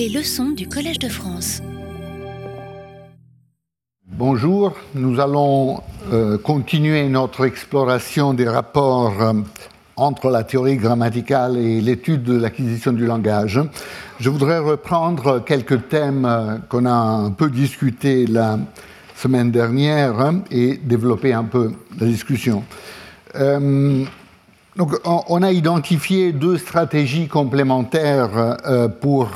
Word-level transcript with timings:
Les 0.00 0.08
leçons 0.08 0.52
du 0.52 0.66
Collège 0.66 0.98
de 0.98 1.10
France. 1.10 1.60
Bonjour, 4.06 4.72
nous 4.94 5.20
allons 5.20 5.82
euh, 6.10 6.38
continuer 6.38 7.06
notre 7.10 7.44
exploration 7.44 8.32
des 8.32 8.48
rapports 8.48 9.20
euh, 9.20 9.34
entre 9.96 10.30
la 10.30 10.42
théorie 10.42 10.78
grammaticale 10.78 11.58
et 11.58 11.82
l'étude 11.82 12.22
de 12.22 12.34
l'acquisition 12.34 12.92
du 12.92 13.04
langage. 13.04 13.60
Je 14.20 14.30
voudrais 14.30 14.58
reprendre 14.58 15.44
quelques 15.44 15.90
thèmes 15.90 16.24
euh, 16.24 16.56
qu'on 16.70 16.86
a 16.86 16.92
un 16.92 17.30
peu 17.32 17.50
discutés 17.50 18.26
la 18.26 18.58
semaine 19.16 19.50
dernière 19.50 20.18
hein, 20.18 20.40
et 20.50 20.78
développer 20.78 21.34
un 21.34 21.44
peu 21.44 21.72
la 22.00 22.06
discussion. 22.06 22.64
Donc, 24.76 24.98
on 25.04 25.42
a 25.42 25.52
identifié 25.52 26.32
deux 26.32 26.56
stratégies 26.56 27.28
complémentaires 27.28 28.56
pour 29.02 29.28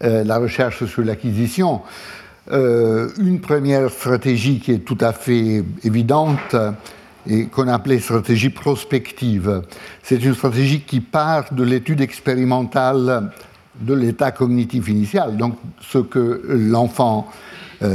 la 0.00 0.38
recherche 0.38 0.84
sur 0.86 1.02
l'acquisition. 1.02 1.82
Une 2.50 3.40
première 3.40 3.90
stratégie 3.90 4.60
qui 4.60 4.72
est 4.72 4.78
tout 4.84 4.98
à 5.00 5.12
fait 5.12 5.64
évidente 5.82 6.56
et 7.26 7.46
qu'on 7.46 7.68
appelait 7.68 8.00
stratégie 8.00 8.50
prospective. 8.50 9.62
C'est 10.02 10.22
une 10.22 10.34
stratégie 10.34 10.80
qui 10.80 11.00
part 11.00 11.54
de 11.54 11.62
l'étude 11.64 12.00
expérimentale 12.00 13.30
de 13.80 13.94
l'état 13.94 14.30
cognitif 14.30 14.88
initial, 14.88 15.36
donc 15.36 15.56
ce 15.80 15.98
que 15.98 16.42
l'enfant 16.48 17.28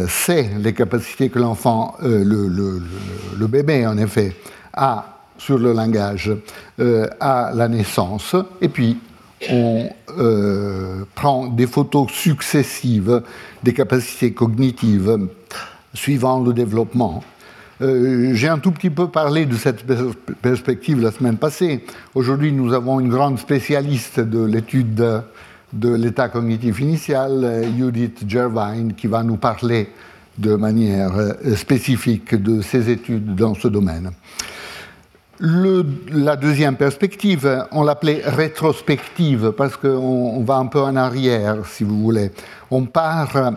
sait, 0.08 0.50
les 0.58 0.74
capacités 0.74 1.30
que 1.30 1.40
l'enfant, 1.40 1.96
le, 2.02 3.48
bébé 3.48 3.86
en 3.86 3.98
effet, 3.98 4.36
a 4.74 5.20
sur 5.40 5.58
le 5.58 5.74
langage 5.74 6.32
euh, 6.80 7.08
à 7.20 7.52
la 7.56 7.68
naissance, 7.68 8.36
et 8.62 8.70
puis 8.70 9.00
on 9.50 9.90
euh, 10.18 11.04
prend 11.16 11.48
des 11.48 11.68
photos 11.68 12.12
successives 12.12 13.22
des 13.64 13.74
capacités 13.74 14.34
cognitives 14.34 15.28
suivant 15.94 16.42
le 16.42 16.54
développement. 16.54 17.24
Euh, 17.82 18.32
j'ai 18.34 18.50
un 18.50 18.60
tout 18.60 18.72
petit 18.72 18.90
peu 18.90 19.08
parlé 19.08 19.46
de 19.46 19.56
cette 19.56 19.86
perspective 20.42 21.02
la 21.02 21.12
semaine 21.12 21.38
passée. 21.38 21.86
Aujourd'hui, 22.14 22.52
nous 22.52 22.74
avons 22.74 23.00
une 23.00 23.10
grande 23.10 23.40
spécialiste 23.40 24.20
de 24.20 24.44
l'étude 24.44 25.24
de, 25.72 25.96
l'état 25.96 26.28
cognitif 26.30 26.82
initial, 26.82 27.64
Judith 27.78 28.26
Gervine, 28.28 28.94
qui 28.96 29.08
va 29.08 29.24
nous 29.24 29.38
parler 29.38 29.90
de 30.38 30.56
manière 30.56 31.14
spécifique 31.56 32.36
de 32.36 32.62
ses 32.62 32.90
études 32.90 33.36
dans 33.36 33.56
ce 33.56 33.68
domaine 33.68 34.12
la 35.42 36.36
deuxième 36.36 36.76
perspective, 36.76 37.66
on 37.72 37.84
l'appelait 37.84 38.22
rétrospective 38.26 39.54
parce 39.56 39.78
qu'on 39.78 40.44
va 40.44 40.56
un 40.56 40.66
peu 40.66 40.82
en 40.82 40.96
arrière, 40.96 41.66
si 41.66 41.84
vous 41.84 42.02
voulez. 42.02 42.32
On 42.72 42.86
part 42.86 43.54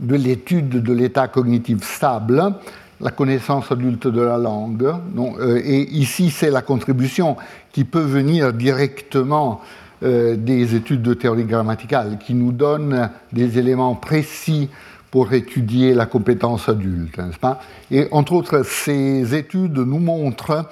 de 0.00 0.16
l'étude 0.16 0.82
de 0.82 0.92
l'état 0.92 1.28
cognitif 1.28 1.84
stable, 1.84 2.54
la 3.00 3.10
connaissance 3.12 3.70
adulte 3.70 4.08
de 4.08 4.20
la 4.20 4.38
langue. 4.38 4.92
Euh, 5.38 5.60
et 5.64 5.82
ici, 5.92 6.30
c'est 6.30 6.50
la 6.50 6.62
contribution 6.62 7.36
qui 7.72 7.84
peut 7.84 8.00
venir 8.00 8.52
directement 8.52 9.60
euh, 10.02 10.36
des 10.36 10.74
études 10.74 11.02
de 11.02 11.14
théorie 11.14 11.44
grammaticale, 11.44 12.18
qui 12.18 12.34
nous 12.34 12.52
donnent 12.52 13.10
des 13.32 13.58
éléments 13.58 13.94
précis 13.94 14.68
pour 15.10 15.32
étudier 15.32 15.92
la 15.94 16.06
compétence 16.06 16.68
adulte, 16.68 17.18
n'est-ce 17.18 17.38
pas? 17.38 17.60
Et 17.90 18.06
entre 18.12 18.32
autres, 18.32 18.64
ces 18.64 19.34
études 19.34 19.78
nous 19.78 19.98
montrent 19.98 20.66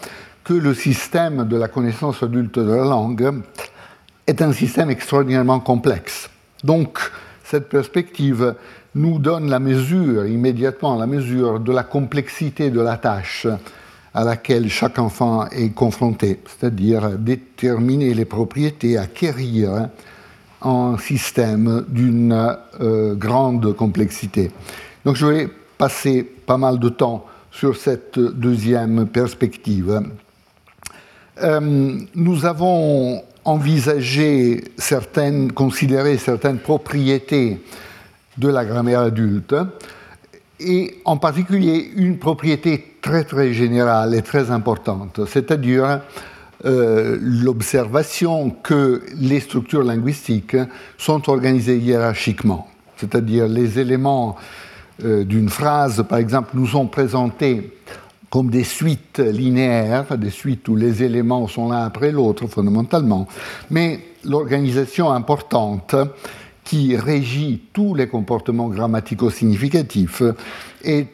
que 0.49 0.55
le 0.55 0.73
système 0.73 1.47
de 1.47 1.59
la 1.59 1.69
connaissance 1.69 2.23
adulte 2.23 2.59
de 2.59 2.73
la 2.73 2.85
langue 2.85 3.43
est 4.27 4.41
un 4.41 4.55
système 4.55 4.89
extraordinairement 4.89 5.61
complexe. 5.61 6.31
Donc, 6.65 6.99
cette 7.45 7.69
perspective 7.69 8.55
nous 8.95 9.19
donne 9.19 9.51
la 9.51 9.59
mesure, 9.59 10.25
immédiatement 10.25 10.97
la 10.97 11.07
mesure 11.07 11.61
de 11.61 11.71
la 11.71 11.83
complexité 11.83 12.71
de 12.71 12.81
la 12.81 12.97
tâche 12.97 13.47
à 14.15 14.25
laquelle 14.25 14.71
chaque 14.71 14.99
enfant 14.99 15.47
est 15.49 15.75
confronté, 15.75 16.41
c'est-à-dire 16.47 17.11
déterminer 17.19 18.15
les 18.15 18.25
propriétés, 18.25 18.97
acquérir 18.97 19.91
un 20.63 20.97
système 20.97 21.85
d'une 21.89 22.57
euh, 22.81 23.15
grande 23.15 23.75
complexité. 23.75 24.51
Donc 25.05 25.17
je 25.17 25.27
vais 25.27 25.49
passer 25.77 26.23
pas 26.23 26.57
mal 26.57 26.79
de 26.79 26.89
temps 26.89 27.27
sur 27.51 27.77
cette 27.77 28.19
deuxième 28.19 29.07
perspective. 29.09 30.01
Euh, 31.43 31.99
nous 32.15 32.47
avons 32.47 33.23
envisagé 33.45 34.65
certaines, 34.77 35.53
considéré 35.53 36.19
certaines 36.19 36.59
propriétés 36.59 37.61
de 38.37 38.49
la 38.49 38.65
grammaire 38.65 39.01
adulte, 39.01 39.55
et 40.61 40.99
en 41.05 41.17
particulier 41.17 41.91
une 41.97 42.19
propriété 42.19 42.97
très 43.01 43.25
très 43.25 43.53
générale 43.53 44.15
et 44.15 44.23
très 44.23 44.51
importante, 44.51 45.21
c'est-à-dire 45.27 46.01
euh, 46.65 47.17
l'observation 47.21 48.51
que 48.51 49.03
les 49.17 49.41
structures 49.41 49.85
linguistiques 49.85 50.57
sont 50.97 51.31
organisées 51.31 51.79
hiérarchiquement, 51.79 52.69
c'est-à-dire 52.97 53.47
les 53.47 53.79
éléments 53.79 54.37
euh, 55.05 55.25
d'une 55.25 55.49
phrase, 55.49 56.05
par 56.09 56.19
exemple, 56.19 56.51
nous 56.55 56.67
sont 56.67 56.87
présentés 56.87 57.73
comme 58.31 58.51
des 58.51 58.65
suites 58.65 59.19
linéaires, 59.19 60.19
des 60.19 60.31
suites 60.31 60.69
où 60.69 60.77
les 60.77 61.03
éléments 61.03 61.49
sont 61.49 61.71
l'un 61.71 61.85
après 61.85 62.13
l'autre 62.13 62.47
fondamentalement, 62.47 63.27
mais 63.71 64.01
l'organisation 64.25 65.11
importante 65.11 65.95
qui 66.65 66.97
régit 66.97 67.63
tous 67.73 67.95
les 67.95 68.09
comportements 68.09 68.69
grammatico-significatifs 68.69 70.23
est 70.85 71.09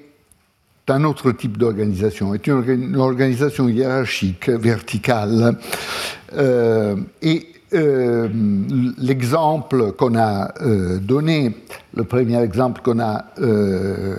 un 0.89 1.05
autre 1.05 1.33
type 1.33 1.57
d'organisation, 1.57 2.35
est 2.35 2.47
une 2.47 2.97
organisation 2.97 3.69
hiérarchique, 3.69 4.49
verticale, 4.49 5.57
euh, 6.37 6.97
euh, 7.73 8.29
l'exemple 8.99 9.93
qu'on 9.93 10.17
a 10.17 10.53
euh, 10.61 10.99
donné, 10.99 11.57
le 11.95 12.05
premier 12.05 12.41
exemple 12.41 12.83
qu'on 12.83 13.01
a 13.01 13.25
euh, 13.41 14.17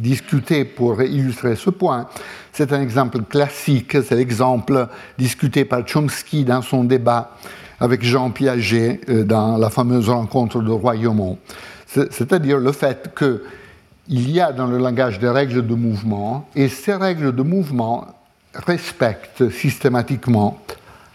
discuté 0.00 0.64
pour 0.64 1.00
illustrer 1.02 1.56
ce 1.56 1.70
point, 1.70 2.06
c'est 2.52 2.72
un 2.72 2.80
exemple 2.80 3.22
classique, 3.22 3.96
c'est 4.02 4.16
l'exemple 4.16 4.88
discuté 5.18 5.64
par 5.64 5.86
Chomsky 5.86 6.44
dans 6.44 6.62
son 6.62 6.84
débat 6.84 7.36
avec 7.78 8.02
Jean 8.02 8.30
Piaget 8.30 9.00
dans 9.24 9.56
la 9.56 9.70
fameuse 9.70 10.08
rencontre 10.08 10.60
de 10.60 10.70
Royaumont. 10.70 11.38
C'est-à-dire 11.86 12.58
le 12.58 12.72
fait 12.72 13.14
qu'il 13.16 14.30
y 14.30 14.40
a 14.40 14.52
dans 14.52 14.66
le 14.66 14.78
langage 14.78 15.18
des 15.18 15.28
règles 15.28 15.66
de 15.66 15.74
mouvement, 15.74 16.48
et 16.54 16.68
ces 16.68 16.94
règles 16.94 17.34
de 17.34 17.42
mouvement 17.42 18.06
respectent 18.54 19.48
systématiquement 19.50 20.60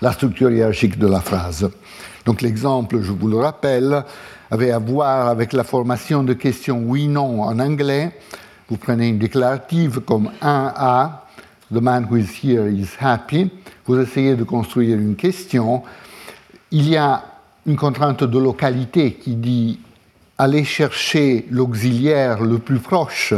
la 0.02 0.12
structure 0.12 0.52
hiérarchique 0.52 0.98
de 0.98 1.08
la 1.08 1.22
phrase. 1.22 1.70
Donc 2.26 2.42
l'exemple, 2.42 3.02
je 3.02 3.12
vous 3.12 3.28
le 3.28 3.38
rappelle, 3.38 4.04
avait 4.52 4.72
à 4.72 4.80
voir 4.80 5.28
avec 5.28 5.54
la 5.54 5.64
formation 5.64 6.24
de 6.24 6.34
questions 6.34 6.84
oui-non 6.86 7.44
en 7.44 7.60
anglais. 7.60 8.12
Vous 8.70 8.78
prenez 8.78 9.10
une 9.10 9.20
déclarative 9.20 10.00
comme 10.00 10.32
1A, 10.42 11.10
The 11.74 11.82
man 11.82 12.08
who 12.10 12.18
is 12.18 12.30
here 12.44 12.68
is 12.68 12.90
happy. 13.00 13.50
Vous 13.86 14.00
essayez 14.00 14.36
de 14.36 14.44
construire 14.44 14.98
une 14.98 15.16
question. 15.16 15.84
Il 16.72 16.88
y 16.88 16.96
a 16.96 17.24
une 17.66 17.76
contrainte 17.76 18.24
de 18.24 18.38
localité 18.38 19.14
qui 19.14 19.36
dit 19.36 19.80
aller 20.38 20.64
chercher 20.64 21.48
l'auxiliaire 21.50 22.44
le 22.44 22.60
plus 22.60 22.80
proche 22.80 23.34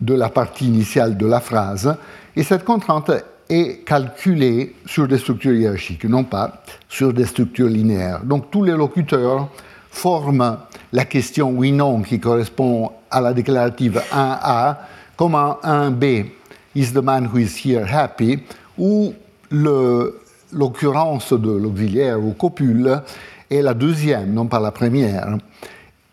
de 0.00 0.14
la 0.14 0.30
partie 0.30 0.66
initiale 0.66 1.16
de 1.18 1.26
la 1.26 1.40
phrase. 1.40 1.94
Et 2.36 2.42
cette 2.42 2.64
contrainte 2.64 3.10
est 3.50 3.84
calculé 3.84 4.74
sur 4.86 5.06
des 5.08 5.18
structures 5.18 5.52
hiérarchiques, 5.52 6.04
non 6.04 6.24
pas 6.24 6.62
sur 6.88 7.12
des 7.12 7.26
structures 7.26 7.68
linéaires. 7.68 8.22
Donc 8.24 8.50
tous 8.50 8.62
les 8.62 8.72
locuteurs 8.72 9.48
forment 9.90 10.56
la 10.92 11.04
question 11.04 11.50
oui-non 11.50 12.02
qui 12.02 12.20
correspond 12.20 12.92
à 13.10 13.20
la 13.20 13.34
déclarative 13.34 14.00
1A 14.12 14.76
comme 15.16 15.34
un 15.34 15.58
1B, 15.64 16.26
is 16.74 16.92
the 16.92 17.02
man 17.02 17.26
who 17.26 17.38
is 17.38 17.60
here 17.64 17.84
happy, 17.84 18.38
où 18.78 19.12
l'occurrence 19.50 21.32
de 21.32 21.50
l'auxiliaire 21.50 22.24
ou 22.24 22.32
copule 22.32 23.02
est 23.50 23.62
la 23.62 23.74
deuxième, 23.74 24.32
non 24.32 24.46
pas 24.46 24.60
la 24.60 24.70
première. 24.70 25.36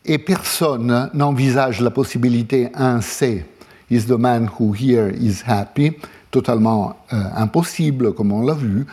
Et 0.03 0.17
personne 0.17 1.09
n'envisage 1.13 1.81
la 1.81 1.91
possibilité 1.91 2.69
1C, 2.75 3.43
is 3.91 4.05
the 4.07 4.17
man 4.17 4.49
who 4.59 4.73
here 4.73 5.13
is 5.15 5.43
happy, 5.45 5.93
totalement 6.31 6.95
euh, 7.13 7.17
impossible, 7.35 8.13
comme 8.13 8.31
on 8.31 8.45
l'a 8.45 8.53
vu. 8.53 8.85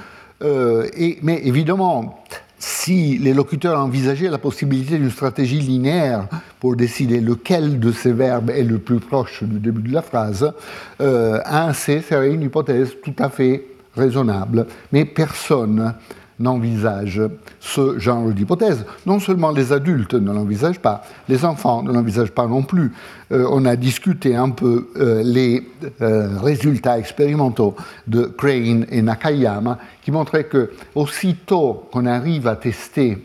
Euh, 0.43 0.89
et, 0.97 1.19
mais 1.23 1.41
évidemment, 1.45 2.23
si 2.59 3.19
les 3.19 3.35
locuteurs 3.35 3.79
envisageaient 3.79 4.31
la 4.31 4.39
possibilité 4.39 4.97
d'une 4.99 5.11
stratégie 5.11 5.61
linéaire 5.61 6.29
pour 6.61 6.77
décider 6.77 7.21
lequel 7.21 7.79
de 7.79 7.93
ces 7.93 8.13
verbes 8.13 8.51
est 8.51 8.63
le 8.63 8.79
plus 8.79 9.01
proche 9.01 9.43
du 9.43 9.59
début 9.59 9.83
de 9.83 9.93
la 9.93 10.03
phrase, 10.03 10.53
euh, 11.01 11.41
un 11.45 11.73
C 11.73 12.01
serait 12.01 12.33
une 12.33 12.43
hypothèse 12.43 12.93
tout 13.03 13.15
à 13.19 13.29
fait 13.29 13.67
raisonnable. 13.97 14.67
Mais 14.93 15.05
personne 15.05 15.95
n'envisagent 16.39 17.23
ce 17.61 17.99
genre 17.99 18.31
d'hypothèse. 18.31 18.85
Non 19.07 19.21
seulement 19.21 19.51
les 19.51 19.73
adultes 19.73 20.15
ne 20.15 20.33
l'envisagent 20.33 20.81
pas, 20.81 21.03
les 21.29 21.45
enfants 21.45 21.83
ne 21.83 21.93
l'envisagent 21.93 22.33
pas 22.33 22.47
non 22.47 22.63
plus. 22.63 22.93
Euh, 23.33 23.47
on 23.51 23.65
a 23.65 23.77
discuté 23.77 24.35
un 24.35 24.51
peu 24.51 24.89
euh, 24.97 25.23
les 25.25 25.67
euh, 26.01 26.39
résultats 26.39 26.99
expérimentaux 26.99 27.75
de 28.07 28.25
Crane 28.25 28.87
et 28.91 29.03
Nakayama 29.03 29.79
qui 30.03 30.11
montraient 30.11 30.45
que 30.45 30.73
aussitôt 30.95 31.89
qu'on 31.93 32.07
arrive 32.07 32.47
à 32.47 32.57
tester 32.57 33.19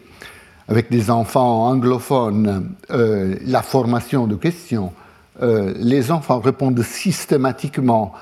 avec 0.67 0.91
des 0.91 1.09
enfants 1.09 1.65
anglophones 1.67 2.73
la 2.89 3.63
formation 3.63 4.27
de 4.27 4.35
questions, 4.35 4.93
les 5.41 6.11
enfants 6.11 6.39
répondent 6.39 6.83
systématiquement 6.83 8.13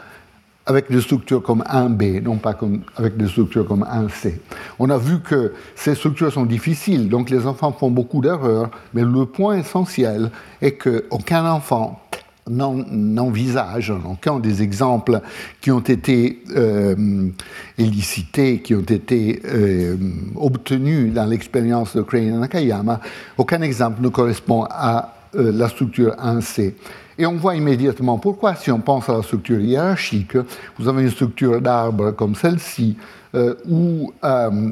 avec 0.68 0.92
des 0.92 1.02
structures 1.02 1.42
comme 1.42 1.64
1B, 1.64 2.22
non 2.22 2.36
pas 2.36 2.54
comme, 2.54 2.81
avec 2.98 3.18
des 3.18 3.28
structures 3.28 3.66
comme 3.66 3.84
1C. 3.84 4.34
On 4.80 4.90
a 4.90 4.98
vu 4.98 5.22
que 5.22 5.54
ces 5.75 5.96
structures 5.96 6.31
sont 6.31 6.46
difficiles, 6.46 7.10
donc 7.10 7.30
les 7.30 7.48
enfants 7.48 7.72
font 7.72 7.90
beaucoup 7.90 8.22
d'erreurs, 8.22 8.69
mais 8.94 9.04
le 9.04 9.25
point 9.25 9.58
essentiel 9.58 10.30
est 10.62 10.74
qu'aucun 10.74 11.50
enfant 11.50 12.02
n'envisage, 12.50 13.94
aucun 14.06 14.40
des 14.40 14.62
exemples 14.62 15.22
qui 15.62 15.72
ont 15.72 15.80
été 15.80 16.44
euh, 16.56 17.30
élicités, 17.78 18.60
qui 18.60 18.75
ont 18.75 18.81
été 18.81 19.42
euh, 19.46 19.98
obtenus 20.36 21.14
dans 21.14 21.25
l'expérience 21.25 21.96
de 21.96 22.02
Crane 22.02 22.40
Nakayama, 22.40 23.02
aucun 23.38 23.62
exemple 23.62 24.02
ne 24.02 24.10
correspond 24.10 24.66
à 24.69 25.14
euh, 25.36 25.52
la 25.52 25.68
structure 25.68 26.16
1C. 26.16 26.74
Et 27.19 27.25
on 27.25 27.34
voit 27.34 27.56
immédiatement 27.56 28.19
pourquoi, 28.19 28.56
si 28.56 28.72
on 28.72 28.80
pense 28.80 29.10
à 29.10 29.14
la 29.18 29.24
structure 29.24 29.60
hiérarchique, 29.60 30.38
vous 30.78 30.88
avez 30.88 31.04
une 31.04 31.10
structure 31.10 31.60
d'arbre 31.62 32.12
comme 32.12 32.36
celle-ci, 32.36 32.96
euh, 33.34 33.56
où 33.68 34.14
euh, 34.24 34.69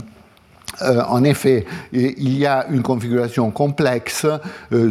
euh, 0.82 1.02
en 1.08 1.24
effet, 1.24 1.66
il 1.92 2.38
y 2.38 2.46
a 2.46 2.68
une 2.70 2.82
configuration 2.82 3.50
complexe, 3.50 4.28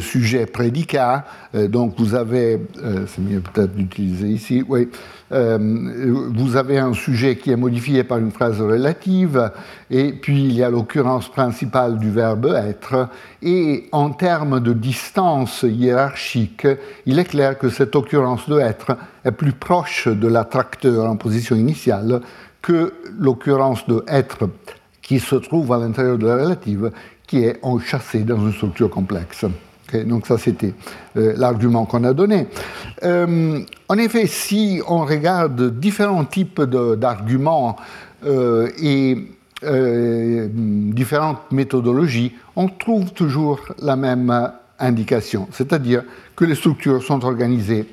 sujet-prédicat. 0.01 1.25
Donc 1.69 1.95
vous 1.99 2.15
avez, 2.15 2.59
c'est 3.06 3.21
mieux 3.21 3.41
peut-être 3.41 3.75
d'utiliser 3.75 4.29
ici, 4.29 4.65
oui, 4.67 4.89
vous 5.35 6.57
avez 6.57 6.79
un 6.79 6.93
sujet 6.93 7.37
qui 7.37 7.51
est 7.51 7.57
modifié 7.57 8.05
par 8.05 8.19
une 8.19 8.31
phrase 8.31 8.61
relative, 8.61 9.51
et 9.91 10.13
puis 10.13 10.45
il 10.45 10.53
y 10.53 10.63
a 10.63 10.71
l'occurrence 10.71 11.29
principale 11.29 11.99
du 11.99 12.11
verbe 12.11 12.55
être. 12.55 13.09
Et 13.43 13.89
en 13.91 14.11
termes 14.11 14.61
de 14.61 14.73
distance 14.73 15.65
hiérarchique, 15.69 16.69
il 17.07 17.19
est 17.19 17.25
clair 17.25 17.59
que 17.59 17.69
cette 17.69 17.97
occurrence 17.97 18.49
de 18.49 18.61
être 18.61 18.97
est 19.25 19.33
plus 19.33 19.53
proche 19.53 20.07
de 20.07 20.29
l'attracteur 20.29 21.05
en 21.05 21.17
position 21.17 21.57
initiale 21.57 22.21
que 22.63 22.95
l'occurrence 23.19 23.87
de 23.89 24.05
être 24.07 24.49
qui 25.03 25.19
se 25.19 25.35
trouve 25.35 25.73
à 25.73 25.79
l'intérieur 25.79 26.17
de 26.17 26.27
la 26.27 26.37
relative, 26.37 26.91
qui 27.27 27.45
est 27.45 27.59
enchâssée 27.63 28.21
dans 28.21 28.39
une 28.39 28.53
structure 28.53 28.89
complexe. 28.89 29.45
Donc 30.02 30.26
ça, 30.26 30.38
c'était 30.38 30.75
euh, 31.17 31.35
l'argument 31.37 31.85
qu'on 31.87 32.05
a 32.05 32.12
donné. 32.12 32.49
Euh, 33.02 33.61
en 33.88 33.99
effet, 33.99 34.26
si 34.26 34.81
on 34.88 35.05
regarde 35.05 35.79
différents 35.79 36.25
types 36.25 36.61
d'arguments 36.62 37.76
euh, 38.26 38.69
et 38.82 39.17
différentes 39.67 41.50
méthodologies, 41.50 42.35
on 42.55 42.69
trouve 42.69 43.12
toujours 43.12 43.61
la 43.81 43.96
même 43.96 44.50
indication, 44.79 45.49
c'est-à-dire 45.52 46.02
que 46.37 46.44
les 46.44 46.55
structures 46.55 47.02
sont 47.02 47.25
organisées 47.25 47.87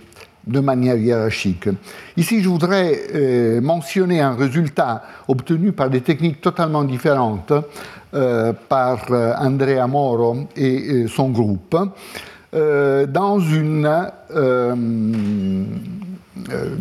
de 0.45 0.59
manière 0.59 0.97
hiérarchique. 0.97 1.69
Ici, 2.17 2.41
je 2.41 2.49
voudrais 2.49 2.99
euh, 3.13 3.61
mentionner 3.61 4.21
un 4.21 4.35
résultat 4.35 5.03
obtenu 5.27 5.71
par 5.71 5.89
des 5.89 6.01
techniques 6.01 6.41
totalement 6.41 6.83
différentes 6.83 7.53
euh, 8.13 8.53
par 8.67 9.05
euh, 9.11 9.33
Andrea 9.37 9.87
Moro 9.87 10.47
et 10.55 11.05
son 11.07 11.29
groupe 11.29 11.77
dans, 12.53 13.39
une, 13.39 13.89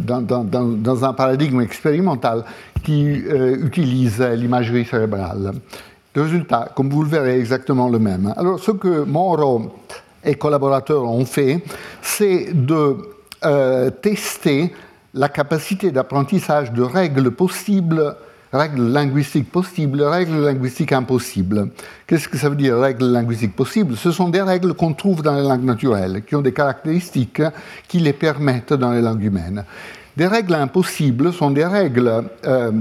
dans, 0.04 1.04
un 1.04 1.12
paradigme 1.12 1.60
expérimental 1.60 2.44
qui 2.82 3.04
utilise 3.06 4.20
l'imagerie 4.20 4.84
cérébrale. 4.84 5.52
Le 6.16 6.22
résultat, 6.22 6.72
comme 6.74 6.90
vous 6.90 7.04
le 7.04 7.08
verrez, 7.08 7.36
est 7.36 7.38
exactement 7.38 7.88
le 7.88 8.00
même. 8.00 8.34
Alors, 8.36 8.58
ce 8.58 8.72
que 8.72 9.04
Moro 9.04 9.76
et 10.24 10.34
collaborateurs 10.34 11.04
ont 11.04 11.24
fait, 11.24 11.62
c'est 12.02 12.48
de 12.52 12.96
euh, 13.44 13.90
tester 13.90 14.72
la 15.14 15.28
capacité 15.28 15.90
d'apprentissage 15.90 16.72
de 16.72 16.82
règles 16.82 17.30
possibles, 17.30 18.16
règles 18.52 18.88
linguistiques 18.88 19.50
possibles, 19.50 20.02
règles 20.02 20.40
linguistiques 20.40 20.92
impossibles. 20.92 21.70
Qu'est-ce 22.06 22.28
que 22.28 22.36
ça 22.36 22.48
veut 22.48 22.56
dire, 22.56 22.78
règles 22.78 23.06
linguistiques 23.06 23.56
possibles? 23.56 23.96
Ce 23.96 24.12
sont 24.12 24.28
des 24.28 24.42
règles 24.42 24.74
qu'on 24.74 24.92
trouve 24.92 25.22
dans 25.22 25.34
les 25.34 25.42
langues 25.42 25.64
naturelles, 25.64 26.22
qui 26.24 26.36
ont 26.36 26.42
des 26.42 26.52
caractéristiques 26.52 27.42
qui 27.88 27.98
les 27.98 28.12
permettent 28.12 28.72
dans 28.72 28.92
les 28.92 29.00
langues 29.00 29.24
humaines. 29.24 29.64
Des 30.16 30.26
règles 30.26 30.54
impossibles 30.54 31.32
sont 31.32 31.50
des 31.50 31.64
règles 31.64 32.24
euh, 32.44 32.72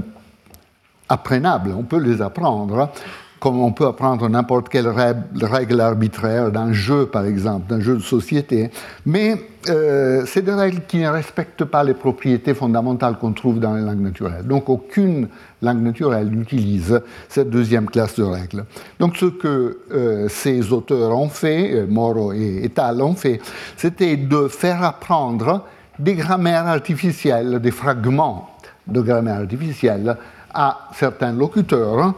apprenables, 1.08 1.72
on 1.76 1.82
peut 1.82 2.00
les 2.00 2.20
apprendre, 2.20 2.90
comme 3.40 3.60
on 3.60 3.72
peut 3.72 3.86
apprendre 3.86 4.28
n'importe 4.28 4.68
quelle 4.68 4.88
règle 4.88 5.80
arbitraire 5.80 6.52
d'un 6.52 6.72
jeu, 6.72 7.06
par 7.06 7.24
exemple, 7.24 7.68
d'un 7.68 7.80
jeu 7.80 7.96
de 7.96 8.02
société. 8.02 8.70
Mais 9.06 9.34
euh, 9.68 10.24
c'est 10.26 10.42
des 10.42 10.52
règles 10.52 10.82
qui 10.86 10.98
ne 10.98 11.08
respectent 11.08 11.64
pas 11.64 11.82
les 11.82 11.94
propriétés 11.94 12.54
fondamentales 12.54 13.16
qu'on 13.18 13.32
trouve 13.32 13.58
dans 13.58 13.74
les 13.74 13.82
langues 13.82 14.02
naturelles. 14.02 14.46
Donc 14.46 14.68
aucune 14.68 15.28
langue 15.62 15.82
naturelle 15.82 16.28
n'utilise 16.28 17.00
cette 17.28 17.48
deuxième 17.48 17.86
classe 17.86 18.16
de 18.16 18.24
règles. 18.24 18.64
Donc 18.98 19.16
ce 19.16 19.26
que 19.26 19.80
euh, 19.90 20.28
ces 20.28 20.72
auteurs 20.72 21.16
ont 21.16 21.30
fait, 21.30 21.72
euh, 21.74 21.86
Moro 21.88 22.32
et, 22.32 22.64
et 22.64 22.80
ont 23.00 23.14
fait, 23.14 23.40
c'était 23.76 24.16
de 24.16 24.48
faire 24.48 24.82
apprendre 24.84 25.64
des 25.98 26.14
grammaires 26.14 26.66
artificielles, 26.66 27.58
des 27.60 27.70
fragments 27.70 28.50
de 28.86 29.00
grammaire 29.00 29.40
artificielle 29.40 30.16
à 30.52 30.88
certains 30.92 31.32
locuteurs 31.32 32.14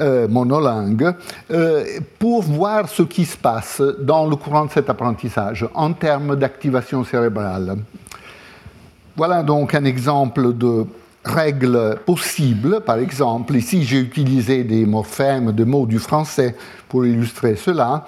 euh, 0.00 0.26
monolingue, 0.26 1.14
euh, 1.50 1.84
pour 2.18 2.42
voir 2.42 2.88
ce 2.88 3.02
qui 3.02 3.26
se 3.26 3.36
passe 3.36 3.82
dans 4.00 4.26
le 4.26 4.36
courant 4.36 4.64
de 4.64 4.70
cet 4.70 4.88
apprentissage 4.88 5.68
en 5.74 5.92
termes 5.92 6.36
d'activation 6.36 7.04
cérébrale. 7.04 7.76
Voilà 9.16 9.42
donc 9.42 9.74
un 9.74 9.84
exemple 9.84 10.54
de 10.54 10.86
règle 11.24 11.98
possible. 12.06 12.80
Par 12.80 12.96
exemple, 12.96 13.54
ici 13.54 13.82
j'ai 13.84 13.98
utilisé 13.98 14.64
des 14.64 14.86
morphèmes 14.86 15.52
de 15.52 15.64
mots 15.64 15.84
du 15.84 15.98
français 15.98 16.56
pour 16.88 17.04
illustrer 17.04 17.56
cela. 17.56 18.06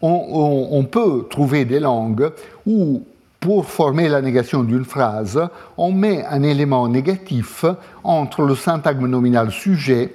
On, 0.00 0.68
on 0.70 0.84
peut 0.84 1.26
trouver 1.28 1.66
des 1.66 1.80
langues 1.80 2.30
où 2.64 3.02
pour 3.40 3.66
former 3.66 4.08
la 4.08 4.20
négation 4.20 4.64
d'une 4.64 4.84
phrase, 4.84 5.40
on 5.76 5.92
met 5.92 6.24
un 6.24 6.42
élément 6.42 6.88
négatif 6.88 7.64
entre 8.02 8.42
le 8.42 8.54
syntagme 8.54 9.06
nominal 9.06 9.50
sujet 9.50 10.14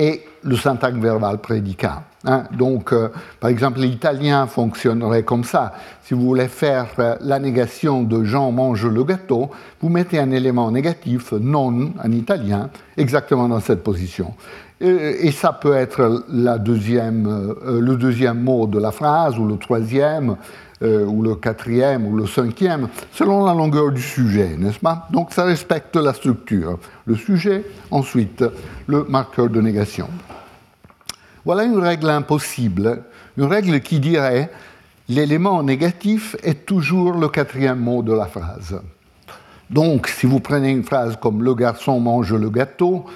et 0.00 0.22
le 0.42 0.56
syntagme 0.56 0.98
verbal 0.98 1.38
prédicat. 1.38 2.04
Hein. 2.24 2.44
Donc, 2.56 2.94
euh, 2.94 3.08
par 3.38 3.50
exemple, 3.50 3.80
l'italien 3.80 4.46
fonctionnerait 4.46 5.24
comme 5.24 5.44
ça. 5.44 5.74
Si 6.02 6.14
vous 6.14 6.22
voulez 6.22 6.48
faire 6.48 6.86
euh, 6.98 7.16
la 7.20 7.38
négation 7.38 8.02
de 8.02 8.24
Jean 8.24 8.50
mange 8.50 8.86
le 8.86 9.04
gâteau, 9.04 9.50
vous 9.82 9.90
mettez 9.90 10.18
un 10.18 10.30
élément 10.30 10.70
négatif, 10.70 11.32
non, 11.32 11.92
en 12.02 12.12
italien, 12.12 12.70
exactement 12.96 13.46
dans 13.46 13.60
cette 13.60 13.84
position. 13.84 14.32
Et, 14.80 15.30
ça 15.32 15.52
peut 15.52 15.74
être 15.74 16.24
la 16.30 16.56
deuxième, 16.56 17.26
euh, 17.26 17.82
le 17.82 17.96
deuxième 17.96 18.42
mot 18.42 18.66
de 18.66 18.78
la 18.78 18.92
phrase, 18.92 19.38
ou 19.38 19.46
le 19.46 19.58
troisième, 19.58 20.36
ou 20.82 21.22
le 21.22 21.34
quatrième, 21.34 22.06
ou 22.06 22.16
le 22.16 22.26
cinquième, 22.26 22.88
selon 23.12 23.44
la 23.44 23.52
longueur 23.52 23.90
du 23.92 24.00
sujet, 24.00 24.56
n'est-ce 24.56 24.78
pas? 24.78 25.08
Donc 25.10 25.32
ça 25.32 25.44
respecte 25.44 25.96
la 25.96 26.14
structure. 26.14 26.78
Le 27.04 27.16
sujet, 27.16 27.64
ensuite 27.90 28.44
le 28.86 29.04
marqueur 29.04 29.50
de 29.50 29.60
négation. 29.60 30.08
Voilà 31.44 31.64
une 31.64 31.78
règle 31.78 32.08
impossible, 32.08 33.02
une 33.36 33.44
règle 33.44 33.80
qui 33.80 34.00
dirait 34.00 34.50
l'élément 35.08 35.62
négatif 35.62 36.36
est 36.42 36.64
toujours 36.64 37.12
le 37.12 37.28
quatrième 37.28 37.80
mot 37.80 38.02
de 38.02 38.12
la 38.12 38.26
phrase. 38.26 38.80
Donc, 39.68 40.08
si 40.08 40.26
vous 40.26 40.40
prenez 40.40 40.70
une 40.70 40.84
phrase 40.84 41.16
comme 41.20 41.42
le 41.42 41.54
garçon 41.54 42.00
mange 42.00 42.34
le 42.34 42.50
gâteau, 42.50 43.06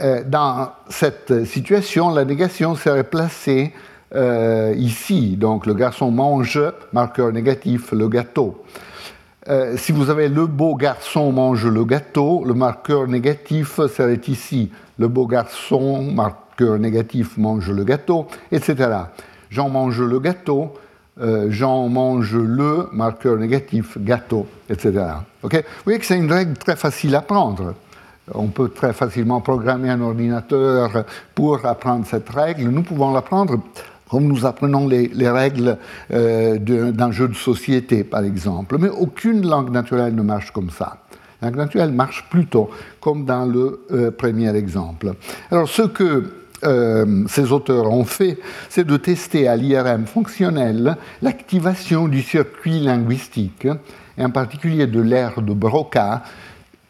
euh, 0.00 0.22
dans 0.24 0.72
cette 0.88 1.44
situation, 1.44 2.10
la 2.10 2.24
négation 2.24 2.74
serait 2.74 3.04
placée 3.04 3.72
euh, 4.14 4.74
ici. 4.76 5.36
Donc, 5.36 5.66
le 5.66 5.74
garçon 5.74 6.10
mange, 6.10 6.60
marqueur 6.92 7.32
négatif, 7.32 7.92
le 7.92 8.08
gâteau. 8.08 8.64
Euh, 9.48 9.76
si 9.76 9.92
vous 9.92 10.10
avez 10.10 10.28
le 10.28 10.46
beau 10.46 10.74
garçon 10.74 11.32
mange 11.32 11.66
le 11.66 11.84
gâteau, 11.84 12.44
le 12.44 12.54
marqueur 12.54 13.06
négatif 13.06 13.80
serait 13.86 14.20
ici. 14.28 14.70
Le 14.98 15.08
beau 15.08 15.26
garçon, 15.26 16.02
marqueur 16.02 16.78
négatif 16.78 17.38
mange 17.38 17.70
le 17.70 17.84
gâteau, 17.84 18.26
etc. 18.52 18.90
Jean 19.48 19.70
mange 19.70 20.02
le 20.02 20.18
gâteau, 20.18 20.74
euh, 21.20 21.50
Jean 21.50 21.88
mange 21.88 22.36
le 22.36 22.88
marqueur 22.92 23.36
négatif 23.36 23.96
gâteau, 23.98 24.46
etc. 24.68 25.04
Ok? 25.42 25.54
Vous 25.54 25.84
voyez 25.84 25.98
que 25.98 26.06
c'est 26.06 26.18
une 26.18 26.32
règle 26.32 26.54
très 26.54 26.76
facile 26.76 27.14
à 27.14 27.22
prendre. 27.22 27.74
on 28.34 28.48
peut 28.48 28.68
très 28.68 28.92
facilement 28.92 29.40
programmer 29.40 29.88
un 29.88 30.00
ordinateur 30.00 31.04
pour 31.34 31.64
apprendre 31.64 32.06
cette 32.06 32.28
règle. 32.28 32.64
Nous 32.64 32.82
pouvons 32.82 33.12
l'apprendre 33.12 33.58
comme 34.10 34.24
nous 34.24 34.44
apprenons 34.44 34.88
les, 34.88 35.30
règles 35.30 35.78
euh, 36.12 36.58
d'un 36.58 37.12
jeu 37.12 37.28
de 37.28 37.34
société, 37.34 38.02
par 38.02 38.24
exemple. 38.24 38.76
Mais 38.78 38.88
aucune 38.88 39.46
langue 39.46 39.70
naturelle 39.70 40.14
ne 40.14 40.22
marche 40.22 40.50
comme 40.50 40.70
ça. 40.70 40.98
La 41.40 41.48
langue 41.48 41.58
naturelle 41.58 41.92
marche 41.92 42.26
plutôt 42.28 42.70
comme 43.00 43.24
dans 43.24 43.44
le 43.44 43.80
euh, 43.92 44.10
premier 44.10 44.54
exemple. 44.56 45.14
Alors, 45.50 45.68
ce 45.68 45.82
que 45.82 46.32
euh, 46.64 47.24
ces 47.28 47.52
auteurs 47.52 47.90
ont 47.90 48.04
fait, 48.04 48.38
c'est 48.68 48.86
de 48.86 48.96
tester 48.96 49.46
à 49.46 49.56
l'IRM 49.56 50.06
fonctionnel 50.06 50.96
l'activation 51.22 52.08
du 52.08 52.22
circuit 52.22 52.80
linguistique, 52.80 53.68
et 54.18 54.24
en 54.24 54.30
particulier 54.30 54.86
de 54.86 55.00
l'air 55.00 55.40
de 55.40 55.54
Broca, 55.54 56.24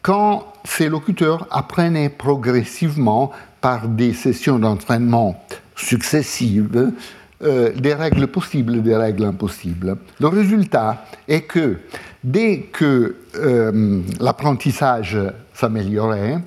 quand 0.01 0.45
ces 0.65 0.89
locuteurs 0.89 1.47
apprenaient 1.51 2.09
progressivement 2.09 3.31
par 3.61 3.87
des 3.87 4.13
sessions 4.13 4.57
d'entraînement 4.57 5.39
successives 5.81 6.91
euh, 7.43 7.71
des 7.73 7.95
règles 7.95 8.27
possibles 8.27 8.83
des 8.83 8.95
règles 8.95 9.25
impossibles. 9.25 9.97
Le 10.19 10.27
résultat 10.27 11.05
est 11.27 11.41
que 11.41 11.77
dès 12.23 12.67
que 12.71 13.15
euh, 13.35 14.01
l'apprentissage 14.19 15.17
s'améliorait, 15.51 16.37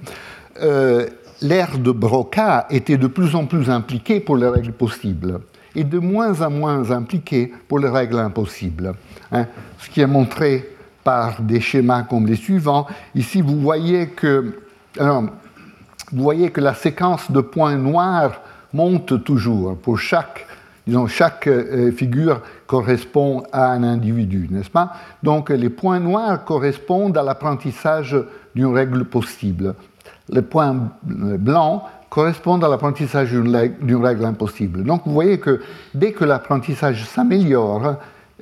euh, 0.63 1.09
l'ère 1.43 1.79
de 1.79 1.91
Broca 1.91 2.69
était 2.71 2.97
de 2.97 3.09
plus 3.09 3.35
en 3.35 3.47
plus 3.47 3.69
impliquée 3.71 4.21
pour 4.21 4.37
les 4.37 4.47
règles 4.47 4.71
possibles 4.71 5.41
et 5.75 5.83
de 5.83 5.99
moins 5.99 6.41
en 6.43 6.51
moins 6.51 6.89
impliquée 6.93 7.53
pour 7.67 7.81
les 7.81 7.89
règles 7.89 8.21
impossibles. 8.21 8.95
Hein. 9.33 9.47
ce 9.79 9.91
qui 9.91 10.01
est 10.01 10.07
montré 10.07 10.77
par 11.03 11.43
des 11.43 11.61
schémas 11.61 12.05
comme 12.05 12.29
les 12.29 12.37
suivants. 12.37 12.87
Ici, 13.17 13.41
vous 13.41 13.59
voyez 13.59 14.11
que, 14.11 14.61
vous 14.97 16.23
voyez 16.23 16.51
que 16.51 16.61
la 16.61 16.75
séquence 16.75 17.33
de 17.33 17.41
points 17.41 17.75
noirs 17.75 18.41
monte 18.75 19.25
toujours. 19.25 19.77
Pour 19.79 19.99
chaque, 19.99 20.47
disons, 20.87 21.07
chaque 21.07 21.47
euh, 21.47 21.91
figure 21.93 22.43
correspond 22.67 23.45
à 23.53 23.71
un 23.73 23.83
individu, 23.83 24.49
n'est-ce 24.51 24.71
pas? 24.71 24.93
Donc 25.23 25.49
les 25.49 25.71
points 25.71 26.01
noirs 26.01 26.45
correspondent 26.45 27.17
à 27.17 27.23
l'apprentissage 27.23 28.17
d'une 28.55 28.75
règle 28.75 29.05
possible. 29.05 29.75
Les 30.29 30.43
points 30.43 30.91
euh, 31.09 31.39
blancs 31.39 31.83
correspondent 32.11 32.65
à 32.65 32.69
l'apprentissage 32.69 33.33
d'une 33.33 34.05
règle 34.05 34.25
impossible. 34.25 34.85
Donc 34.85 35.03
vous 35.07 35.13
voyez 35.13 35.39
que 35.39 35.61
dès 35.95 36.13
que 36.13 36.25
l'apprentissage 36.25 37.05
s'améliore, 37.07 37.97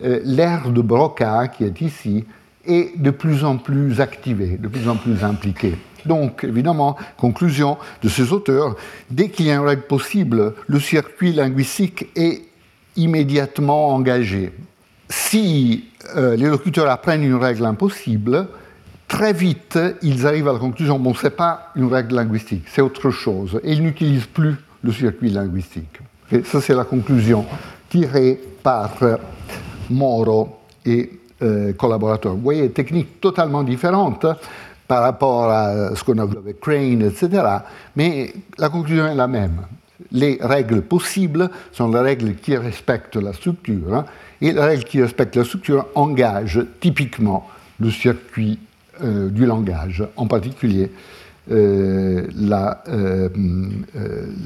euh, 0.05 0.21
l'aire 0.25 0.71
de 0.71 0.81
Broca, 0.83 1.49
qui 1.49 1.65
est 1.65 1.81
ici, 1.81 2.25
est 2.67 2.99
de 3.01 3.11
plus 3.11 3.45
en 3.45 3.57
plus 3.57 4.01
activé, 4.01 4.57
de 4.57 4.69
plus 4.69 4.89
en 4.89 4.97
plus 4.97 5.25
impliqué. 5.25 5.77
Donc, 6.07 6.45
évidemment, 6.45 6.97
conclusion 7.17 7.79
de 8.03 8.09
ces 8.09 8.33
auteurs, 8.33 8.77
dès 9.11 9.29
qu'il 9.29 9.47
y 9.47 9.51
a 9.51 9.55
une 9.55 9.67
règle 9.67 9.83
possible, 9.83 10.55
le 10.67 10.81
circuit 10.81 11.33
linguistique 11.33 12.07
est 12.17 12.43
immédiatement 12.97 13.95
engagé. 13.95 14.53
Si 15.09 15.85
euh, 16.17 16.37
les 16.37 16.49
locuteurs 16.49 16.89
apprennent 16.89 17.23
une 17.23 17.37
règle 17.37 17.65
impossible, 17.65 18.49
très 19.09 19.33
vite, 19.33 19.79
ils 20.03 20.27
arrivent 20.27 20.49
à 20.49 20.55
la 20.55 20.59
conclusion, 20.59 20.99
bon, 20.99 21.15
ce 21.15 21.27
n'est 21.27 21.31
pas 21.31 21.71
une 21.77 21.93
règle 21.93 22.15
linguistique, 22.15 22.65
c'est 22.67 22.83
autre 22.83 23.11
chose. 23.11 23.61
Et 23.63 23.73
ils 23.73 23.83
n'utilisent 23.83 24.27
plus 24.27 24.57
le 24.83 24.93
circuit 24.93 25.31
linguistique. 25.31 25.99
Et 26.31 26.43
ça, 26.45 26.61
c'est 26.61 26.75
la 26.75 26.85
conclusion 26.85 27.45
tirée 27.89 28.41
par 28.63 28.91
euh, 29.03 29.17
Moro 29.91 30.61
et 30.85 31.11
euh, 31.43 31.73
collaborateurs. 31.75 32.35
Vous 32.35 32.41
voyez, 32.41 32.71
techniques 32.71 33.21
totalement 33.21 33.63
différentes 33.63 34.27
par 34.93 35.05
rapport 35.05 35.49
à 35.49 35.97
ce 35.97 36.05
qu'on 36.05 36.19
a 36.19 36.27
vu 36.27 36.37
avec 36.37 36.61
Crane, 36.61 37.01
etc. 37.01 37.43
Mais 37.97 38.31
la 38.59 38.69
conclusion 38.69 39.07
est 39.07 39.15
la 39.15 39.27
même. 39.27 39.63
Les 40.11 40.37
règles 40.39 40.83
possibles 40.83 41.49
sont 41.73 41.91
les 41.91 42.01
règles 42.01 42.35
qui 42.35 42.55
respectent 42.59 43.17
la 43.17 43.33
structure, 43.33 43.95
hein, 43.95 44.05
et 44.43 44.53
les 44.53 44.61
règles 44.61 44.85
qui 44.85 45.01
respectent 45.01 45.37
la 45.37 45.45
structure 45.45 45.87
engagent 45.95 46.67
typiquement 46.79 47.49
le 47.81 47.91
circuit 47.91 48.59
euh, 49.03 49.31
du 49.31 49.47
langage, 49.47 50.05
en 50.17 50.27
particulier 50.27 50.93
euh, 51.51 52.27
la, 52.37 52.83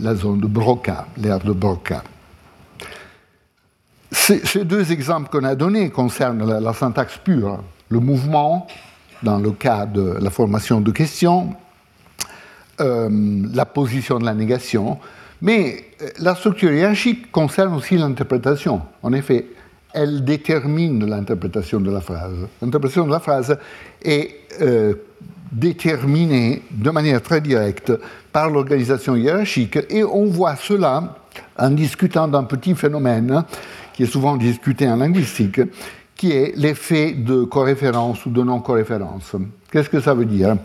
la, 0.00 0.14
zone 0.14 0.38
de 0.38 0.46
Broca, 0.46 1.08
l'aire 1.16 1.40
de 1.40 1.50
Broca. 1.50 2.04
Ces, 4.12 4.64
deux 4.64 4.92
exemples 4.92 5.28
qu'on 5.28 5.44
a 5.44 5.56
donnés 5.56 5.90
concernent 5.90 6.60
la, 6.60 6.72
syntaxe 6.72 7.18
pure, 7.18 7.64
le 7.88 7.98
mouvement, 7.98 8.68
dans 9.26 9.38
le 9.38 9.50
cas 9.50 9.86
de 9.86 10.16
la 10.20 10.30
formation 10.30 10.80
de 10.80 10.92
questions, 10.92 11.54
euh, 12.80 13.08
la 13.52 13.66
position 13.66 14.20
de 14.20 14.24
la 14.24 14.34
négation, 14.34 14.98
mais 15.42 15.84
euh, 16.00 16.08
la 16.20 16.36
structure 16.36 16.72
hiérarchique 16.72 17.32
concerne 17.32 17.74
aussi 17.74 17.96
l'interprétation. 17.96 18.82
En 19.02 19.12
effet, 19.12 19.46
elle 19.92 20.24
détermine 20.24 21.04
l'interprétation 21.04 21.80
de 21.80 21.90
la 21.90 22.00
phrase. 22.00 22.46
L'interprétation 22.62 23.06
de 23.06 23.10
la 23.10 23.18
phrase 23.18 23.58
est 24.00 24.30
euh, 24.62 24.94
déterminée 25.50 26.62
de 26.70 26.90
manière 26.90 27.20
très 27.20 27.40
directe 27.40 27.92
par 28.30 28.48
l'organisation 28.48 29.16
hiérarchique 29.16 29.78
et 29.90 30.04
on 30.04 30.26
voit 30.26 30.54
cela 30.54 31.16
en 31.58 31.70
discutant 31.70 32.28
d'un 32.28 32.44
petit 32.44 32.74
phénomène 32.76 33.42
qui 33.92 34.04
est 34.04 34.12
souvent 34.12 34.36
discuté 34.36 34.88
en 34.88 34.96
linguistique, 34.96 35.60
qui 36.16 36.32
est 36.32 36.54
l'effet 36.56 37.12
de 37.12 37.44
coréférence 37.44 38.24
ou 38.26 38.30
de 38.30 38.42
non-coréférence. 38.42 39.36
Qu'est-ce 39.70 39.90
que 39.90 40.00
ça 40.00 40.14
veut 40.14 40.24
dire? 40.24 40.56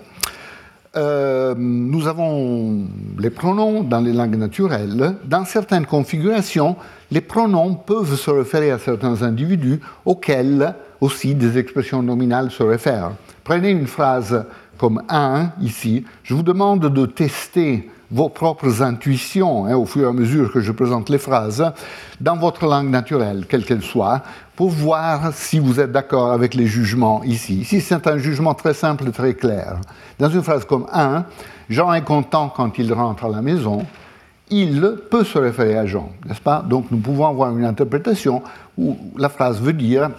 Euh, 0.95 1.53
Nous 1.57 2.07
avons 2.07 2.85
les 3.19 3.29
pronoms 3.29 3.83
dans 3.83 4.01
les 4.01 4.13
langues 4.13 4.37
naturelles. 4.37 5.15
Dans 5.25 5.45
certaines 5.45 5.85
configurations, 5.85 6.75
les 7.11 7.21
pronoms 7.21 7.75
peuvent 7.75 8.15
se 8.15 8.31
référer 8.31 8.71
à 8.71 8.79
certains 8.79 9.21
individus 9.23 9.79
auxquels 10.05 10.75
aussi 10.99 11.35
des 11.35 11.57
expressions 11.57 12.01
nominales 12.03 12.51
se 12.51 12.63
réfèrent. 12.63 13.11
Prenez 13.43 13.71
une 13.71 13.87
phrase 13.87 14.45
comme 14.77 15.01
un 15.09 15.51
ici. 15.61 16.05
Je 16.23 16.33
vous 16.33 16.43
demande 16.43 16.93
de 16.93 17.05
tester 17.05 17.89
vos 18.11 18.29
propres 18.29 18.81
intuitions 18.81 19.65
hein, 19.65 19.75
au 19.75 19.85
fur 19.85 20.05
et 20.05 20.09
à 20.09 20.13
mesure 20.13 20.51
que 20.51 20.59
je 20.59 20.71
présente 20.71 21.09
les 21.09 21.17
phrases 21.17 21.71
dans 22.19 22.35
votre 22.35 22.65
langue 22.65 22.89
naturelle, 22.89 23.45
quelle 23.47 23.65
qu'elle 23.65 23.81
soit, 23.81 24.21
pour 24.55 24.69
voir 24.69 25.33
si 25.33 25.59
vous 25.59 25.79
êtes 25.79 25.91
d'accord 25.91 26.31
avec 26.31 26.53
les 26.53 26.67
jugements 26.67 27.23
ici. 27.23 27.61
Ici, 27.61 27.81
c'est 27.81 28.05
un 28.07 28.17
jugement 28.17 28.53
très 28.53 28.73
simple 28.73 29.07
et 29.07 29.11
très 29.11 29.33
clair. 29.33 29.77
Dans 30.19 30.29
une 30.29 30.43
phrase 30.43 30.65
comme 30.65 30.85
un, 30.93 31.25
Jean 31.69 31.93
est 31.93 32.03
content 32.03 32.49
quand 32.49 32.77
il 32.77 32.91
rentre 32.93 33.25
à 33.25 33.29
la 33.29 33.41
maison. 33.41 33.85
Il 34.49 34.97
peut 35.09 35.23
se 35.23 35.37
référer 35.39 35.77
à 35.77 35.85
Jean, 35.85 36.09
n'est-ce 36.25 36.41
pas? 36.41 36.63
Donc 36.67 36.91
nous 36.91 36.97
pouvons 36.97 37.25
avoir 37.25 37.57
une 37.57 37.63
interprétation 37.63 38.43
où 38.77 38.97
la 39.17 39.29
phrase 39.29 39.61
veut 39.61 39.73
dire 39.73 40.09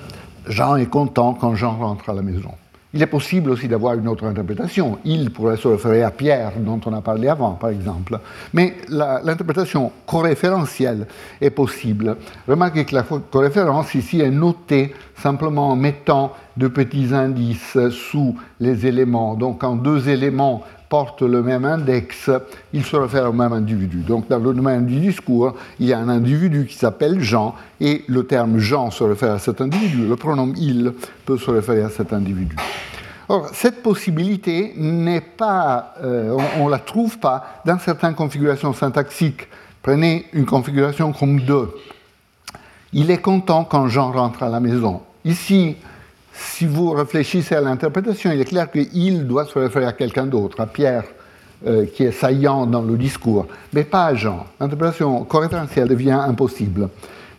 Jean 0.49 0.77
est 0.77 0.87
content 0.87 1.35
quand 1.35 1.55
Jean 1.55 1.77
rentre 1.77 2.09
à 2.09 2.15
la 2.15 2.23
maison. 2.23 2.53
Il 2.95 3.03
est 3.03 3.07
possible 3.07 3.51
aussi 3.51 3.69
d'avoir 3.69 3.95
une 3.95 4.07
autre 4.07 4.25
interprétation. 4.25 4.99
Il 5.05 5.31
pourrait 5.31 5.57
se 5.57 5.67
référer 5.67 6.03
à 6.03 6.11
Pierre, 6.11 6.53
dont 6.59 6.81
on 6.85 6.93
a 6.93 7.01
parlé 7.01 7.29
avant, 7.29 7.53
par 7.53 7.71
exemple. 7.71 8.19
Mais 8.53 8.75
l'interprétation 8.89 9.91
coréférentielle 10.05 11.07
est 11.41 11.51
possible. 11.51 12.17
Remarquez 12.47 12.85
que 12.85 12.95
la 12.95 13.03
coréférence 13.03 13.95
ici 13.95 14.21
est 14.21 14.31
notée 14.31 14.95
simplement 15.17 15.71
en 15.71 15.77
mettant 15.77 16.35
de 16.57 16.69
petits 16.69 17.15
indices 17.15 17.79
sous 17.91 18.37
les 18.61 18.87
éléments. 18.87 19.37
Donc 19.37 19.61
quand 19.63 19.77
deux 19.77 20.11
éléments 20.11 20.63
portent 20.93 21.23
le 21.23 21.43
même 21.43 21.65
index, 21.65 22.29
ils 22.75 22.85
se 22.85 22.97
réfèrent 22.97 23.31
au 23.31 23.33
même 23.33 23.55
individu. 23.55 24.01
Donc 24.01 24.29
dans 24.29 24.39
le 24.39 24.53
domaine 24.53 24.85
du 24.85 25.01
discours, 25.01 25.55
il 25.81 25.87
y 25.87 25.95
a 25.95 25.99
un 25.99 26.11
individu 26.11 26.67
qui 26.67 26.77
s'appelle 26.77 27.19
Jean, 27.19 27.55
et 27.81 28.05
le 28.09 28.27
terme 28.27 28.59
Jean 28.59 28.91
se 28.91 29.03
réfère 29.03 29.33
à 29.33 29.39
cet 29.39 29.63
individu. 29.63 30.07
Le 30.07 30.17
pronom 30.17 30.53
il 30.55 30.93
peut 31.25 31.39
se 31.39 31.51
référer 31.51 31.81
à 31.81 31.89
cet 31.89 32.13
individu. 32.13 32.55
Or, 33.31 33.49
cette 33.55 33.83
possibilité 33.83 34.75
n'est 34.77 35.23
pas, 35.23 35.95
euh, 36.05 36.37
on 36.61 36.67
ne 36.67 36.71
la 36.71 36.79
trouve 36.79 37.19
pas 37.19 37.63
dans 37.65 37.79
certaines 37.79 38.15
configurations 38.15 38.75
syntaxiques. 38.75 39.49
Prenez 39.81 40.27
une 40.35 40.45
configuration 40.45 41.15
comme 41.15 41.41
2. 41.41 41.71
Il 42.93 43.11
est 43.11 43.23
content 43.23 43.65
quand 43.65 43.89
Jean 43.89 44.13
rentre 44.13 44.43
à 44.43 44.51
la 44.51 44.61
maison. 44.61 45.01
Ici, 45.25 45.75
si 46.33 46.67
vous 46.67 46.91
réfléchissez 46.91 47.55
à 47.55 47.61
l'interprétation, 47.61 48.31
il 48.33 48.41
est 48.41 48.45
clair 48.45 48.71
qu'il 48.71 49.27
doit 49.27 49.45
se 49.45 49.59
référer 49.59 49.87
à 49.87 49.93
quelqu'un 49.93 50.27
d'autre, 50.27 50.61
à 50.61 50.67
Pierre, 50.67 51.05
euh, 51.67 51.87
qui 51.87 52.05
est 52.05 52.13
saillant 52.13 52.67
dans 52.67 52.83
le 52.83 52.97
discours, 52.97 53.47
mais 53.73 53.85
pas 53.85 54.07
à 54.07 54.15
Jean. 54.15 54.47
L'interprétation 54.59 55.25
corréférentielle 55.25 55.89
devient 55.89 56.11
impossible. 56.11 56.89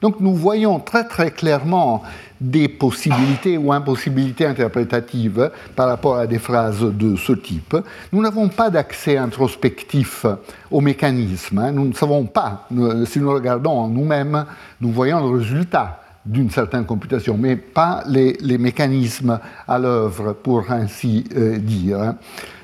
Donc 0.02 0.20
nous 0.20 0.36
voyons 0.36 0.80
très 0.80 1.06
très 1.08 1.32
clairement 1.32 2.04
des 2.40 2.68
possibilités 2.68 3.58
ou 3.58 3.72
impossibilités 3.72 4.46
interprétatives 4.46 5.50
par 5.78 5.88
rapport 5.88 6.18
à 6.18 6.28
des 6.28 6.40
phrases 6.40 6.82
de 6.82 7.16
ce 7.16 7.32
type. 7.32 7.78
Nous 8.12 8.22
n'avons 8.22 8.50
pas 8.50 8.70
d'accès 8.70 9.16
introspectif 9.16 10.26
au 10.70 10.82
mécanisme. 10.82 11.58
Hein. 11.58 11.72
Nous 11.72 11.88
ne 11.88 11.94
savons 11.94 12.26
pas. 12.26 12.68
Si 13.06 13.20
nous 13.20 13.32
regardons 13.32 13.72
en 13.72 13.88
nous-mêmes, 13.88 14.46
nous 14.82 14.92
voyons 14.92 15.26
le 15.26 15.38
résultat 15.38 16.03
d'une 16.26 16.50
certaine 16.50 16.86
computation, 16.86 17.38
mais 17.38 17.58
pas 17.58 18.04
les, 18.08 18.58
mécanismes 18.58 19.40
à 19.68 19.78
l'œuvre, 19.78 20.34
pour 20.34 20.72
ainsi 20.72 21.26
euh, 21.36 21.58
dire. 21.58 22.14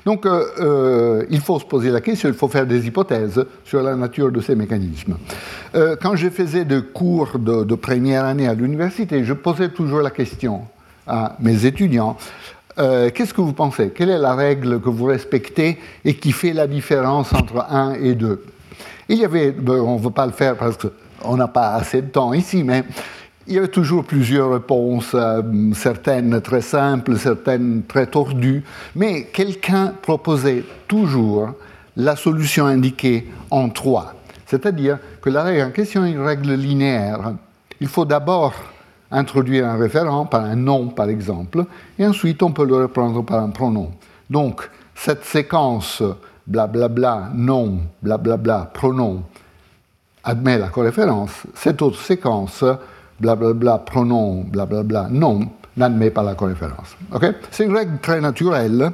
Donc, 0.06 0.24
euh, 0.24 0.44
euh, 0.60 1.26
il 1.28 1.40
faut 1.40 1.58
se 1.58 1.66
poser 1.66 1.90
la 1.90 2.00
question, 2.00 2.30
il 2.30 2.34
faut 2.34 2.48
faire 2.48 2.66
des 2.66 2.86
hypothèses 2.86 3.44
sur 3.64 3.82
la 3.82 3.94
nature 3.96 4.32
de 4.32 4.40
ces 4.40 4.54
mécanismes. 4.54 5.16
quand 6.00 6.16
je 6.16 6.30
faisais 6.30 6.64
des 6.64 6.82
cours 6.82 7.38
de, 7.38 7.64
de 7.64 7.74
première 7.74 8.24
année 8.24 8.48
à 8.48 8.54
l'université, 8.54 9.24
je 9.24 9.34
posais 9.34 9.68
toujours 9.68 10.00
la 10.00 10.10
question 10.10 10.62
à 11.06 11.36
mes 11.40 11.66
étudiants 11.66 12.16
qu'est-ce 12.76 13.34
que 13.34 13.42
vous 13.42 13.52
pensez? 13.52 13.90
Quelle 13.90 14.08
est 14.08 14.18
la 14.18 14.34
règle 14.34 14.80
que 14.80 14.88
vous 14.88 15.04
respectez 15.04 15.78
et 16.02 16.14
qui 16.14 16.32
fait 16.32 16.54
la 16.54 16.66
différence 16.66 17.30
entre 17.34 17.66
1 17.68 17.94
et 18.00 18.14
2 18.14 18.42
Il 19.10 19.18
y 19.18 19.24
avait, 19.26 19.54
on 19.68 19.98
ne 19.98 20.02
veut 20.02 20.10
pas 20.10 20.24
le 20.24 20.32
faire 20.32 20.56
parce 20.56 20.78
qu'on 20.78 21.36
n'a 21.36 21.48
pas 21.48 21.74
assez 21.74 22.00
de 22.00 22.06
temps 22.06 22.32
ici, 22.32 22.64
mais 22.64 22.84
il 23.50 23.56
y 23.56 23.58
avait 23.58 23.68
toujours 23.68 24.04
plusieurs 24.04 24.52
réponses, 24.52 25.10
euh, 25.12 25.42
certaines 25.74 26.40
très 26.40 26.60
simples, 26.60 27.18
certaines 27.18 27.82
très 27.82 28.06
tordues, 28.06 28.62
mais 28.94 29.24
quelqu'un 29.24 29.92
proposait 30.00 30.62
toujours 30.86 31.50
la 31.96 32.14
solution 32.14 32.66
indiquée 32.66 33.26
en 33.50 33.68
trois. 33.68 34.14
C'est-à-dire 34.46 34.98
que 35.20 35.30
la 35.30 35.42
règle 35.42 35.62
en 35.62 35.70
question 35.70 36.04
est 36.04 36.12
une 36.12 36.22
règle 36.22 36.52
linéaire. 36.54 37.34
Il 37.80 37.88
faut 37.88 38.04
d'abord 38.04 38.54
introduire 39.10 39.66
un 39.66 39.76
référent 39.76 40.26
par 40.26 40.44
un 40.44 40.54
nom, 40.54 40.86
par 40.86 41.08
exemple, 41.08 41.64
et 41.98 42.06
ensuite 42.06 42.44
on 42.44 42.52
peut 42.52 42.64
le 42.64 42.76
reprendre 42.76 43.24
par 43.24 43.42
un 43.42 43.50
pronom. 43.50 43.90
Donc, 44.30 44.70
cette 44.94 45.24
séquence 45.24 46.04
blablabla, 46.46 47.30
nom, 47.34 47.80
blablabla, 48.00 48.70
pronom, 48.72 49.24
admet 50.22 50.56
la 50.58 50.68
coréférence. 50.68 51.32
Cette 51.54 51.82
autre 51.82 51.98
séquence 51.98 52.64
blablabla, 53.20 53.78
pronom, 53.78 54.44
blablabla, 54.44 55.08
non, 55.10 55.40
n'admet 55.76 56.10
pas 56.10 56.22
la 56.22 56.34
coréférence. 56.34 56.96
C'est 57.50 57.64
une 57.64 57.76
règle 57.76 57.98
très 58.00 58.20
naturelle 58.20 58.92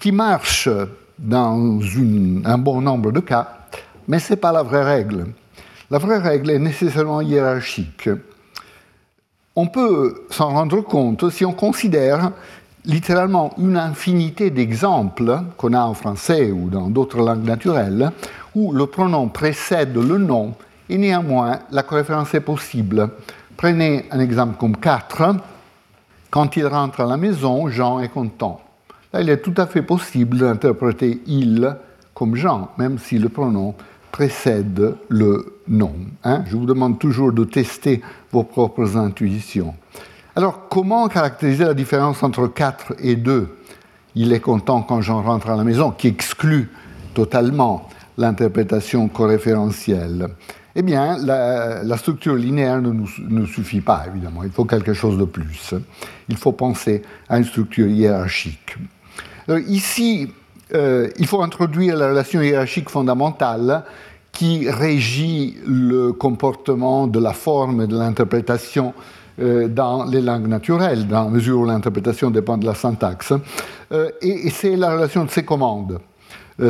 qui 0.00 0.12
marche 0.12 0.68
dans 1.18 1.80
un 2.44 2.58
bon 2.58 2.80
nombre 2.80 3.12
de 3.12 3.20
cas, 3.20 3.48
mais 4.06 4.18
ce 4.18 4.32
n'est 4.32 4.36
pas 4.38 4.52
la 4.52 4.62
vraie 4.62 4.84
règle. 4.84 5.26
La 5.90 5.98
vraie 5.98 6.18
règle 6.18 6.50
est 6.50 6.58
nécessairement 6.58 7.20
hiérarchique. 7.20 8.10
On 9.56 9.66
peut 9.66 10.26
s'en 10.30 10.50
rendre 10.50 10.80
compte 10.82 11.30
si 11.30 11.44
on 11.44 11.52
considère 11.52 12.30
littéralement 12.84 13.52
une 13.58 13.76
infinité 13.76 14.50
d'exemples 14.50 15.40
qu'on 15.56 15.72
a 15.72 15.80
en 15.80 15.94
français 15.94 16.52
ou 16.52 16.68
dans 16.68 16.88
d'autres 16.88 17.18
langues 17.18 17.44
naturelles 17.44 18.12
où 18.54 18.72
le 18.72 18.86
pronom 18.86 19.28
précède 19.28 19.96
le 19.96 20.18
nom 20.18 20.54
et 20.88 20.96
néanmoins 20.96 21.58
la 21.70 21.82
coréférence 21.82 22.34
est 22.34 22.40
possible. 22.40 23.10
Prenez 23.58 24.04
un 24.12 24.20
exemple 24.20 24.56
comme 24.56 24.76
4. 24.76 25.34
Quand 26.30 26.56
il 26.56 26.64
rentre 26.64 27.00
à 27.00 27.06
la 27.06 27.16
maison, 27.16 27.68
Jean 27.68 27.98
est 27.98 28.08
content. 28.08 28.60
Là, 29.12 29.20
il 29.20 29.28
est 29.28 29.38
tout 29.42 29.54
à 29.56 29.66
fait 29.66 29.82
possible 29.82 30.38
d'interpréter 30.38 31.20
il 31.26 31.76
comme 32.14 32.36
Jean, 32.36 32.70
même 32.78 32.98
si 32.98 33.18
le 33.18 33.28
pronom 33.28 33.74
précède 34.12 34.94
le 35.08 35.56
nom. 35.66 35.92
Hein. 36.22 36.44
Je 36.46 36.56
vous 36.56 36.66
demande 36.66 37.00
toujours 37.00 37.32
de 37.32 37.42
tester 37.42 38.00
vos 38.30 38.44
propres 38.44 38.96
intuitions. 38.96 39.74
Alors, 40.36 40.68
comment 40.68 41.08
caractériser 41.08 41.64
la 41.64 41.74
différence 41.74 42.22
entre 42.22 42.46
4 42.46 42.94
et 43.00 43.16
2 43.16 43.48
Il 44.14 44.32
est 44.32 44.38
content 44.38 44.82
quand 44.82 45.00
Jean 45.00 45.20
rentre 45.22 45.50
à 45.50 45.56
la 45.56 45.64
maison, 45.64 45.90
qui 45.90 46.06
exclut 46.06 46.70
totalement 47.12 47.88
l'interprétation 48.16 49.08
coréférentielle 49.08 50.28
eh 50.80 50.82
bien, 50.82 51.18
la, 51.18 51.96
structure 51.96 52.36
linéaire 52.36 52.80
ne, 52.80 53.46
suffit 53.46 53.80
pas, 53.80 54.04
évidemment. 54.06 54.44
Il 54.44 54.52
faut 54.52 54.64
quelque 54.64 54.92
chose 54.92 55.18
de 55.18 55.24
plus. 55.24 55.74
Il 56.28 56.36
faut 56.36 56.52
penser 56.52 57.02
à 57.28 57.38
une 57.38 57.44
structure 57.44 57.88
hiérarchique. 57.88 58.76
ici, 59.66 60.30
euh, 60.72 61.08
il 61.18 61.26
faut 61.26 61.42
introduire 61.42 61.96
la 61.96 62.10
relation 62.10 62.40
hiérarchique 62.40 62.90
fondamentale 62.90 63.82
qui 64.30 64.70
régit 64.70 65.56
le 65.66 66.12
comportement 66.12 67.08
de 67.08 67.18
la 67.18 67.32
forme 67.32 67.82
et 67.82 67.88
de 67.88 67.98
l'interprétation 67.98 68.94
euh, 69.40 69.66
dans 69.66 70.04
les 70.04 70.20
langues 70.20 70.46
naturelles, 70.46 71.08
dans 71.08 71.24
la 71.24 71.30
mesure 71.30 71.58
où 71.58 71.64
l'interprétation 71.64 72.30
dépend 72.30 72.56
de 72.56 72.66
la 72.66 72.74
syntaxe. 72.74 73.32
Euh, 73.90 74.10
et, 74.22 74.48
c'est 74.50 74.76
la 74.76 74.92
relation 74.92 75.24
de 75.24 75.30
ces 75.30 75.44
commandes. 75.44 75.98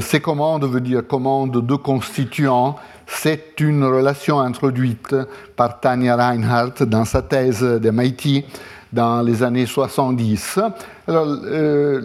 ces 0.01 0.21
commandes 0.21 0.65
veut 0.65 0.81
dire 0.81 1.07
commandes 1.07 1.67
de 1.67 1.75
constituants 1.75 2.77
c'est 3.09 3.59
une 3.61 3.85
relation 3.85 4.39
introduite 4.39 5.17
par 5.57 5.81
Tanya 5.81 6.15
Reinhardt 6.15 6.85
dans 6.85 7.05
sa 7.05 7.23
thèse 7.23 7.63
de 7.63 7.91
MIT 7.91 8.45
dans 8.93 9.23
les 9.23 9.43
années 9.43 9.67
70. 9.67 10.61
Alors, 11.09 11.27
euh, 11.45 12.03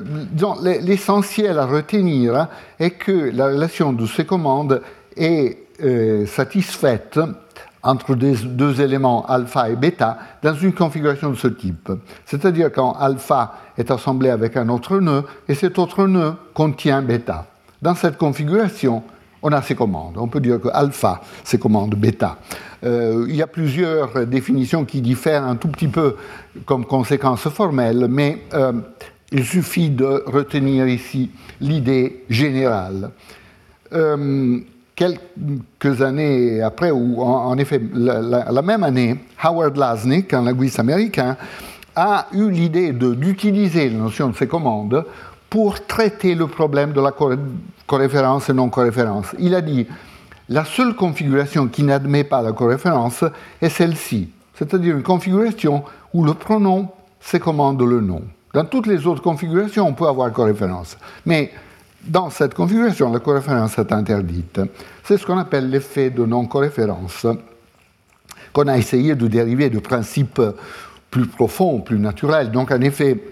l'essentiel 0.82 1.60
à 1.60 1.66
retenir 1.66 2.48
est 2.80 2.92
que 2.92 3.32
la 3.34 3.48
relation 3.48 3.94
de 3.94 4.06
ces 4.08 4.26
commandes 4.26 4.82
est 5.16 5.58
euh, 5.84 6.26
satisfaite 6.26 7.20
entre 7.84 8.16
deux 8.16 8.82
éléments 8.82 9.26
alpha 9.26 9.70
et 9.70 9.76
bêta 9.76 10.18
dans 10.42 10.56
une 10.56 10.74
configuration 10.74 11.32
de 11.32 11.36
ce 11.36 11.50
type. 11.50 11.92
C'est-à-dire 12.26 12.72
quand 12.72 12.94
alpha 12.94 13.56
est 13.78 13.92
assemblé 13.92 14.30
avec 14.30 14.56
un 14.56 14.70
autre 14.70 15.00
nœud 15.00 15.24
et 15.50 15.54
cet 15.54 15.78
autre 15.78 16.08
nœud 16.08 16.34
contient 16.54 17.02
bêta. 17.02 17.46
Dans 17.82 17.96
cette 17.96 18.18
configuration, 18.18 19.04
on 19.44 19.52
a 19.52 19.62
ces 19.62 19.76
commandes. 19.76 20.18
On 20.18 20.28
peut 20.28 20.40
dire 20.40 20.60
que 20.60 20.70
alpha, 20.74 21.22
c'est 21.44 21.60
commande 21.60 21.96
bêta. 21.96 22.38
Euh, 22.84 23.26
il 23.30 23.36
y 23.36 23.42
a 23.42 23.48
plusieurs 23.48 24.26
définitions 24.26 24.86
qui 24.86 25.02
diffèrent 25.02 25.44
un 25.44 25.58
tout 25.58 25.68
petit 25.68 25.90
peu 25.90 26.16
comme 26.66 26.86
conséquence 26.86 27.48
formelle, 27.50 28.08
mais 28.10 28.44
euh, 28.54 28.72
il 29.32 29.46
suffit 29.46 29.90
de 29.90 30.24
retenir 30.26 30.88
ici 30.88 31.30
l'idée 31.60 32.24
générale. 32.30 33.12
Euh, 33.92 34.60
quelques 34.96 36.02
années 36.02 36.62
après, 36.62 36.92
ou 36.92 37.22
en, 37.22 37.58
effet 37.58 37.82
la, 37.94 38.62
même 38.62 38.84
année, 38.84 39.16
Howard 39.42 39.76
Lasnik, 39.76 40.34
un 40.34 40.44
linguiste 40.44 40.80
américain, 40.80 41.36
a 41.96 42.28
eu 42.34 42.50
l'idée 42.50 42.92
d'utiliser 42.92 43.90
la 43.90 43.98
notion 43.98 44.30
de 44.30 44.36
ces 44.36 44.48
commandes 44.48 45.06
pour 45.54 45.86
traiter 45.86 46.34
le 46.34 46.48
problème 46.48 46.94
de 46.94 47.00
la 47.00 47.14
coréférence 47.86 48.50
et 48.50 48.54
non-coréférence. 48.54 49.36
Il 49.38 49.54
a 49.54 49.62
dit 49.62 49.86
la 50.50 50.66
seule 50.66 50.96
configuration 50.96 51.68
qui 51.68 51.84
n'admet 51.84 52.24
pas 52.24 52.42
la 52.42 52.54
coréférence 52.54 53.24
est 53.62 53.70
celle-ci, 53.70 54.30
c'est-à-dire 54.56 54.98
une 54.98 55.04
configuration 55.04 55.84
où 56.12 56.26
le 56.26 56.34
pronom 56.34 56.90
se 57.22 57.38
commande 57.38 57.80
le 57.84 58.02
nom. 58.02 58.24
Dans 58.52 58.66
toutes 58.66 58.88
les 58.88 59.06
autres 59.06 59.22
configurations, 59.22 59.88
on 59.88 59.94
peut 59.94 60.08
avoir 60.08 60.34
coréférence. 60.34 60.98
Mais 61.24 61.52
dans 62.04 62.32
cette 62.32 62.56
configuration, 62.56 63.14
la 63.14 63.20
coréférence 63.20 63.78
est 63.78 63.92
interdite. 63.92 64.60
C'est 65.04 65.20
ce 65.20 65.26
qu'on 65.28 65.38
appelle 65.38 65.70
l'effet 65.70 66.10
de 66.10 66.26
non-coréférence, 66.26 67.28
qu'on 68.54 68.68
a 68.68 68.76
essayé 68.80 69.14
de 69.14 69.28
dériver 69.28 69.70
de 69.70 69.78
principes 69.78 70.42
plus 71.12 71.28
profonds, 71.28 71.82
plus 71.82 72.00
naturels. 72.00 72.50
Donc, 72.50 72.72
en 72.72 72.82
effet, 72.82 73.24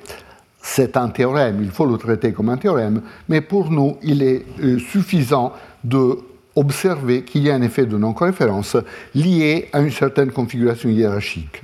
c'est 0.61 0.95
un 0.95 1.09
théorème, 1.09 1.59
il 1.61 1.71
faut 1.71 1.85
le 1.85 1.97
traiter 1.97 2.33
comme 2.33 2.49
un 2.49 2.57
théorème, 2.57 3.01
mais 3.27 3.41
pour 3.41 3.71
nous, 3.71 3.97
il 4.03 4.21
est 4.21 4.45
euh, 4.61 4.77
suffisant 4.79 5.53
de 5.83 6.19
observer 6.55 7.23
qu'il 7.23 7.43
y 7.43 7.49
a 7.49 7.55
un 7.55 7.61
effet 7.61 7.85
de 7.85 7.97
non-coréférence 7.97 8.77
lié 9.15 9.69
à 9.73 9.79
une 9.79 9.91
certaine 9.91 10.31
configuration 10.31 10.89
hiérarchique. 10.89 11.63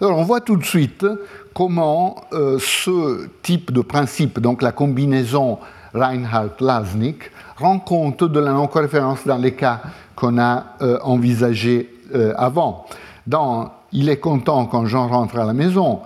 Alors 0.00 0.18
on 0.18 0.24
voit 0.24 0.40
tout 0.40 0.56
de 0.56 0.64
suite 0.64 1.06
comment 1.54 2.16
euh, 2.32 2.58
ce 2.58 3.28
type 3.42 3.70
de 3.70 3.82
principe, 3.82 4.40
donc 4.40 4.62
la 4.62 4.72
combinaison 4.72 5.58
Reinhardt-Lasnik, 5.94 7.30
rend 7.56 7.78
compte 7.78 8.24
de 8.24 8.40
la 8.40 8.52
non-coréférence 8.52 9.26
dans 9.26 9.36
les 9.36 9.52
cas 9.52 9.80
qu'on 10.16 10.38
a 10.38 10.64
euh, 10.82 10.98
envisagés 11.02 11.90
avant. 12.36 12.86
Dans 13.26 13.72
Il 13.92 14.08
est 14.08 14.18
content 14.18 14.66
quand 14.66 14.86
Jean 14.86 15.08
rentre 15.08 15.36
à 15.36 15.44
la 15.44 15.52
maison, 15.52 16.00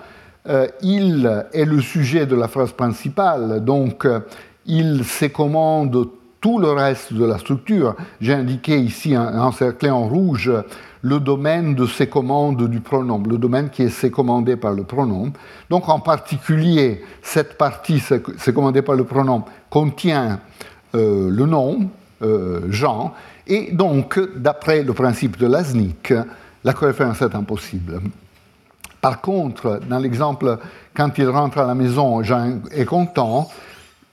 il 0.82 1.44
est 1.52 1.64
le 1.64 1.80
sujet 1.80 2.26
de 2.26 2.34
la 2.34 2.48
phrase 2.48 2.72
principale, 2.72 3.64
donc 3.64 4.04
euh, 4.04 4.20
il 4.66 5.02
commande 5.32 6.08
tout 6.40 6.58
le 6.58 6.70
reste 6.70 7.12
de 7.12 7.24
la 7.24 7.38
structure. 7.38 7.96
J'ai 8.20 8.34
indiqué 8.34 8.78
ici, 8.78 9.16
encerclé 9.16 9.90
en 9.90 10.06
rouge, 10.06 10.52
le 11.02 11.20
domaine 11.20 11.74
de 11.74 11.86
ces 11.86 12.06
commandes 12.06 12.68
du 12.68 12.80
pronom, 12.80 13.22
le 13.28 13.38
domaine 13.38 13.70
qui 13.70 13.82
est 13.82 14.10
commandé 14.10 14.56
par 14.56 14.72
le 14.72 14.84
pronom. 14.84 15.32
Donc 15.70 15.88
en 15.88 16.00
particulier, 16.00 17.02
cette 17.22 17.58
partie 17.58 18.02
commandée 18.54 18.82
par 18.82 18.94
le 18.94 19.04
pronom 19.04 19.44
contient 19.70 20.40
euh, 20.94 21.28
le 21.30 21.46
nom, 21.46 21.90
Jean, 22.68 23.14
et 23.48 23.72
donc, 23.72 24.20
d'après 24.36 24.82
le 24.82 24.92
principe 24.92 25.38
de 25.38 25.46
Lasnik, 25.46 26.12
la 26.64 26.72
coréférence 26.74 27.22
est 27.22 27.34
impossible. 27.34 28.00
Par 29.00 29.20
contre, 29.20 29.80
dans 29.88 29.98
l'exemple, 29.98 30.58
quand 30.94 31.18
il 31.18 31.28
rentre 31.28 31.58
à 31.58 31.66
la 31.66 31.74
maison, 31.74 32.22
Jean 32.22 32.60
est 32.72 32.84
content, 32.84 33.48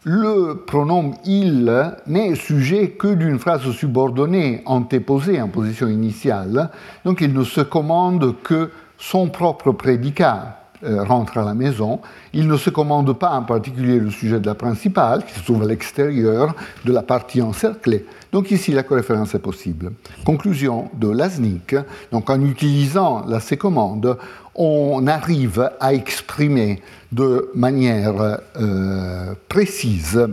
le 0.03 0.63
pronom 0.67 1.13
il 1.25 1.93
n'est 2.05 2.35
sujet 2.35 2.91
que 2.91 3.07
d'une 3.07 3.39
phrase 3.39 3.69
subordonnée 3.71 4.61
antéposée 4.65 5.41
en 5.41 5.47
position 5.47 5.87
initiale, 5.87 6.69
donc 7.03 7.21
il 7.21 7.33
ne 7.33 7.43
se 7.43 7.61
commande 7.61 8.35
que 8.43 8.69
son 8.99 9.29
propre 9.29 9.71
prédicat 9.71 10.64
rentre 10.83 11.37
à 11.37 11.43
la 11.43 11.53
maison, 11.53 11.99
il 12.33 12.47
ne 12.47 12.57
se 12.57 12.69
commande 12.69 13.13
pas 13.17 13.31
en 13.31 13.43
particulier 13.43 13.99
le 13.99 14.09
sujet 14.09 14.39
de 14.39 14.45
la 14.45 14.55
principale, 14.55 15.25
qui 15.25 15.33
se 15.33 15.43
trouve 15.43 15.63
à 15.63 15.65
l'extérieur 15.65 16.55
de 16.83 16.91
la 16.91 17.01
partie 17.01 17.41
encerclée. 17.41 18.05
Donc 18.31 18.51
ici, 18.51 18.71
la 18.71 18.83
coréférence 18.83 19.33
est 19.35 19.39
possible. 19.39 19.93
Conclusion 20.25 20.89
de 20.93 21.09
Lasnik, 21.09 21.75
donc 22.11 22.29
en 22.29 22.41
utilisant 22.41 23.25
la 23.27 23.39
C-commande, 23.39 24.17
on 24.55 25.05
arrive 25.07 25.69
à 25.79 25.93
exprimer 25.93 26.81
de 27.11 27.49
manière 27.55 28.39
euh, 28.57 29.33
précise 29.49 30.27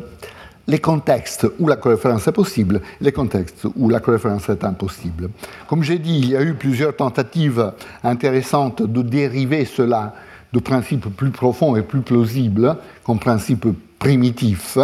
les 0.69 0.79
contextes 0.79 1.47
où 1.59 1.67
la 1.67 1.77
coréférence 1.77 2.27
est 2.29 2.33
possible, 2.33 2.81
les 3.01 3.13
contextes 3.13 3.67
où 3.77 3.89
la 3.89 4.01
coréférence 4.01 4.49
est 4.49 4.65
impossible. 4.65 5.31
Comme 5.69 5.83
j'ai 5.83 5.99
dit, 5.99 6.19
il 6.19 6.31
y 6.31 6.37
a 6.37 6.43
eu 6.43 6.55
plusieurs 6.55 6.95
tentatives 6.95 7.73
intéressantes 8.05 8.83
de 8.83 9.03
dériver 9.03 9.65
cela 9.65 10.15
de 10.53 10.61
principes 10.61 11.09
plus 11.17 11.31
profonds 11.31 11.77
et 11.77 11.83
plus 11.83 12.01
plausibles, 12.01 12.77
comme 13.05 13.19
principes 13.19 13.67
primitifs 13.99 14.79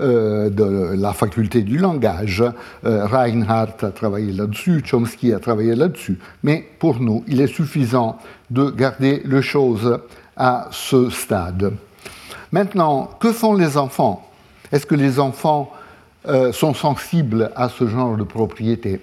euh, 0.00 0.50
de 0.50 0.94
la 0.96 1.12
faculté 1.12 1.62
du 1.62 1.78
langage. 1.78 2.42
Euh, 2.84 3.06
Reinhardt 3.06 3.84
a 3.84 3.90
travaillé 3.90 4.32
là-dessus, 4.32 4.82
Chomsky 4.84 5.32
a 5.32 5.38
travaillé 5.38 5.74
là-dessus. 5.74 6.18
Mais 6.42 6.64
pour 6.78 7.00
nous, 7.00 7.24
il 7.28 7.40
est 7.40 7.46
suffisant 7.46 8.18
de 8.50 8.70
garder 8.70 9.22
les 9.24 9.42
choses 9.42 10.00
à 10.36 10.68
ce 10.70 11.10
stade. 11.10 11.72
Maintenant, 12.52 13.10
que 13.20 13.32
font 13.32 13.54
les 13.54 13.76
enfants? 13.76 14.28
Est-ce 14.72 14.86
que 14.86 14.94
les 14.94 15.18
enfants 15.18 15.70
euh, 16.26 16.52
sont 16.52 16.74
sensibles 16.74 17.50
à 17.56 17.68
ce 17.68 17.86
genre 17.86 18.16
de 18.16 18.24
propriété? 18.24 19.00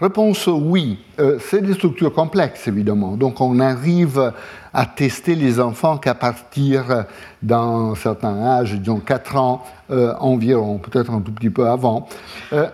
Réponse 0.00 0.46
oui. 0.46 0.98
Euh, 1.18 1.38
c'est 1.40 1.60
des 1.60 1.74
structures 1.74 2.12
complexes, 2.12 2.68
évidemment. 2.68 3.16
Donc 3.16 3.40
on 3.40 3.58
arrive 3.60 4.32
à 4.72 4.86
tester 4.86 5.34
les 5.34 5.60
enfants 5.60 5.98
qu'à 5.98 6.14
partir 6.14 7.04
d'un 7.42 7.94
certain 7.94 8.42
âge, 8.42 8.74
disons 8.74 9.00
4 9.00 9.36
ans 9.36 9.64
euh, 9.90 10.14
environ, 10.20 10.78
peut-être 10.78 11.10
un 11.10 11.20
tout 11.20 11.32
petit 11.32 11.50
peu 11.50 11.66
avant. 11.68 12.08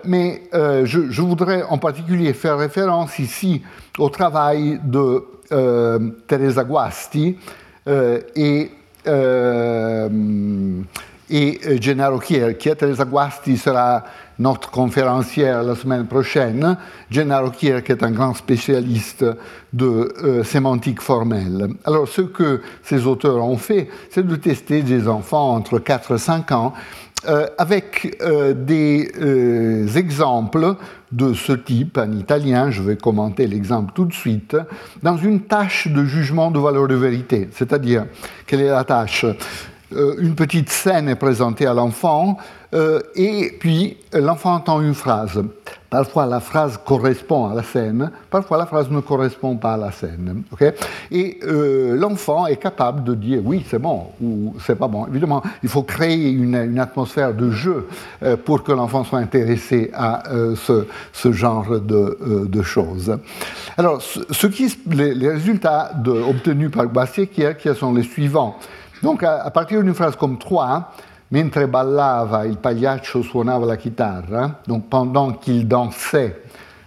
mais 0.05 0.43
je, 0.53 1.11
je, 1.11 1.23
voudrais 1.23 1.63
en 1.63 1.79
particulier 1.79 2.33
faire 2.33 2.59
référence 2.59 3.19
ici 3.19 3.63
au 3.99 4.09
travail 4.09 4.81
de 4.85 5.25
Teresa 6.27 6.65
Guasti 6.65 7.37
et 7.87 8.71
et 11.31 11.61
Gennaro 11.81 12.21
Chier. 12.21 12.55
Teresa 12.55 13.05
Guasti 13.05 13.57
sera 13.57 14.05
notre 14.39 14.71
conférencière 14.71 15.63
la 15.63 15.75
semaine 15.75 16.07
prochaine. 16.07 16.77
Gennaro 17.11 17.51
Chier, 17.53 17.83
qui 17.83 17.93
est 17.93 18.03
un 18.03 18.11
grand 18.11 18.35
spécialiste 18.35 19.25
de 19.73 20.13
euh, 20.23 20.45
sémantique 20.45 21.01
formelle. 21.01 21.69
Alors, 21.85 22.09
ce 22.09 22.23
que 22.23 22.61
ces 22.83 23.07
auteurs 23.07 23.45
ont 23.45 23.57
fait, 23.57 23.89
c'est 24.11 24.27
de 24.27 24.37
tester 24.37 24.83
des 24.83 25.09
enfants 25.09 25.55
entre 25.55 25.79
4 25.79 26.17
et 26.17 26.19
5 26.19 26.53
ans 26.53 26.73
euh, 27.27 27.47
avec 27.57 28.19
des 28.55 29.09
exemples 29.97 30.77
de 31.15 31.33
ce 31.33 31.53
type 31.53 31.99
en 31.99 32.11
italien, 32.13 32.71
je 32.71 32.83
vais 32.83 32.97
commenter 32.97 33.47
l'exemple 33.47 33.93
tout 33.95 34.05
de 34.05 34.13
suite, 34.13 34.57
dans 35.03 35.17
une 35.17 35.43
tâche 35.43 35.89
de 35.89 36.05
jugement 36.05 36.51
de 36.51 36.59
valeur 36.59 36.89
de 36.89 36.95
vérité. 36.95 37.49
C'est-à-dire, 37.53 38.07
quelle 38.47 38.61
est 38.61 38.69
la 38.69 38.85
tâche? 38.85 39.25
Euh, 39.95 40.17
une 40.19 40.35
petite 40.35 40.71
scène 40.71 41.09
est 41.09 41.17
présentée 41.17 41.67
à 41.67 41.75
l'enfant, 41.75 42.37
euh, 42.75 43.01
et 43.15 43.57
puis 43.61 43.97
l'enfant 44.13 44.55
entend 44.55 44.81
une 44.81 44.95
phrase. 44.95 45.43
Parfois 45.91 46.27
la 46.27 46.41
phrase 46.41 46.81
correspond 46.85 47.49
à 47.49 47.55
la 47.55 47.63
scène, 47.63 48.11
parfois 48.29 48.59
la 48.59 48.67
phrase 48.67 48.91
ne 48.91 48.99
correspond 48.99 49.57
pas 49.57 49.75
à 49.75 49.77
la 49.77 49.93
scène. 49.93 50.43
et 51.13 51.39
euh, 51.45 51.97
l'enfant 51.97 52.47
est 52.47 52.57
capable 52.57 53.05
de 53.05 53.15
dire 53.15 53.41
oui, 53.45 53.65
c'est 53.69 53.79
bon 53.79 54.09
ou 54.21 54.55
c'est 54.59 54.75
pas 54.75 54.89
bon. 54.89 55.07
Évidemment, 55.07 55.43
il 55.63 55.69
faut 55.69 55.85
créer 55.85 56.31
une, 56.31 56.79
atmosphère 56.79 57.33
de 57.33 57.51
jeu 57.51 57.87
pour 58.45 58.65
que 58.65 58.73
l'enfant 58.73 59.05
soit 59.05 59.21
intéressé 59.21 59.91
à 59.95 60.25
ce, 60.57 61.33
genre 61.33 61.79
de, 61.81 62.63
choses. 62.63 63.17
Alors, 63.77 64.03
ce, 64.03 64.47
qui, 64.49 64.77
les, 64.91 65.29
résultats 65.29 65.93
obtenus 66.29 66.73
par 66.73 66.87
Bastier 66.89 67.29
qui 67.29 67.45
sont 67.75 67.95
les 67.95 68.03
suivants. 68.03 68.59
Donc 69.05 69.23
à, 69.23 69.51
partir 69.51 69.83
d'une 69.83 69.93
phrase 69.93 70.17
comme 70.17 70.39
3, 70.39 70.91
mentre 71.31 71.67
ballava, 71.67 72.47
il 72.47 72.57
pagliaccio 72.57 73.21
suonava 73.21 73.67
la 73.67 73.77
chitarra, 73.77 74.63
donc 74.67 74.89
pendant 74.89 75.33
qu'il 75.33 75.69
dansait, 75.69 76.41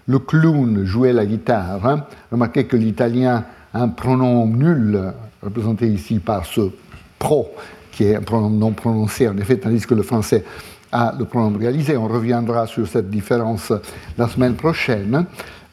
le 0.07 0.17
clown 0.17 0.83
jouait 0.83 1.13
la 1.13 1.27
guitare. 1.27 2.07
Remarquez 2.31 2.65
que 2.65 2.75
l'italien 2.75 3.43
a 3.71 3.83
un 3.83 3.89
pronom 3.89 4.47
nul, 4.47 4.99
représenté 5.43 5.87
ici 5.89 6.17
par 6.17 6.47
ce 6.47 6.71
pro, 7.19 7.51
qui 7.91 8.05
est 8.05 8.15
un 8.15 8.21
pronom 8.21 8.49
non 8.49 8.71
prononcé 8.71 9.27
en 9.27 9.37
effet, 9.37 9.57
tandis 9.57 9.85
que 9.85 9.93
le 9.93 10.01
français 10.01 10.43
a 10.91 11.13
le 11.19 11.25
pronom 11.25 11.55
réalisé. 11.55 11.97
On 11.97 12.07
reviendra 12.07 12.65
sur 12.65 12.87
cette 12.87 13.11
différence 13.11 13.71
la 14.17 14.27
semaine 14.27 14.55
prochaine. 14.55 15.27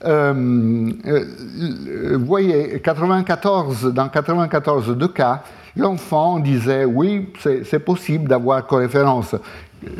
Euh, 0.04 0.92
euh, 1.06 2.18
voyez, 2.20 2.82
94, 2.84 3.94
dans 3.94 4.10
94 4.10 4.94
de 4.94 5.06
cas, 5.06 5.42
l'enfant 5.76 6.38
disait 6.38 6.84
oui, 6.84 7.28
c'est 7.42 7.78
possible 7.80 8.28
d'avoir 8.28 8.66
coréférence. 8.66 9.34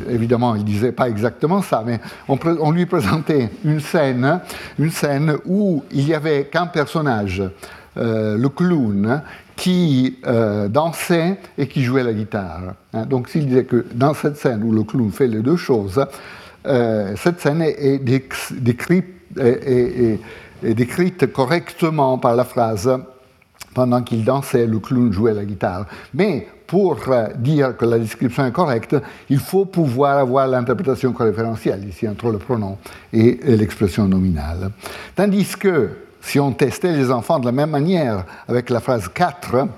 Évidemment, 0.09 0.55
il 0.55 0.63
ne 0.63 0.67
disait 0.67 0.93
pas 0.93 1.09
exactement 1.09 1.61
ça, 1.61 1.83
mais 1.85 2.01
on, 2.29 2.71
lui 2.71 2.87
présentait 2.87 3.51
une 3.65 3.81
scène, 3.81 4.41
une 4.79 4.91
scène 4.91 5.37
où 5.45 5.85
il 5.93 6.07
n'y 6.07 6.15
avait 6.15 6.47
qu'un 6.47 6.67
personnage, 6.67 7.43
euh, 7.97 8.39
le 8.39 8.49
clown, 8.49 9.23
qui 9.57 10.19
euh, 10.27 10.69
dansait 10.69 11.39
et 11.59 11.69
qui 11.69 11.85
jouait 11.85 12.03
la 12.03 12.13
guitare. 12.13 12.75
Hein. 12.93 13.05
Donc 13.05 13.29
s'il 13.29 13.47
disait 13.47 13.65
que 13.65 13.85
dans 13.95 14.15
cette 14.15 14.37
scène 14.37 14.63
où 14.65 14.73
le 14.73 14.85
clown 14.85 15.11
fait 15.11 15.29
les 15.29 15.43
deux 15.43 15.57
choses, 15.57 16.05
euh, 16.67 17.15
cette 17.17 17.41
scène 17.41 17.61
est, 17.61 17.99
décrite, 18.03 19.05
est 19.39 20.19
décrite 20.63 21.31
correctement 21.31 22.17
par 22.17 22.35
la 22.37 22.45
phrase 22.45 22.91
pendant 23.75 24.03
qu'il 24.03 24.25
dansait, 24.25 24.67
le 24.67 24.79
clown 24.79 25.13
jouait 25.13 25.35
la 25.35 25.45
guitare. 25.45 25.87
Mais 26.15 26.49
pour 26.67 26.99
euh, 27.09 27.29
dire 27.37 27.77
que 27.77 27.85
la 27.85 27.99
description 27.99 28.47
est 28.47 28.53
correcte, 28.53 28.97
il 29.29 29.39
faut 29.39 29.67
pouvoir 29.67 30.19
avoir 30.19 30.47
l'interprétation 30.47 31.13
corréférentielle 31.13 31.87
ici 31.87 32.09
entre 32.09 32.31
le 32.31 32.39
pronom 32.39 32.79
et 33.13 33.39
l'expression 33.45 34.09
nominale. 34.09 34.71
Tandis 35.15 35.57
que 35.59 35.91
si 36.21 36.41
on 36.41 36.53
testait 36.53 36.93
les 36.93 37.11
enfants 37.11 37.39
de 37.39 37.47
la 37.47 37.53
même 37.53 37.71
manière 37.71 38.25
avec 38.49 38.71
la 38.71 38.81
phrase 38.81 39.09
4, 39.13 39.69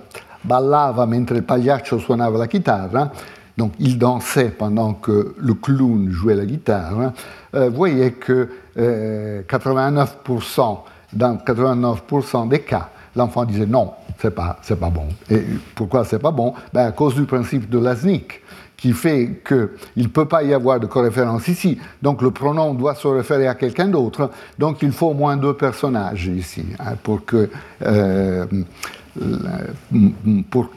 ballava 0.45 1.05
mentre 1.07 1.35
il 1.35 1.43
pagliaccio 1.43 1.99
suonava 1.99 2.39
la 2.39 2.47
chitarra, 2.47 3.11
donc 3.57 3.73
il 3.81 3.99
dansait 3.99 4.51
pendant 4.51 4.95
que 4.95 5.35
le 5.39 5.55
clown 5.55 6.11
jouait 6.11 6.37
la 6.37 6.45
guitare, 6.45 7.13
euh, 7.55 7.69
vous 7.69 7.77
voyez 7.77 8.13
que 8.13 8.49
89%, 8.77 10.61
euh, 10.61 10.75
dans 11.13 11.37
89% 11.37 12.49
des 12.49 12.61
cas, 12.61 12.91
l'enfant 13.17 13.45
disait 13.45 13.67
non, 13.67 13.93
c'est 14.21 14.35
pas, 14.35 14.59
c'est 14.63 14.79
pas 14.79 14.91
bon. 14.91 15.09
Et 15.31 15.43
pourquoi 15.75 16.05
c'est 16.05 16.19
pas 16.19 16.31
bon? 16.31 16.55
Ben, 16.73 16.87
À 16.87 16.93
cause 16.93 17.15
du 17.15 17.25
principe 17.25 17.69
de 17.69 17.79
Lasnik, 17.79 18.43
qui 18.77 18.93
fait 18.93 19.43
qu'il 19.47 20.03
ne 20.03 20.09
peut 20.09 20.27
pas 20.27 20.43
y 20.43 20.53
avoir 20.53 20.79
de 20.79 20.87
coréférence 20.87 21.49
ici. 21.49 21.79
Donc 22.03 22.23
le 22.23 22.31
pronom 22.31 22.75
doit 22.75 22.95
se 22.95 23.09
référer 23.09 23.49
à 23.49 23.55
quelqu'un 23.55 23.89
d'autre. 23.89 24.31
Donc 24.59 24.83
il 24.83 24.93
faut 24.93 25.09
au 25.09 25.15
moins 25.15 25.37
deux 25.37 25.55
personnages 25.55 26.27
ici 26.27 26.65
hein, 26.79 26.95
pour 27.03 27.25
que. 27.25 27.49
Euh, 27.83 28.45
pour 30.51 30.69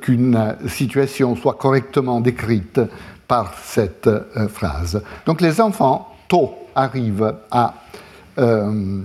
qu'une 0.00 0.56
situation 0.66 1.36
soit 1.36 1.54
correctement 1.54 2.22
décrite 2.22 2.80
par 3.28 3.52
cette 3.62 4.06
euh, 4.06 4.48
phrase. 4.48 5.02
Donc 5.26 5.42
les 5.42 5.60
enfants, 5.60 6.14
tôt, 6.26 6.54
arrivent 6.74 7.34
à 7.50 7.74
euh, 8.38 9.02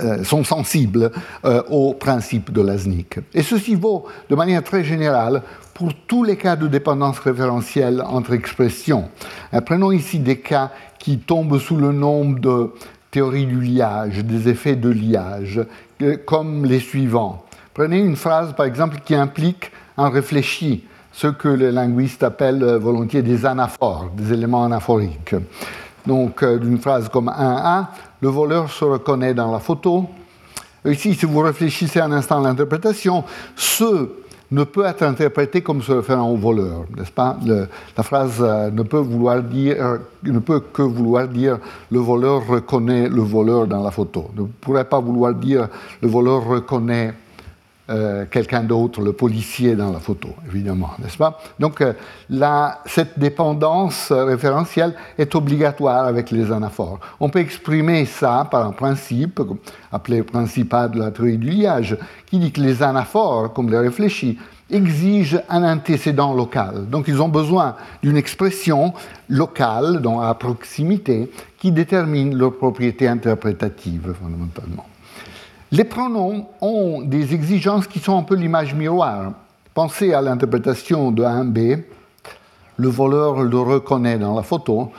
euh, 0.00 0.24
sont 0.24 0.44
sensibles 0.44 1.10
euh, 1.44 1.62
au 1.68 1.94
principe 1.94 2.52
de 2.52 2.62
Lasnik. 2.62 3.18
Et 3.34 3.42
ceci 3.42 3.74
vaut 3.74 4.06
de 4.28 4.34
manière 4.34 4.62
très 4.62 4.82
générale 4.82 5.42
pour 5.74 5.92
tous 6.06 6.24
les 6.24 6.36
cas 6.36 6.56
de 6.56 6.68
dépendance 6.68 7.18
référentielle 7.18 8.02
entre 8.06 8.32
expressions. 8.32 9.08
Euh, 9.52 9.60
prenons 9.60 9.92
ici 9.92 10.18
des 10.18 10.38
cas 10.38 10.70
qui 10.98 11.18
tombent 11.18 11.58
sous 11.58 11.76
le 11.76 11.92
nom 11.92 12.30
de 12.30 12.72
théorie 13.10 13.46
du 13.46 13.60
liage, 13.60 14.24
des 14.24 14.48
effets 14.48 14.76
de 14.76 14.88
liage, 14.88 15.60
comme 16.26 16.64
les 16.64 16.80
suivants. 16.80 17.44
Prenez 17.74 17.98
une 17.98 18.16
phrase, 18.16 18.54
par 18.54 18.66
exemple, 18.66 18.98
qui 19.04 19.14
implique 19.14 19.72
un 19.96 20.08
réfléchi, 20.08 20.84
ce 21.12 21.26
que 21.26 21.48
les 21.48 21.72
linguistes 21.72 22.22
appellent 22.22 22.64
volontiers 22.76 23.22
des 23.22 23.44
anaphores, 23.46 24.10
des 24.16 24.32
éléments 24.32 24.64
anaphoriques. 24.64 25.34
Donc, 26.06 26.44
d'une 26.44 26.78
phrase 26.78 27.08
comme 27.08 27.28
1A, 27.28 27.86
le 28.20 28.28
voleur 28.28 28.70
se 28.70 28.84
reconnaît 28.84 29.34
dans 29.34 29.52
la 29.52 29.58
photo. 29.58 30.06
Ici, 30.84 31.14
si 31.14 31.26
vous 31.26 31.40
réfléchissez 31.40 32.00
un 32.00 32.12
instant 32.12 32.42
à 32.42 32.48
l'interprétation, 32.48 33.24
ce 33.54 34.08
ne 34.50 34.64
peut 34.64 34.84
être 34.84 35.02
interprété 35.02 35.60
comme 35.60 35.82
se 35.82 35.92
référant 35.92 36.28
au 36.28 36.36
voleur, 36.36 36.84
n'est-ce 36.96 37.12
pas? 37.12 37.38
La 37.96 38.02
phrase 38.02 38.38
euh, 38.40 38.70
ne 38.70 38.82
peut, 38.82 38.98
vouloir 38.98 39.42
dire, 39.42 39.98
ne 40.24 40.38
peut 40.40 40.60
que 40.60 40.82
vouloir 40.82 41.28
dire 41.28 41.58
le 41.90 42.00
voleur 42.00 42.46
reconnaît 42.46 43.08
le 43.08 43.22
voleur 43.22 43.66
dans 43.66 43.82
la 43.82 43.90
photo. 43.90 44.30
Ne 44.36 44.44
pourrait 44.60 44.84
pas 44.84 44.98
vouloir 45.00 45.34
dire 45.34 45.68
le 46.02 46.08
voleur 46.08 46.44
reconnaît 46.44 47.14
euh, 47.90 48.24
quelqu'un 48.30 48.62
d'autre, 48.62 49.00
le 49.00 49.12
policier 49.12 49.74
dans 49.74 49.90
la 49.90 49.98
photo, 49.98 50.28
évidemment, 50.48 50.90
n'est-ce 51.00 51.18
pas? 51.18 51.40
Donc 51.58 51.80
euh, 51.80 51.92
cette 52.86 53.18
dépendance 53.18 54.12
référentielle 54.12 54.94
est 55.18 55.34
obligatoire 55.34 56.06
avec 56.06 56.30
les 56.30 56.52
anaphores. 56.52 57.00
On 57.18 57.28
peut 57.28 57.40
exprimer 57.40 58.04
ça 58.04 58.46
par 58.50 58.66
un 58.66 58.72
principe, 58.72 59.40
appelé 59.90 60.22
principat 60.22 60.88
de 60.88 61.00
la 61.00 61.10
théorie 61.10 61.38
du 61.38 61.50
liage, 61.50 61.96
qui 62.26 62.38
dit 62.38 62.52
que 62.52 62.60
les 62.60 62.82
anaphores, 62.82 63.52
comme 63.52 63.70
les 63.70 63.78
réfléchis, 63.78 64.38
exigent 64.70 65.40
un 65.48 65.64
antécédent 65.64 66.32
local. 66.32 66.88
Donc 66.88 67.08
ils 67.08 67.20
ont 67.20 67.28
besoin 67.28 67.74
d'une 68.02 68.16
expression 68.16 68.92
locale, 69.28 70.00
donc 70.00 70.22
à 70.22 70.32
proximité, 70.34 71.30
qui 71.58 71.72
détermine 71.72 72.36
leur 72.36 72.56
propriété 72.56 73.08
interprétative, 73.08 74.14
fondamentalement. 74.20 74.86
Les 75.72 75.84
pronoms 75.84 76.46
ont 76.60 77.00
des 77.00 77.32
exigences 77.32 77.86
qui 77.86 78.00
sont 78.00 78.18
un 78.18 78.24
peu 78.24 78.34
l'image 78.34 78.74
miroir. 78.74 79.32
Pensez 79.72 80.12
à 80.12 80.20
l'interprétation 80.20 81.12
de 81.12 81.22
1b, 81.22 81.84
le 82.76 82.88
voleur 82.88 83.42
le 83.42 83.58
reconnaît 83.58 84.18
dans 84.18 84.34
la 84.34 84.42
photo. 84.42 84.90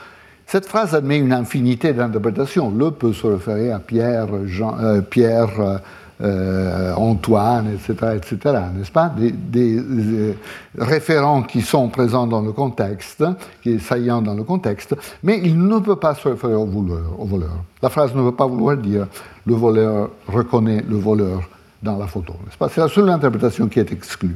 Cette 0.46 0.66
phrase 0.66 0.96
admet 0.96 1.18
une 1.18 1.34
infinité 1.34 1.92
d'interprétations. 1.92 2.72
Le 2.72 2.92
peut 2.92 3.12
se 3.12 3.28
référer 3.28 3.72
à 3.72 3.80
Pierre, 3.80 4.28
Jean, 4.46 4.78
euh, 4.80 5.02
Pierre 5.02 5.82
euh, 6.24 6.94
Antoine, 6.96 7.74
etc., 7.74 8.16
etc., 8.16 8.38
n'est-ce 8.76 8.92
pas? 8.92 9.12
Des, 9.16 9.78
euh, 9.78 10.34
référents 10.78 11.44
qui 11.44 11.62
sont 11.62 11.90
présents 11.90 12.28
dans 12.28 12.42
le 12.42 12.52
contexte, 12.52 13.24
qui 13.64 13.80
saillants 13.80 14.22
dans 14.22 14.36
le 14.36 14.44
contexte, 14.44 14.96
mais 15.24 15.40
il 15.44 15.58
ne 15.58 15.80
peut 15.80 15.96
pas 15.96 16.16
se 16.16 16.28
référer 16.28 16.56
au 16.56 16.66
voleur. 16.66 17.20
Au 17.20 17.26
voleur. 17.26 17.52
La 17.82 17.90
phrase 17.90 18.14
ne 18.14 18.22
veut 18.22 18.34
pas 18.34 18.46
vouloir 18.46 18.78
dire 18.78 19.08
le 19.46 19.56
voleur 19.56 20.10
reconnaît 20.28 20.84
le 20.88 20.98
voleur 20.98 21.42
dans 21.82 21.98
la 21.98 22.08
photo, 22.08 22.34
n'est-ce 22.46 22.58
pas? 22.58 22.70
C'est 22.70 22.82
la 22.82 22.88
seule 22.88 23.10
interprétation 23.10 23.68
qui 23.68 23.80
est 23.80 23.92
exclue. 23.92 24.36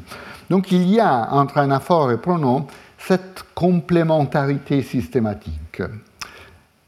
Donc 0.50 0.72
il 0.72 0.88
y 0.90 1.00
a 1.00 1.32
entre 1.32 1.60
anaphore 1.60 2.12
et 2.12 2.18
pronom 2.18 2.66
cette 2.98 3.46
complémentarité 3.54 4.82
systématique. 4.82 5.82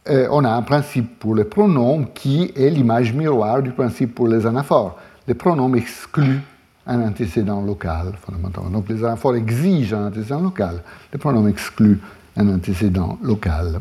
Euh, 0.09 0.27
on 0.31 0.45
a 0.45 0.51
un 0.51 0.61
principe 0.61 1.19
pour 1.19 1.35
les 1.35 1.43
pronoms 1.43 2.05
qui 2.13 2.51
est 2.55 2.69
l'image 2.69 3.13
miroir 3.13 3.61
du 3.61 3.71
principe 3.71 4.15
pour 4.15 4.27
les 4.27 4.45
anaphores. 4.45 4.97
Les 5.27 5.33
pronoms 5.33 5.73
excluent 5.75 6.41
un 6.85 7.01
antécédent 7.01 7.61
local, 7.61 8.13
fondamentalement. 8.21 8.69
Donc 8.69 8.87
les 8.89 9.03
anaphores 9.03 9.35
exigent 9.35 9.93
un 9.93 10.07
antécédent 10.07 10.41
local, 10.41 10.81
les 11.11 11.19
pronoms 11.19 11.47
excluent 11.47 11.99
un 12.37 12.47
antécédent 12.47 13.17
local. 13.21 13.79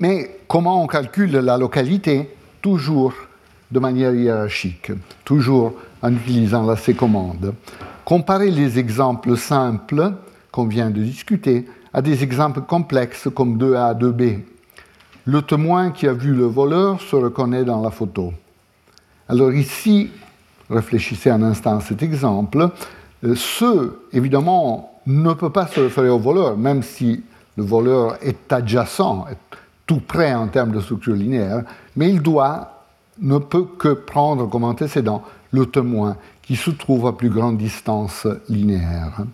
Mais 0.00 0.40
comment 0.46 0.82
on 0.82 0.86
calcule 0.86 1.32
la 1.32 1.56
localité? 1.56 2.34
Toujours 2.60 3.14
de 3.70 3.78
manière 3.78 4.14
hiérarchique, 4.14 4.92
toujours 5.24 5.74
en 6.02 6.12
utilisant 6.12 6.66
la 6.66 6.76
C-commande. 6.76 7.54
Comparez 8.04 8.50
les 8.50 8.78
exemples 8.78 9.36
simples 9.36 10.12
qu'on 10.50 10.66
vient 10.66 10.90
de 10.90 11.02
discuter 11.02 11.66
à 11.94 12.02
des 12.02 12.22
exemples 12.22 12.62
complexes 12.62 13.28
comme 13.34 13.58
2A, 13.58 13.98
2B. 13.98 14.40
Le 15.24 15.42
témoin 15.42 15.90
qui 15.90 16.08
a 16.08 16.12
vu 16.12 16.34
le 16.34 16.46
voleur 16.46 17.00
se 17.00 17.16
reconnaît 17.16 17.64
dans 17.64 17.80
la 17.80 17.90
photo. 17.90 18.32
Alors 19.28 19.52
ici, 19.52 20.10
réfléchissez 20.68 21.30
un 21.30 21.42
instant 21.42 21.78
à 21.78 21.80
cet 21.80 22.02
exemple. 22.02 22.70
Euh, 23.24 23.34
ce, 23.36 23.92
évidemment, 24.12 25.00
ne 25.06 25.32
peut 25.32 25.50
pas 25.50 25.66
se 25.66 25.80
référer 25.80 26.08
au 26.08 26.18
voleur, 26.18 26.56
même 26.56 26.82
si 26.82 27.22
le 27.56 27.64
voleur 27.64 28.16
est 28.22 28.52
adjacent, 28.52 29.26
tout 29.86 30.00
près 30.00 30.34
en 30.34 30.48
termes 30.48 30.72
de 30.72 30.80
structure 30.80 31.14
linéaire, 31.14 31.64
mais 31.96 32.10
il 32.10 32.22
doit, 32.22 32.84
ne 33.20 33.38
peut 33.38 33.66
que 33.78 33.88
prendre 33.88 34.48
comme 34.48 34.64
antécédent 34.64 35.22
le 35.50 35.66
témoin 35.66 36.16
qui 36.42 36.56
se 36.56 36.70
trouve 36.70 37.06
à 37.06 37.12
plus 37.12 37.30
grande 37.30 37.58
distance 37.58 38.26
linéaire. 38.48 39.24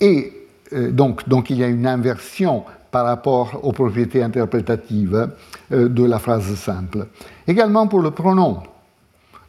Et 0.00 0.35
euh, 0.72 0.90
donc, 0.90 1.28
donc, 1.28 1.50
il 1.50 1.58
y 1.58 1.64
a 1.64 1.68
une 1.68 1.86
inversion 1.86 2.64
par 2.90 3.04
rapport 3.04 3.60
aux 3.62 3.72
propriétés 3.72 4.22
interprétatives 4.22 5.30
euh, 5.72 5.88
de 5.88 6.04
la 6.04 6.18
phrase 6.18 6.54
simple. 6.54 7.06
Également 7.46 7.86
pour 7.86 8.00
le 8.00 8.10
pronom. 8.10 8.62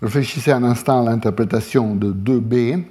Réfléchissez 0.01 0.51
un 0.51 0.63
instant 0.63 1.01
à 1.05 1.09
l'interprétation 1.09 1.95
de 1.95 2.11
2b. 2.11 2.83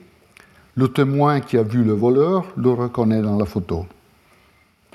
Le 0.75 0.89
témoin 0.89 1.41
qui 1.41 1.57
a 1.57 1.63
vu 1.63 1.85
le 1.85 1.93
voleur 1.93 2.47
le 2.57 2.71
reconnaît 2.71 3.23
dans 3.23 3.37
la 3.37 3.45
photo. 3.45 3.87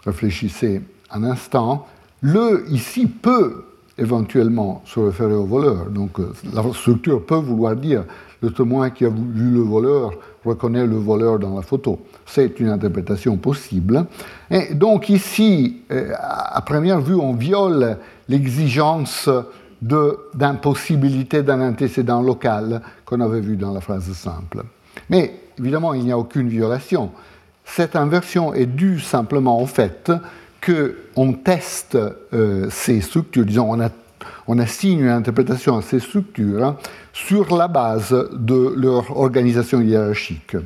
Réfléchissez 0.05 0.81
un 1.09 1.23
instant. 1.23 1.87
Le 2.21 2.65
ici 2.69 3.07
peut 3.07 3.65
éventuellement 3.97 4.81
se 4.85 4.99
référer 4.99 5.33
au 5.33 5.45
voleur. 5.45 5.85
Donc 5.89 6.19
euh, 6.19 6.33
la 6.53 6.63
structure 6.73 7.25
peut 7.25 7.35
vouloir 7.35 7.75
dire 7.75 8.03
le 8.41 8.51
témoin 8.51 8.89
qui 8.89 9.05
a 9.05 9.09
vu 9.09 9.51
le 9.51 9.61
voleur 9.61 10.11
reconnaît 10.43 10.85
le 10.85 10.97
voleur 10.97 11.39
dans 11.39 11.55
la 11.55 11.61
photo. 11.61 11.99
C'est 12.25 12.59
une 12.59 12.69
interprétation 12.69 13.37
possible. 13.37 14.05
Et 14.49 14.73
donc 14.73 15.09
ici, 15.09 15.81
euh, 15.91 16.11
à 16.17 16.61
première 16.61 16.99
vue, 16.99 17.15
on 17.15 17.33
viole 17.33 17.97
l'exigence 18.27 19.29
d'impossibilité 19.81 21.43
d'un 21.43 21.61
antécédent 21.69 22.21
local 22.21 22.81
qu'on 23.05 23.19
avait 23.21 23.41
vu 23.41 23.55
dans 23.55 23.73
la 23.73 23.81
phrase 23.81 24.11
simple. 24.13 24.63
Mais 25.09 25.33
évidemment, 25.59 25.93
il 25.93 26.03
n'y 26.03 26.11
a 26.11 26.17
aucune 26.17 26.49
violation. 26.49 27.11
Cette 27.65 27.95
inversion 27.95 28.53
est 28.53 28.65
due 28.65 28.99
simplement 28.99 29.61
au 29.61 29.65
fait 29.65 30.11
qu'on 30.63 31.33
teste 31.33 31.97
euh, 32.33 32.67
ces 32.69 33.01
structures, 33.01 33.45
disons, 33.45 33.73
on, 33.73 33.79
on 34.47 34.59
assigne 34.59 35.01
une 35.01 35.09
interprétation 35.09 35.77
à 35.77 35.81
ces 35.81 35.99
structures 35.99 36.75
sur 37.13 37.55
la 37.55 37.67
base 37.67 38.15
de 38.31 38.73
leur 38.75 39.17
organisation 39.17 39.81
hiérarchique. 39.81 40.57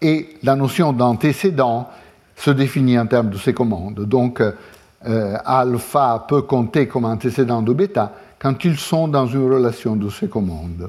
Et 0.00 0.36
la 0.42 0.56
notion 0.56 0.92
d'antécédent 0.92 1.88
se 2.36 2.50
définit 2.50 2.98
en 2.98 3.06
termes 3.06 3.30
de 3.30 3.38
ces 3.38 3.54
commandes. 3.54 4.00
Donc, 4.04 4.40
euh, 4.40 5.36
alpha 5.44 6.24
peut 6.28 6.42
compter 6.42 6.86
comme 6.88 7.04
antécédent 7.04 7.62
de 7.62 7.72
bêta 7.72 8.12
quand 8.38 8.64
ils 8.64 8.78
sont 8.78 9.08
dans 9.08 9.26
une 9.26 9.50
relation 9.50 9.96
de 9.96 10.10
ces 10.10 10.28
commandes. 10.28 10.88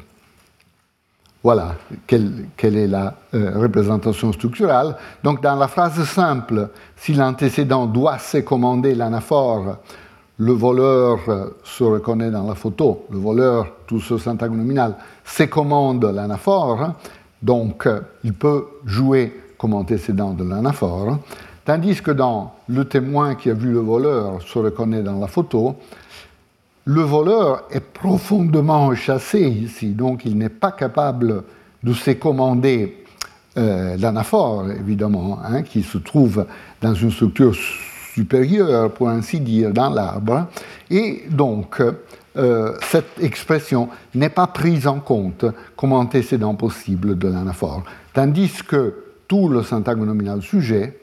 Voilà 1.43 1.75
quelle, 2.07 2.47
est 2.61 2.87
la 2.87 3.13
euh, 3.33 3.51
représentation 3.55 4.33
structurale. 4.33 4.97
Donc, 5.23 5.41
dans 5.41 5.55
la 5.55 5.67
phrase 5.67 6.03
simple, 6.03 6.69
si 6.95 7.13
l'antécédent 7.13 7.85
doit 7.85 8.17
commander 8.43 8.95
l'anaphore 8.95 9.77
le 10.37 10.51
voleur 10.51 11.19
se 11.63 11.83
reconnaît 11.83 12.29
dans 12.29 12.47
la 12.47 12.55
photo, 12.55 13.05
le 13.11 13.17
voleur, 13.17 13.67
tout 13.87 13.99
ce 13.99 14.17
syntaxe 14.17 14.53
nominal, 14.53 14.95
commande 15.49 16.05
l'anaphore, 16.05 16.93
donc 17.41 17.87
il 18.23 18.33
peut 18.33 18.65
jouer 18.85 19.33
comme 19.57 19.73
antécédent 19.73 20.33
de 20.33 20.43
l'anaphore, 20.43 21.17
tandis 21.65 22.01
que 22.01 22.11
dans 22.11 22.53
le 22.67 22.85
témoin 22.85 23.35
qui 23.35 23.49
a 23.49 23.53
vu 23.53 23.71
le 23.71 23.79
voleur 23.79 24.41
se 24.41 24.59
reconnaît 24.59 25.01
dans 25.01 25.19
la 25.19 25.27
photo, 25.27 25.75
le 26.85 27.01
voleur 27.01 27.63
est 27.71 27.81
profondément 27.81 28.93
chassé 28.95 29.41
ici, 29.41 29.89
donc 29.89 30.23
il 30.25 30.37
n'est 30.37 30.49
pas 30.49 30.71
capable 30.71 31.43
de 31.83 31.93
s'écommander 31.93 33.03
euh, 33.57 33.97
l'anaphore, 33.97 34.69
évidemment, 34.69 35.39
hein, 35.43 35.63
qui 35.63 35.83
se 35.83 35.97
trouve 35.97 36.45
dans 36.81 36.93
une 36.93 37.11
structure 37.11 37.53
supérieure, 38.17 38.91
pour 38.93 39.09
ainsi 39.09 39.39
dire, 39.39 39.71
dans 39.71 39.91
l'arbre. 39.91 40.47
Et 40.89 41.25
donc, 41.29 41.79
euh, 42.35 42.73
cette 42.81 43.21
expression 43.21 43.89
n'est 44.15 44.31
pas 44.31 44.47
prise 44.47 44.87
en 44.87 44.99
compte 44.99 45.45
comme 45.75 45.93
antécédent 45.93 46.55
possible 46.55 47.15
de 47.15 47.27
l'anaphore. 47.27 47.83
Tandis 48.13 48.63
que 48.67 48.95
tout 49.27 49.49
le 49.49 49.61
syntagme 49.61 50.03
nominal 50.03 50.41
sujet, 50.41 50.99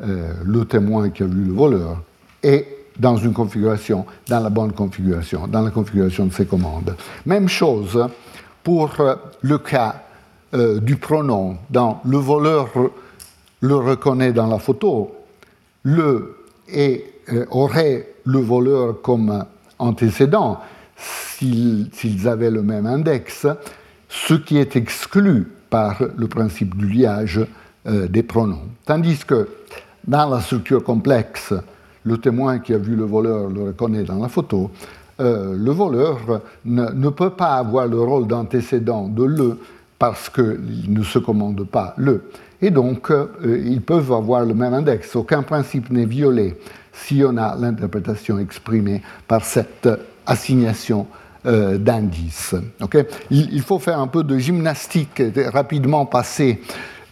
euh, 0.00 0.32
le 0.44 0.64
témoin 0.64 1.10
qui 1.10 1.24
a 1.24 1.26
vu 1.26 1.42
le 1.44 1.52
voleur, 1.52 2.02
est 2.40 2.68
dans 3.00 3.16
une 3.16 3.32
configuration, 3.32 4.06
dans 4.28 4.38
la 4.38 4.50
bonne 4.50 4.72
configuration, 4.72 5.48
dans 5.48 5.62
la 5.62 5.72
configuration 5.72 6.26
de 6.26 6.32
ses 6.32 6.46
commandes. 6.46 6.94
Même 7.26 7.48
chose 7.48 8.06
pour 8.62 8.94
le 9.42 9.58
cas 9.58 10.04
euh, 10.54 10.78
du 10.78 10.94
pronom. 10.94 11.56
Dans 11.68 12.00
le 12.04 12.18
voleur 12.18 12.68
le 13.60 13.74
reconnaît 13.74 14.32
dans 14.32 14.46
la 14.46 14.58
photo, 14.58 15.10
le 15.82 16.43
et 16.68 17.04
euh, 17.32 17.46
aurait 17.50 18.14
le 18.24 18.38
voleur 18.38 19.00
comme 19.02 19.44
antécédent 19.78 20.60
s'ils 20.96 22.28
avaient 22.28 22.50
le 22.50 22.62
même 22.62 22.86
index, 22.86 23.46
ce 24.08 24.34
qui 24.34 24.58
est 24.58 24.76
exclu 24.76 25.48
par 25.70 26.00
le 26.16 26.28
principe 26.28 26.76
du 26.76 26.86
liage 26.86 27.40
euh, 27.86 28.06
des 28.08 28.22
pronoms. 28.22 28.68
Tandis 28.84 29.24
que 29.26 29.48
dans 30.06 30.28
la 30.28 30.40
structure 30.40 30.84
complexe, 30.84 31.52
le 32.04 32.18
témoin 32.18 32.58
qui 32.58 32.74
a 32.74 32.78
vu 32.78 32.94
le 32.94 33.04
voleur 33.04 33.48
le 33.48 33.64
reconnaît 33.64 34.04
dans 34.04 34.20
la 34.22 34.28
photo, 34.28 34.70
euh, 35.20 35.54
le 35.56 35.70
voleur 35.70 36.42
ne, 36.64 36.90
ne, 36.90 37.08
peut 37.08 37.30
pas 37.30 37.54
avoir 37.54 37.86
le 37.86 38.00
rôle 38.00 38.26
d'antécédent 38.26 39.08
de 39.08 39.24
le 39.24 39.58
parce 39.98 40.28
qu'ils 40.28 40.92
ne 40.92 41.02
se 41.02 41.18
commandent 41.18 41.66
pas 41.66 41.94
le. 41.96 42.24
Et 42.64 42.70
donc, 42.70 43.10
euh, 43.10 43.28
ils 43.62 43.82
peuvent 43.82 44.10
avoir 44.10 44.42
le 44.46 44.54
même 44.54 44.72
index. 44.72 45.14
Aucun 45.16 45.42
principe 45.42 45.90
n'est 45.90 46.06
violé 46.06 46.56
si 46.94 47.22
on 47.22 47.36
a 47.36 47.54
l'interprétation 47.56 48.38
exprimée 48.38 49.02
par 49.28 49.44
cette 49.44 49.86
assignation 50.24 51.06
euh, 51.44 51.76
d'indices. 51.76 52.54
il, 53.30 53.60
faut 53.60 53.78
faire 53.78 54.00
un 54.00 54.06
peu 54.06 54.24
de 54.24 54.38
gymnastique, 54.38 55.22
rapidement 55.52 56.06
passer 56.06 56.62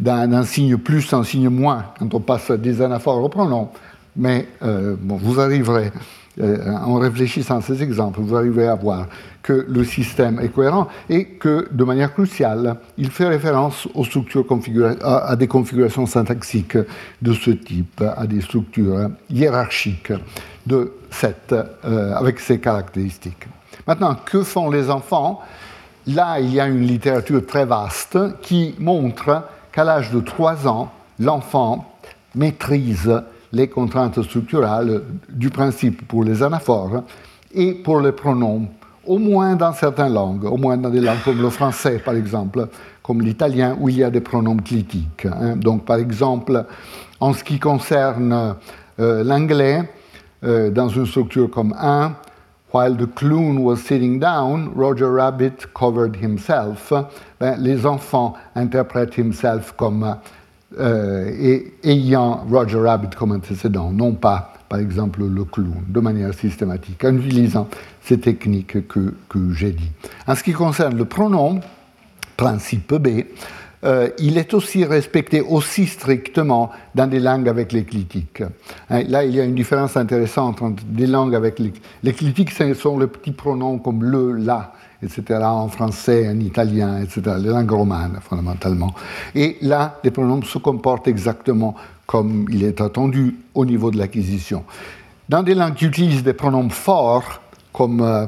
d'un 0.01 0.43
signe 0.45 0.79
plus 0.79 1.13
à 1.13 1.19
un 1.19 1.23
signe 1.23 1.51
moins 1.51 1.85
quand 1.99 2.15
on 2.15 2.21
passe 2.21 2.51
des 2.53 2.81
anaphores 2.81 3.23
au 3.23 3.29
pronom, 3.29 3.69
mais 4.17 4.49
euh, 4.63 4.97
bon, 4.99 5.17
vous 5.17 5.39
arriverez, 5.39 5.89
euh, 5.89 5.91
en 6.41 6.95
réfléchissant 6.95 7.59
à 7.59 7.61
ces 7.61 7.83
exemples, 7.83 8.21
vous 8.21 8.35
arriverez 8.35 8.67
à 8.67 8.75
voir 8.75 9.07
que 9.43 9.67
le 9.69 9.85
système 9.85 10.41
est 10.41 10.49
cohérent 10.49 10.89
et 11.11 11.27
que, 11.27 11.69
de 11.71 11.85
manière 11.85 12.15
cruciale, 12.15 12.77
il 12.97 13.11
fait 13.11 13.27
référence 13.27 13.89
aux 13.95 14.05
structures 14.05 14.47
à, 15.03 15.37
des 15.37 15.49
configurations 15.49 16.07
syntaxiques 16.07 16.79
de 17.21 17.33
ce 17.33 17.51
type, 17.51 18.03
à 18.17 18.27
des 18.27 18.41
structures 18.41 19.11
hiérarchiques 19.29 20.13
de 20.67 20.93
cette, 21.11 21.55
euh, 21.85 22.15
avec 22.15 22.39
ces 22.39 22.61
caractéristiques. 22.61 23.49
Maintenant, 23.87 24.17
que 24.25 24.43
font 24.43 24.71
les 24.71 24.91
enfants? 24.91 25.41
Là, 26.07 26.41
il 26.41 26.53
y 26.53 26.61
a 26.61 26.67
une 26.67 26.87
littérature 26.87 27.45
très 27.47 27.65
vaste 27.65 28.19
qui 28.41 28.75
montre 28.79 29.45
qu'à 29.73 29.85
l'âge 29.85 30.11
de 30.11 30.21
3 30.21 30.67
ans, 30.69 30.93
l'enfant 31.19 31.93
maîtrise 32.35 33.23
les 33.53 33.69
contraintes 33.69 34.23
structurales 34.23 35.03
du 35.29 35.51
principe 35.51 36.07
pour 36.09 36.25
les 36.25 36.43
anaphores 36.43 37.05
et 37.55 37.75
pour 37.75 38.01
les 38.01 38.13
pronoms 38.13 38.69
au 39.07 39.19
moins 39.19 39.57
dans 39.57 39.73
certaines 39.73 40.13
langues, 40.13 40.45
au 40.45 40.57
moins 40.57 40.77
dans 40.77 40.91
des 40.91 41.01
langues 41.01 41.23
comme 41.25 41.43
le 41.43 41.51
français, 41.51 41.99
par 41.99 42.15
exemple, 42.15 42.69
comme 43.03 43.21
l'italien, 43.21 43.77
où 43.81 43.89
il 43.89 43.99
y 43.99 44.05
a 44.05 44.11
des 44.11 44.21
pronoms 44.21 44.57
clitiques. 44.57 45.27
Hein. 45.27 45.57
Donc, 45.57 45.85
par 45.85 45.97
exemple, 45.97 46.65
en 47.19 47.33
ce 47.33 47.43
qui 47.43 47.59
concerne 47.59 48.55
euh, 49.01 49.25
l'anglais, 49.25 49.83
euh, 50.45 50.71
dans 50.71 50.89
une 50.89 51.07
structure 51.07 51.51
comme 51.51 51.75
1, 51.79 52.15
While 52.75 52.97
the 52.97 53.07
clown 53.07 53.59
was 53.59 53.77
sitting 53.77 54.19
down, 54.19 54.73
Roger 54.75 55.11
Rabbit 55.11 55.75
covered 55.75 56.17
himself. 56.17 56.91
Ben, 57.39 57.57
les 57.59 57.85
enfants 57.85 58.33
interprètent 58.55 59.19
himself 59.19 59.73
comme 59.77 60.17
euh, 60.79 61.61
ayant 61.83 62.45
Roger 62.51 62.79
Rabbit 62.79 63.15
comme 63.17 63.33
antécédent, 63.33 63.91
non 63.91 64.13
pas 64.13 64.55
par 64.69 64.81
exemple 64.81 65.21
le 65.23 65.45
clown, 65.45 65.85
de 65.87 66.01
manière 66.01 66.33
systématique, 66.33 67.05
en 67.05 67.15
utilisant 67.17 67.69
ces 68.03 68.19
techniques 68.19 68.89
que, 68.89 69.15
que 69.29 69.53
j'ai 69.53 69.73
dit. 69.73 69.91
En 70.27 70.35
ce 70.35 70.43
qui 70.43 70.53
concerne 70.53 70.97
le 70.97 71.05
pronom, 71.05 71.61
principe 72.39 72.95
B, 72.95 73.25
euh, 73.85 74.09
il 74.19 74.39
est 74.39 74.55
aussi 74.55 74.85
respecté 74.85 75.41
aussi 75.41 75.87
strictement 75.87 76.71
dans 76.95 77.07
des 77.07 77.19
langues 77.19 77.49
avec 77.49 77.73
l'éclitique. 77.73 78.43
Hein, 78.89 79.03
là, 79.09 79.25
il 79.25 79.35
y 79.35 79.41
a 79.41 79.45
une 79.45 79.57
différence 79.57 79.97
intéressante 79.97 80.63
entre 80.63 80.85
des 80.85 81.07
langues 81.07 81.35
avec 81.35 81.61
l'éclitique, 82.03 82.51
ce 82.53 82.75
sont 82.75 82.99
les 82.99 83.09
petits 83.09 83.33
pronoms 83.33 83.79
comme 83.79 84.05
le, 84.05 84.33
la, 84.33 84.73
etc., 85.03 85.41
en 85.43 85.69
français, 85.69 86.29
en 86.29 86.39
italien, 86.41 87.01
etc., 87.01 87.37
les 87.39 87.49
langues 87.49 87.71
romanes, 87.71 88.19
fondamentalement. 88.23 88.95
Et 89.35 89.57
là, 89.63 89.99
les 90.05 90.11
pronoms 90.11 90.43
se 90.43 90.59
comportent 90.59 91.09
exactement 91.09 91.75
comme 92.07 92.47
il 92.51 92.65
est 92.65 92.81
attendu 92.81 93.37
au 93.55 93.65
niveau 93.65 93.91
de 93.91 93.99
l'acquisition. 93.99 94.65
Dans 95.29 95.43
des 95.43 95.55
langues 95.55 95.75
qui 95.75 95.87
utilisent 95.87 96.23
des 96.23 96.35
pronoms 96.35 96.69
forts, 96.69 97.41
comme 97.73 98.01
euh, 98.03 98.27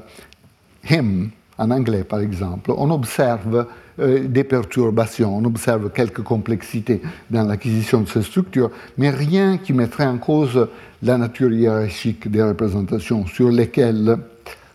him 0.88 1.30
en 1.58 1.70
anglais 1.70 2.02
par 2.02 2.20
exemple, 2.20 2.72
on 2.76 2.90
observe 2.90 3.66
euh, 4.00 4.26
des 4.26 4.42
perturbations, 4.42 5.37
on 5.37 5.44
observe 5.44 5.90
quelques 5.90 6.22
complexités 6.22 7.00
dans 7.30 7.44
l'acquisition 7.44 8.00
de 8.00 8.08
ces 8.08 8.22
structures, 8.22 8.70
mais 8.98 9.10
rien 9.10 9.58
qui 9.58 9.72
mettrait 9.72 10.06
en 10.06 10.18
cause 10.18 10.68
la 11.02 11.18
nature 11.18 11.52
hiérarchique 11.52 12.30
des 12.30 12.42
représentations 12.42 13.26
sur 13.26 13.50
lesquelles 13.50 14.16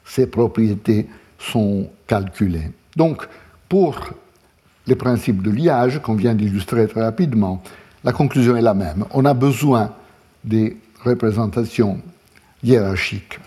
ces 0.05 0.27
propriétés 0.27 1.07
sont 1.39 1.89
calculées. 2.05 2.71
Donc, 2.95 3.27
pour 3.67 4.09
les 4.87 4.95
principes 4.95 5.41
de 5.41 5.51
liage 5.51 6.01
qu'on 6.01 6.15
vient 6.15 6.35
d'illustrer 6.35 6.87
très 6.87 7.01
rapidement, 7.01 7.63
la 8.03 8.11
conclusion 8.11 8.55
est 8.55 8.61
la 8.61 8.73
même. 8.73 9.05
On 9.11 9.25
a 9.25 9.33
besoin 9.33 9.93
des 10.43 10.77
représentations 11.03 11.99
hiérarchiques. 12.63 13.39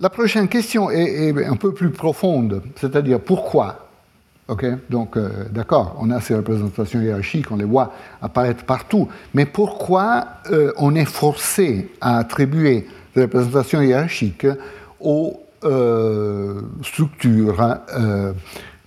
La 0.00 0.10
prochaine 0.10 0.48
question 0.48 0.90
est, 0.90 1.44
un 1.44 1.56
peu 1.56 1.72
plus 1.72 1.90
profonde, 1.90 2.62
c'est-à-dire 2.76 3.20
pourquoi? 3.20 3.88
Donc, 4.90 5.16
euh, 5.16 5.28
d'accord, 5.50 5.96
on 6.00 6.10
a 6.10 6.20
ces 6.20 6.34
représentations 6.34 7.00
hiérarchiques, 7.00 7.50
on 7.50 7.56
les 7.56 7.64
voit 7.64 7.92
apparaître 8.22 8.64
partout, 8.64 9.08
mais 9.34 9.44
pourquoi 9.44 10.26
euh, 10.50 10.72
on 10.76 10.94
est 10.94 11.06
forcé 11.06 11.90
à 12.00 12.18
attribuer 12.18 12.86
des 13.14 13.22
représentations 13.22 13.80
hiérarchiques 13.80 14.46
aux 15.00 15.40
euh, 15.64 16.60
structures 16.82 17.78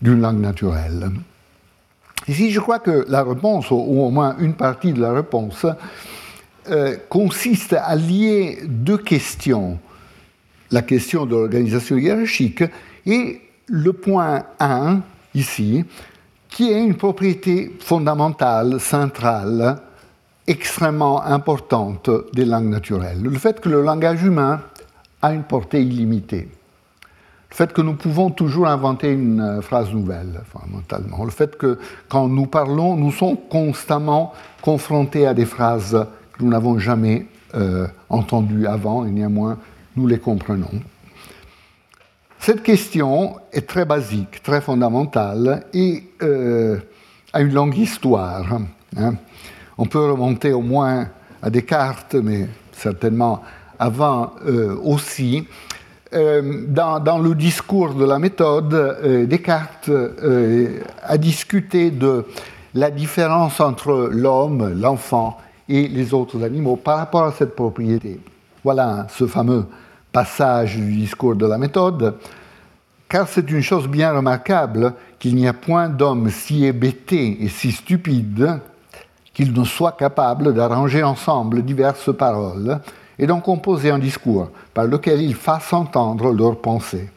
d'une 0.01 0.21
langue 0.21 0.39
naturelle 0.39 1.12
Ici, 2.29 2.51
je 2.51 2.60
crois 2.60 2.77
que 2.77 3.05
la 3.08 3.23
réponse, 3.23 3.71
ou 3.71 3.75
au 3.75 4.12
moins 4.12 4.36
une 4.38 4.53
partie 4.53 4.93
de 4.93 5.01
la 5.01 5.13
réponse, 5.13 5.65
euh, 6.69 6.95
consiste 7.10 7.73
à 7.73 7.95
lier 7.95 8.60
deux 8.65 8.99
questions. 8.99 9.79
La 10.69 10.84
question 10.84 11.25
de 11.25 11.32
l'organisation 11.32 11.97
hiérarchique 11.97 12.63
et 13.08 13.41
le 13.65 13.93
point 13.93 14.43
1, 14.60 15.01
ici, 15.34 15.84
qui 16.49 16.71
est 16.71 16.84
une 16.84 16.95
propriété 16.95 17.75
fondamentale, 17.79 18.79
centrale, 18.79 19.82
extrêmement 20.45 21.23
importante 21.23 22.12
des 22.34 22.45
langues 22.45 22.69
naturelles. 22.69 23.23
Le 23.23 23.39
fait 23.39 23.60
que 23.60 23.69
le 23.69 23.82
langage 23.82 24.23
humain 24.23 24.62
a 25.23 25.34
une 25.34 25.43
portée 25.43 25.82
illimitée. 25.82 26.47
Le 27.50 27.56
fait 27.56 27.74
que 27.74 27.82
nous 27.82 27.96
pouvons 27.96 28.30
toujours 28.30 28.68
inventer 28.68 29.12
une 29.12 29.42
euh, 29.42 29.62
phrase 29.62 29.92
nouvelle, 29.92 30.42
fondamentalement. 30.52 31.26
Le 31.26 31.32
fait 31.32 31.58
que 31.58 31.80
quand 32.08 32.28
nous 32.28 32.46
parlons, 32.46 32.96
nous 32.96 33.12
sommes 33.12 33.38
constamment 33.50 34.34
confrontés 34.62 35.26
à 35.26 35.34
des 35.34 35.46
phrases 35.46 36.06
que 36.34 36.44
nous 36.44 36.50
n'avons 36.50 36.78
jamais 36.78 37.26
euh, 37.56 37.88
entendues 38.10 38.68
avant, 38.68 39.04
et 39.04 39.10
néanmoins 39.10 39.58
nous 39.96 40.06
les 40.06 40.20
comprenons. 40.20 40.70
Cette 42.38 42.62
question 42.62 43.38
est 43.52 43.68
très 43.68 43.84
basique, 43.84 44.44
très 44.44 44.62
fondamentale 44.62 45.66
et 45.74 46.04
euh, 46.22 46.80
a 47.34 47.42
une 47.42 47.54
longue 47.54 47.78
histoire. 47.78 48.60
Hein. 48.96 49.16
On 49.78 49.86
peut 49.86 50.12
remonter 50.12 50.54
au 50.54 50.62
moins 50.62 51.08
à 51.42 51.50
Descartes, 51.50 52.16
mais 52.16 52.48
certainement 52.72 53.42
avant 53.78 54.34
aussi. 54.84 55.48
Euh, 56.12 56.65
dans, 56.67 57.19
le 57.19 57.36
discours 57.36 57.93
de 57.93 58.04
la 58.04 58.17
méthode, 58.17 58.74
euh, 58.74 59.28
Descartes 59.28 59.89
euh, 59.89 60.80
a 61.04 61.17
discuté 61.19 61.91
de 61.91 62.26
la 62.74 62.89
différence 62.89 63.60
entre 63.60 64.10
l'homme, 64.12 64.74
l'enfant 64.74 65.38
et 65.67 65.88
les 65.88 66.12
autres 66.15 66.43
animaux 66.43 66.78
par 66.78 66.98
rapport 66.98 67.26
à 67.26 67.32
cette 67.32 67.56
propriété. 67.56 68.19
Voilà 68.63 69.06
ce 69.12 69.28
fameux 69.28 69.65
passage 70.12 70.78
du 70.78 70.95
discours 70.95 71.36
de 71.36 71.45
la 71.45 71.60
méthode, 71.60 72.15
car 73.08 73.28
c'est 73.28 73.52
une 73.52 73.62
chose 73.62 73.88
bien 73.88 74.12
remarquable 74.12 74.93
qu'il 75.19 75.36
n'y 75.36 75.48
a 75.48 75.54
point 75.54 75.89
d'homme 75.89 76.32
si 76.32 76.65
hébété 76.65 77.43
et 77.43 77.50
si 77.50 77.72
stupide 77.72 78.60
qu'il 79.32 79.54
ne 79.54 79.63
soit 79.63 79.91
capable 79.91 80.56
d'arranger 80.56 81.04
ensemble 81.04 81.62
diverses 81.62 82.15
paroles 82.15 82.80
et 83.19 83.27
d'en 83.27 83.41
composer 83.41 83.91
un 83.91 83.99
discours 83.99 84.49
par 84.73 84.86
lequel 84.86 85.21
ils 85.21 85.36
fassent 85.36 85.73
entendre 85.73 86.32
leurs 86.32 86.60
pensées, 86.60 87.10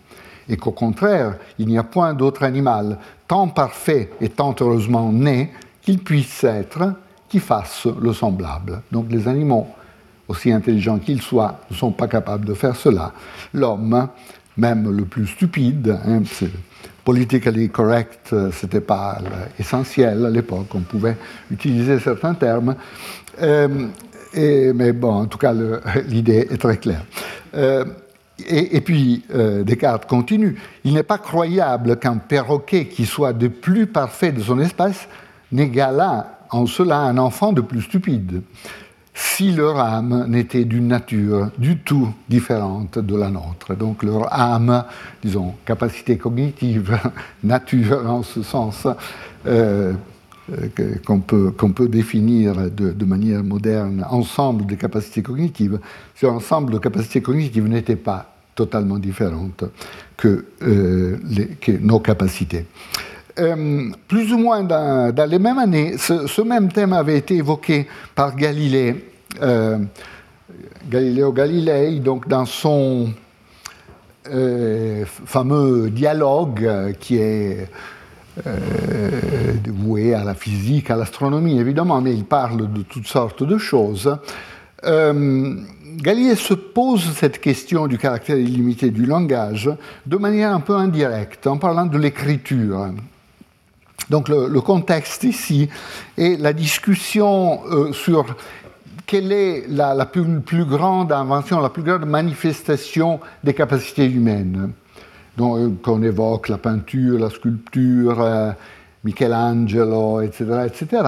et 0.48 0.56
qu'au 0.56 0.72
contraire, 0.72 1.36
il 1.58 1.68
n'y 1.68 1.78
a 1.78 1.84
point 1.84 2.12
d'autre 2.12 2.42
animal 2.42 2.98
tant 3.28 3.48
parfait 3.48 4.10
et 4.20 4.28
tant 4.28 4.54
heureusement 4.60 5.10
né 5.12 5.52
qu'il 5.80 6.00
puisse 6.00 6.44
être 6.44 6.94
qui 7.28 7.38
fasse 7.38 7.86
le 7.86 8.12
semblable. 8.12 8.82
Donc 8.90 9.06
les 9.10 9.26
animaux, 9.28 9.68
aussi 10.28 10.52
intelligents 10.52 10.98
qu'ils 10.98 11.22
soient, 11.22 11.60
ne 11.70 11.76
sont 11.76 11.92
pas 11.92 12.08
capables 12.08 12.44
de 12.44 12.54
faire 12.54 12.76
cela. 12.76 13.12
L'homme, 13.54 14.08
même 14.56 14.94
le 14.94 15.04
plus 15.04 15.26
stupide, 15.28 15.98
hein, 16.04 16.22
politically 17.04 17.70
correct, 17.70 18.34
c'était 18.52 18.80
pas 18.80 19.18
essentiel 19.58 20.26
à 20.26 20.30
l'époque, 20.30 20.74
on 20.74 20.80
pouvait 20.80 21.16
utiliser 21.50 21.98
certains 22.00 22.34
termes. 22.34 22.74
Euh, 23.40 23.86
mais 24.34 24.92
bon, 24.92 25.12
en 25.12 25.26
tout 25.26 25.38
cas, 25.38 25.52
l'idée 26.08 26.48
est 26.50 26.60
très 26.60 26.76
claire. 26.76 27.04
Euh, 27.54 27.84
et, 28.48 28.80
puis, 28.80 29.24
euh, 29.34 29.62
Descartes 29.62 30.06
continue. 30.06 30.56
Il 30.84 30.94
n'est 30.94 31.02
pas 31.02 31.18
croyable 31.18 31.96
qu'un 31.98 32.16
perroquet 32.16 32.86
qui 32.86 33.06
soit 33.06 33.32
de 33.32 33.48
plus 33.48 33.86
parfait 33.86 34.32
de 34.32 34.40
son 34.40 34.58
espèce 34.58 35.06
n'égale 35.52 36.26
en 36.50 36.66
cela 36.66 36.98
un 36.98 37.18
enfant 37.18 37.52
de 37.52 37.60
plus 37.60 37.82
stupide. 37.82 38.42
si 39.14 39.52
leur 39.52 39.78
âme 39.78 40.24
n'était 40.28 40.64
d'une 40.64 40.88
nature 40.88 41.50
du 41.58 41.76
tout 41.76 42.08
différente 42.30 42.98
de 42.98 43.14
la 43.14 43.28
nôtre. 43.28 43.74
Donc 43.76 44.02
leur 44.02 44.32
âme, 44.32 44.84
disons, 45.22 45.54
capacité 45.66 46.16
cognitive, 46.16 46.98
nature 47.44 48.10
en 48.10 48.22
ce 48.22 48.42
sens, 48.42 48.88
euh, 49.46 49.92
qu'on 51.06 51.20
peut, 51.20 51.88
définir 51.88 52.70
de, 52.70 53.04
manière 53.04 53.44
moderne, 53.44 54.04
ensemble 54.10 54.66
de 54.66 54.74
capacités 54.74 55.22
cognitives, 55.22 55.78
ce 56.14 56.26
ensemble 56.26 56.72
de 56.72 56.78
capacités 56.78 57.22
cognitives 57.22 57.68
n'était 57.68 57.96
pas 57.96 58.34
totalement 58.54 58.98
différente 58.98 59.64
que, 60.16 60.44
euh, 60.62 61.16
nos 61.80 62.00
capacités. 62.00 62.66
Euh, 63.38 63.90
plus 64.08 64.32
ou 64.32 64.38
moins 64.38 64.62
dans, 64.62 65.26
les 65.28 65.38
mêmes 65.38 65.58
années, 65.58 65.96
ce, 65.96 66.42
même 66.42 66.70
thème 66.70 66.92
avait 66.92 67.16
été 67.16 67.36
évoqué 67.36 67.86
par 68.14 68.36
Galilée, 68.36 69.10
euh, 69.40 69.78
Galileo 70.90 71.32
Galilei, 71.32 71.98
donc 72.00 72.28
dans 72.28 72.44
son 72.44 73.10
euh, 74.30 75.04
fameux 75.06 75.88
dialogue 75.88 76.94
qui 77.00 77.16
est 77.16 77.68
dévoué 79.62 80.14
à 80.14 80.24
la 80.24 80.34
physique, 80.34 80.90
à 80.90 80.96
l'astronomie 80.96 81.58
évidemment, 81.58 82.00
mais 82.00 82.14
il 82.14 82.24
parle 82.24 82.72
de 82.72 82.82
toutes 82.82 83.06
sortes 83.06 83.42
de 83.42 83.58
choses. 83.58 84.16
Galilée 85.96 86.36
se 86.36 86.54
pose 86.54 87.12
cette 87.14 87.40
question 87.40 87.86
du 87.86 87.98
caractère 87.98 88.36
illimité 88.36 88.90
du 88.90 89.04
langage 89.04 89.70
de 90.06 90.16
manière 90.16 90.54
un 90.54 90.60
peu 90.60 90.74
indirecte, 90.74 91.46
en 91.46 91.58
parlant 91.58 91.86
de 91.86 91.98
l'écriture. 91.98 92.88
Donc 94.08 94.28
le, 94.28 94.60
contexte 94.60 95.24
ici 95.24 95.68
est 96.16 96.40
la 96.40 96.52
discussion 96.52 97.60
euh, 97.70 97.92
sur 97.92 98.24
quelle 99.06 99.32
est 99.32 99.64
la, 99.68 100.06
plus, 100.06 100.64
grande 100.64 101.12
invention, 101.12 101.60
la 101.60 101.68
plus 101.68 101.82
grande 101.82 102.06
manifestation 102.06 103.20
des 103.44 103.54
capacités 103.54 104.06
humaines. 104.06 104.72
Euh, 105.40 105.70
qu'on 105.82 106.02
évoque 106.02 106.50
la 106.50 106.58
peinture, 106.58 107.18
la 107.18 107.30
sculpture, 107.30 108.20
euh, 108.20 108.52
Michelangelo, 109.02 110.20
etc., 110.20 110.44
etc. 110.66 111.02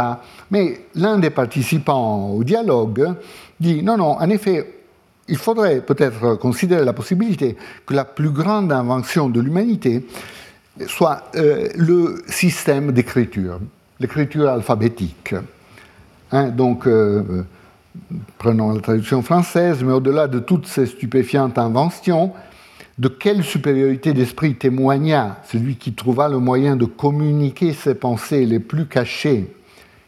Mais 0.50 0.86
l'un 0.94 1.18
des 1.18 1.28
participants 1.28 2.30
au 2.30 2.42
dialogue 2.42 3.12
dit 3.60 3.82
non, 3.82 3.98
non, 3.98 4.16
en 4.18 4.30
effet, 4.30 4.80
il 5.28 5.36
faudrait 5.36 5.82
peut-être 5.82 6.36
considérer 6.36 6.86
la 6.86 6.94
possibilité 6.94 7.54
que 7.84 7.92
la 7.92 8.06
plus 8.06 8.30
grande 8.30 8.72
invention 8.72 9.28
de 9.28 9.40
l'humanité 9.40 10.06
soit 10.86 11.24
euh, 11.36 11.68
le 11.76 12.22
système 12.26 12.92
d'écriture, 12.92 13.60
l'écriture 14.00 14.48
alphabétique. 14.48 15.34
Hein, 16.32 16.48
donc, 16.48 16.88
prenons 18.38 18.72
la 18.72 18.80
traduction 18.80 19.20
française, 19.20 19.84
mais 19.84 19.92
au-delà 19.92 20.28
de 20.28 20.38
toutes 20.38 20.66
ces 20.66 20.86
stupéfiantes 20.86 21.58
inventions, 21.58 22.32
de 22.98 23.08
quelle 23.08 23.42
supériorité 23.42 24.12
d'esprit 24.12 24.54
témoigna 24.54 25.40
celui 25.50 25.76
qui 25.76 25.94
trouva 25.94 26.28
le 26.28 26.38
moyen 26.38 26.76
de 26.76 26.84
communiquer 26.84 27.72
ses 27.72 27.94
pensées 27.94 28.46
les 28.46 28.60
plus 28.60 28.86
cachées, 28.86 29.52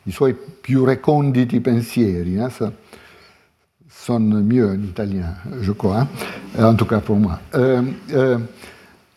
i 0.07 0.13
suoi 0.13 0.33
più 0.63 0.85
reconditi 0.85 1.59
pensieri, 1.61 2.39
hein, 2.39 2.51
ça 2.51 2.73
sonne 3.91 4.43
mieux 4.43 4.71
en 4.71 4.81
italien, 4.81 5.35
je 5.61 5.73
crois, 5.73 6.07
hein, 6.59 6.65
en 6.65 6.75
tout 6.75 6.85
cas 6.85 7.01
pour 7.01 7.17
moi. 7.17 7.41
Euh, 7.55 7.83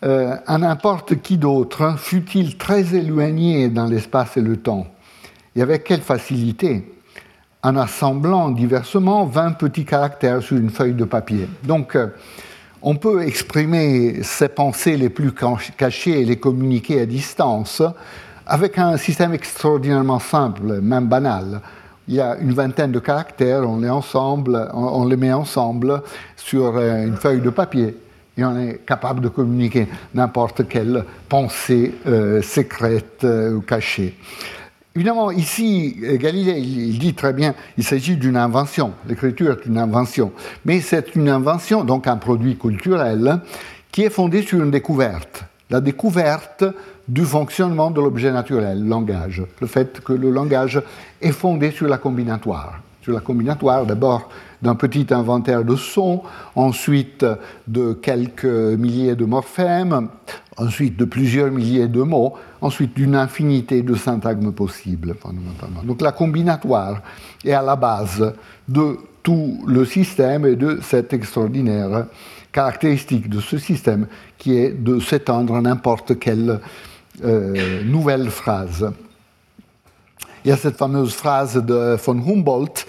euh, 0.01 0.35
à 0.47 0.57
n'importe 0.57 1.21
qui 1.21 1.37
d'autre, 1.37 1.95
fût-il 1.97 2.57
très 2.57 2.95
éloigné 2.95 3.69
dans 3.69 3.85
l'espace 3.85 4.37
et 4.37 4.41
le 4.41 4.57
temps, 4.57 4.87
et 5.55 5.61
avec 5.61 5.83
quelle 5.83 6.01
facilité, 6.01 6.91
en 7.61 7.75
assemblant 7.75 8.49
diversement 8.49 9.25
20 9.25 9.51
petits 9.53 9.85
caractères 9.85 10.41
sur 10.41 10.57
une 10.57 10.69
feuille 10.69 10.93
de 10.93 11.03
papier. 11.03 11.47
Donc, 11.63 11.95
euh, 11.95 12.07
on 12.81 12.95
peut 12.95 13.23
exprimer 13.23 14.23
ses 14.23 14.49
pensées 14.49 14.97
les 14.97 15.09
plus 15.09 15.33
cachées 15.77 16.21
et 16.21 16.25
les 16.25 16.37
communiquer 16.37 17.01
à 17.01 17.05
distance 17.05 17.81
avec 18.45 18.77
un 18.77 18.97
système 18.97 19.33
extraordinairement 19.33 20.19
simple, 20.19 20.81
même 20.81 21.07
banal. 21.07 21.61
Il 22.07 22.15
y 22.15 22.21
a 22.21 22.37
une 22.37 22.53
vingtaine 22.53 22.91
de 22.91 22.99
caractères, 22.99 23.69
on 23.69 23.77
les, 23.77 25.17
met 25.17 25.31
ensemble 25.31 26.01
sur 26.35 26.75
euh, 26.75 27.05
une 27.05 27.15
feuille 27.17 27.41
de 27.41 27.51
papier 27.51 27.95
et 28.35 28.43
on 28.43 28.57
est 28.57 28.85
capable 28.85 29.21
de 29.21 29.27
communiquer 29.27 29.87
n'importe 30.15 30.67
quelle 30.67 31.03
pensée 31.27 31.93
euh, 32.07 32.41
secrète 32.41 33.23
euh, 33.23 33.53
ou 33.53 33.61
cachée. 33.61 34.15
Évidemment, 34.99 35.31
ici, 35.31 35.95
Galilée, 36.19 36.59
il, 36.59 36.99
dit 36.99 37.13
très 37.13 37.31
bien, 37.31 37.55
il 37.77 37.85
s'agit 37.85 38.17
d'une 38.17 38.35
invention. 38.35 38.91
L'écriture 39.07 39.53
est 39.53 39.65
une 39.65 39.77
invention. 39.77 40.33
Mais 40.65 40.81
c'est 40.81 41.15
une 41.15 41.29
invention, 41.29 41.85
donc 41.85 42.05
un 42.05 42.17
produit 42.17 42.57
culturel, 42.57 43.39
qui 43.93 44.03
est 44.03 44.09
fondé 44.09 44.41
sur 44.41 44.61
une 44.61 44.71
découverte. 44.71 45.45
La 45.69 45.79
découverte 45.79 46.65
du 47.07 47.23
fonctionnement 47.23 47.91
de 47.91 48.01
l'objet 48.01 48.33
naturel, 48.33 48.83
le 48.83 48.89
langage. 48.89 49.41
Le 49.61 49.67
fait 49.67 50.01
que 50.01 50.11
le 50.11 50.31
langage 50.31 50.81
est 51.21 51.31
fondé 51.31 51.71
sur 51.71 51.87
la 51.87 51.97
combinatoire. 51.97 52.81
Sur 53.09 53.15
la 53.15 53.21
combinatoire, 53.21 53.87
d'abord, 53.87 54.29
d'un 54.61 54.75
petit 54.75 55.07
inventaire 55.09 55.63
de 55.63 55.75
sons, 55.75 56.21
ensuite 56.53 57.25
de 57.67 57.93
quelques 57.93 58.45
milliers 58.45 59.15
de 59.15 59.25
morphèmes, 59.25 60.09
ensuite 60.57 60.95
de 60.95 61.05
plusieurs 61.05 61.49
milliers 61.49 61.87
de 61.87 62.03
mots, 62.03 62.35
ensuite 62.61 62.95
d'une 62.95 63.15
infinité 63.15 63.81
de 63.81 63.95
syntagmes 63.95 64.51
possibles. 64.51 65.15
Donc 65.85 66.01
la 66.01 66.11
combinatoire 66.11 67.01
est 67.43 67.53
à 67.53 67.63
la 67.63 67.75
base 67.75 68.31
de 68.67 68.99
tout 69.23 69.59
le 69.65 69.85
système 69.85 70.45
et 70.45 70.55
de 70.55 70.77
cette 70.83 71.11
extraordinaire 71.11 72.05
caractéristique 72.51 73.27
de 73.27 73.39
ce 73.39 73.57
système 73.57 74.05
qui 74.37 74.55
est 74.55 74.69
de 74.69 74.99
s'étendre 74.99 75.55
à 75.55 75.61
n'importe 75.61 76.19
quelle 76.19 76.59
euh, 77.23 77.83
nouvelle 77.85 78.29
phrase. 78.29 78.91
Il 80.49 80.53
y 80.53 80.55
a 80.55 80.57
cette 80.57 80.77
fameuse 80.77 81.13
phrase 81.13 81.63
de 81.63 81.95
von 82.03 82.17
Humboldt 82.17 82.83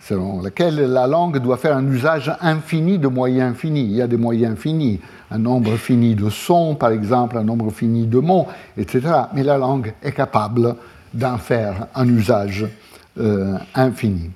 selon 0.00 0.40
laquelle 0.40 0.76
la 0.76 1.06
langue 1.06 1.36
doit 1.36 1.58
faire 1.58 1.76
un 1.76 1.86
usage 1.86 2.34
infini 2.40 2.98
de 2.98 3.06
moyens 3.06 3.54
finis. 3.54 3.82
Il 3.82 3.96
y 3.96 4.00
a 4.00 4.06
des 4.06 4.16
moyens 4.16 4.56
finis, 4.56 4.98
un 5.30 5.36
nombre 5.36 5.76
fini 5.76 6.14
de 6.14 6.30
sons, 6.30 6.76
par 6.76 6.92
exemple, 6.92 7.36
un 7.36 7.44
nombre 7.44 7.70
fini 7.70 8.06
de 8.06 8.18
mots, 8.18 8.46
etc. 8.78 9.02
Mais 9.34 9.42
la 9.42 9.58
langue 9.58 9.92
est 10.02 10.12
capable 10.12 10.74
d'en 11.12 11.36
faire 11.36 11.88
un 11.94 12.08
usage 12.08 12.66
euh, 13.18 13.58
infini. 13.74 14.30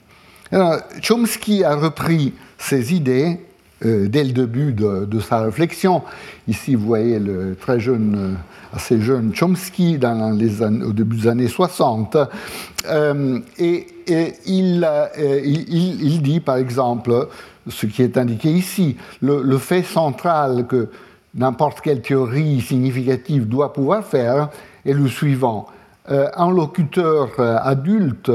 Chomsky 1.01 1.65
a 1.65 1.75
repris 1.75 2.35
ces 2.59 2.93
idées 2.93 3.41
euh, 3.85 4.09
dès 4.09 4.25
le 4.25 4.33
début 4.33 4.73
de, 4.73 5.21
sa 5.21 5.41
réflexion. 5.41 6.03
Ici, 6.49 6.75
vous 6.75 6.87
voyez 6.87 7.19
le 7.19 7.55
très 7.55 7.81
jeune, 7.81 8.15
euh, 8.17 8.77
assez 8.77 9.01
jeune 9.01 9.35
Chomsky 9.35 9.99
dans 9.99 10.31
les 10.31 10.63
au 10.63 10.93
début 10.93 11.17
des 11.17 11.29
années 11.29 11.49
60. 11.49 12.17
Euh, 12.87 13.39
et, 13.59 13.87
il, 14.47 14.87
il, 15.17 16.23
dit, 16.23 16.41
par 16.41 16.57
exemple, 16.57 17.29
ce 17.69 17.87
qui 17.87 18.03
est 18.03 18.19
indiqué 18.19 18.51
ici, 18.51 18.97
le, 19.23 19.59
fait 19.59 19.83
central 19.83 20.67
que 20.67 20.89
n'importe 21.35 21.81
quelle 21.81 22.03
théorie 22.03 22.61
significative 22.61 23.49
doit 23.49 23.73
pouvoir 23.73 24.05
faire 24.05 24.51
est 24.85 24.93
le 24.93 25.09
suivant. 25.09 25.67
un 26.07 26.51
locuteur 26.53 27.31
adulte 27.39 28.31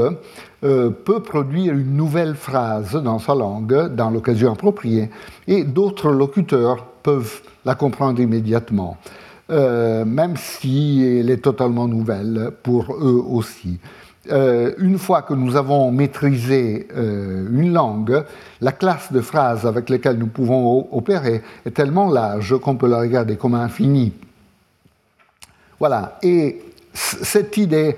euh, 0.62 0.90
peut 0.90 1.22
produire 1.22 1.72
une 1.72 1.96
nouvelle 1.96 2.34
phrase 2.34 2.92
dans 2.92 3.18
sa 3.18 3.34
langue 3.34 3.94
dans 3.94 4.10
l'occasion 4.10 4.52
appropriée, 4.52 5.08
et 5.46 5.64
d'autres 5.64 6.10
locuteurs 6.10 6.84
peuvent 7.02 7.40
la 7.64 7.74
comprendre 7.74 8.20
immédiatement, 8.20 8.98
euh, 9.50 10.04
même 10.04 10.36
si 10.36 11.02
elle 11.02 11.30
est 11.30 11.42
totalement 11.42 11.88
nouvelle 11.88 12.50
pour 12.62 12.94
eux 12.94 13.24
aussi. 13.26 13.78
Euh, 14.30 14.74
une 14.76 14.98
fois 14.98 15.22
que 15.22 15.32
nous 15.32 15.56
avons 15.56 15.90
maîtrisé 15.92 16.88
une 16.94 17.72
langue, 17.72 18.22
la 18.60 18.72
classe 18.72 19.10
de 19.14 19.22
phrases 19.22 19.64
avec 19.64 19.88
lesquelles 19.88 20.18
nous 20.18 20.26
pouvons 20.26 20.88
opérer 20.92 21.40
est 21.64 21.70
tellement 21.70 22.10
large 22.10 22.58
qu'on 22.58 22.76
peut 22.76 22.88
la 22.88 22.98
regarder 22.98 23.36
comme 23.36 23.54
infinie. 23.54 24.12
Voilà. 25.78 26.18
Et 26.22 26.60
cette 26.92 27.56
idée 27.56 27.96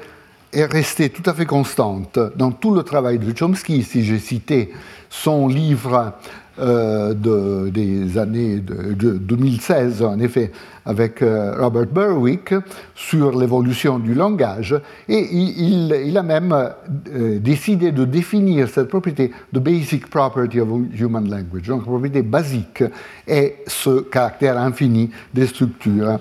est 0.52 0.64
restée 0.64 1.10
tout 1.10 1.28
à 1.28 1.34
fait 1.34 1.46
constante 1.46 2.18
dans 2.36 2.50
tout 2.50 2.74
le 2.74 2.82
travail 2.82 3.18
de 3.18 3.36
Chomsky. 3.36 3.82
Si 3.82 4.04
j'ai 4.04 4.18
cité 4.18 4.72
son 5.08 5.48
livre 5.48 6.14
euh, 6.58 7.14
de, 7.14 7.70
des 7.70 8.18
années 8.18 8.60
de, 8.60 9.12
2016, 9.12 10.02
en 10.02 10.18
effet, 10.18 10.52
avec 10.84 11.22
euh, 11.22 11.54
Robert 11.58 11.86
Berwick, 11.86 12.54
sur 12.94 13.38
l'évolution 13.38 13.98
du 13.98 14.12
langage. 14.12 14.76
Et 15.08 15.34
il, 15.34 16.14
a 16.18 16.22
même 16.22 16.52
euh, 16.52 17.38
décidé 17.38 17.90
de 17.90 18.04
définir 18.04 18.68
cette 18.68 18.88
propriété, 18.88 19.30
the 19.54 19.60
basic 19.60 20.10
property 20.10 20.60
of 20.60 20.68
human 20.94 21.30
language. 21.30 21.68
Donc, 21.68 21.80
la 21.80 21.86
propriété 21.86 22.20
basique 22.20 22.84
est 23.26 23.56
ce 23.66 24.02
caractère 24.02 24.58
infini 24.58 25.08
des 25.32 25.46
structures 25.46 26.18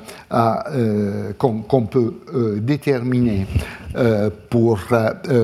qu'on 1.38 1.86
peut 1.90 2.14
déterminer 2.62 3.48
pour, 4.50 4.80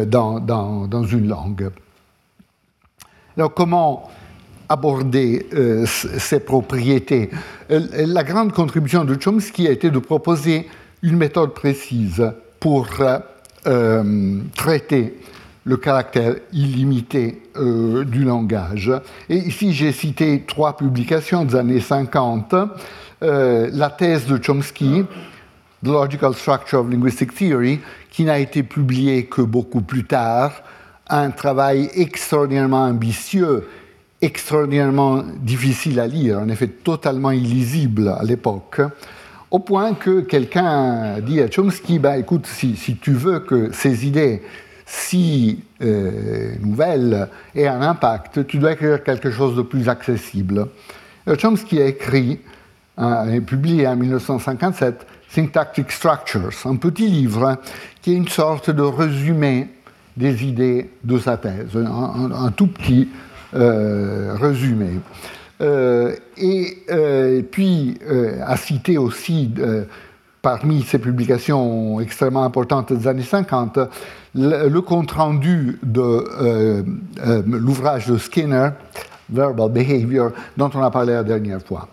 dans, 0.08 0.40
dans, 0.40 0.88
dans 0.88 1.04
une 1.04 1.28
langue. 1.28 1.72
Alors 3.38 3.54
comment 3.54 4.10
aborder 4.70 5.48
euh, 5.54 5.86
ces 5.86 6.40
propriétés 6.40 7.30
La 7.70 8.24
grande 8.24 8.52
contribution 8.52 9.06
de 9.06 9.16
Chomsky 9.16 9.68
a 9.68 9.72
été 9.72 9.90
de 9.90 10.00
proposer 10.00 10.68
une 11.02 11.18
méthode 11.18 11.54
précise 11.54 12.32
pour 12.60 12.88
euh, 13.66 14.42
traiter 14.56 15.16
le 15.68 15.76
caractère 15.76 16.36
illimité 16.54 17.42
euh, 17.58 18.06
du 18.06 18.24
langage. 18.24 18.92
Et 19.30 19.36
ici, 19.36 19.74
j'ai 19.74 19.92
cité 19.92 20.46
trois 20.48 20.78
publications 20.78 21.44
des 21.44 21.56
années 21.56 21.82
50. 21.82 22.56
Euh, 23.24 23.70
la 23.74 23.90
thèse 23.90 24.28
de 24.28 24.42
Chomsky, 24.42 25.04
The 25.84 25.88
Logical 25.88 26.34
Structure 26.34 26.80
of 26.80 26.90
Linguistic 26.90 27.36
Theory, 27.36 27.82
qui 28.10 28.24
n'a 28.24 28.40
été 28.40 28.64
publiée 28.64 29.26
que 29.26 29.42
beaucoup 29.42 29.82
plus 29.82 30.06
tard, 30.06 30.54
un 31.10 31.32
travail 31.32 31.90
extraordinairement 31.94 32.86
ambitieux, 32.86 33.68
extraordinairement 34.22 35.24
difficile 35.40 36.00
à 36.00 36.08
lire, 36.08 36.40
en 36.40 36.50
effet 36.50 36.68
totalement 36.68 37.32
illisible 37.32 38.10
à 38.10 38.24
l'époque, 38.24 38.82
au 39.50 39.60
point 39.60 39.94
que 39.94 40.22
quelqu'un 40.22 41.20
dit 41.20 41.42
à 41.42 41.50
Chomsky, 41.50 42.00
bah, 42.00 42.18
écoute, 42.18 42.48
si, 42.48 42.76
tu 43.02 43.12
veux 43.12 43.40
que 43.40 43.72
ces 43.72 44.06
idées 44.06 44.42
si 44.86 45.64
euh, 45.82 46.54
nouvelles 46.62 47.28
aient 47.56 47.68
un 47.68 47.82
impact, 47.82 48.48
tu 48.48 48.58
dois 48.58 48.74
écrire 48.74 49.04
quelque 49.04 49.32
chose 49.32 49.56
de 49.56 49.62
plus 49.62 49.90
accessible. 49.90 50.68
Chomsky 51.38 51.82
a 51.82 51.88
écrit, 51.88 52.40
et 53.32 53.42
publié 53.42 53.88
en 53.88 53.96
1957, 53.98 55.06
Syntactic 55.30 55.92
Structures, 55.92 56.54
un 56.66 56.78
petit 56.78 57.08
livre 57.08 57.58
qui 58.02 58.14
est 58.14 58.16
une 58.16 58.28
sorte 58.28 58.70
de 58.70 58.82
résumé 58.82 59.68
des 60.16 60.46
idées 60.46 60.90
de 61.04 61.20
sa 61.20 61.38
thèse, 61.38 61.76
un, 61.76 62.52
tout 62.52 62.68
petit 62.68 63.08
euh, 63.12 63.37
résumé. 63.54 65.00
Euh, 65.60 66.16
et 66.38 66.84
euh, 66.92 67.42
puis 67.42 67.98
a 68.46 68.58
cité 68.58 68.98
aussi, 68.98 69.52
parmi 70.42 70.84
ses 70.84 71.00
publications 71.00 72.00
extrêmement 72.00 72.44
importantes 72.44 72.94
des 72.94 73.08
années 73.08 73.24
50, 73.24 73.80
le, 74.36 74.80
compte-rendu 74.80 75.80
de 75.82 76.84
l'ouvrage 77.46 78.08
de 78.08 78.18
Skinner, 78.18 78.70
Verbal 79.30 79.72
Behavior, 79.72 80.32
dont 80.56 80.70
on 80.74 80.82
a 80.82 80.92
parlé 80.92 81.14
la 81.14 81.24
dernière 81.24 81.62
fois. 81.62 81.90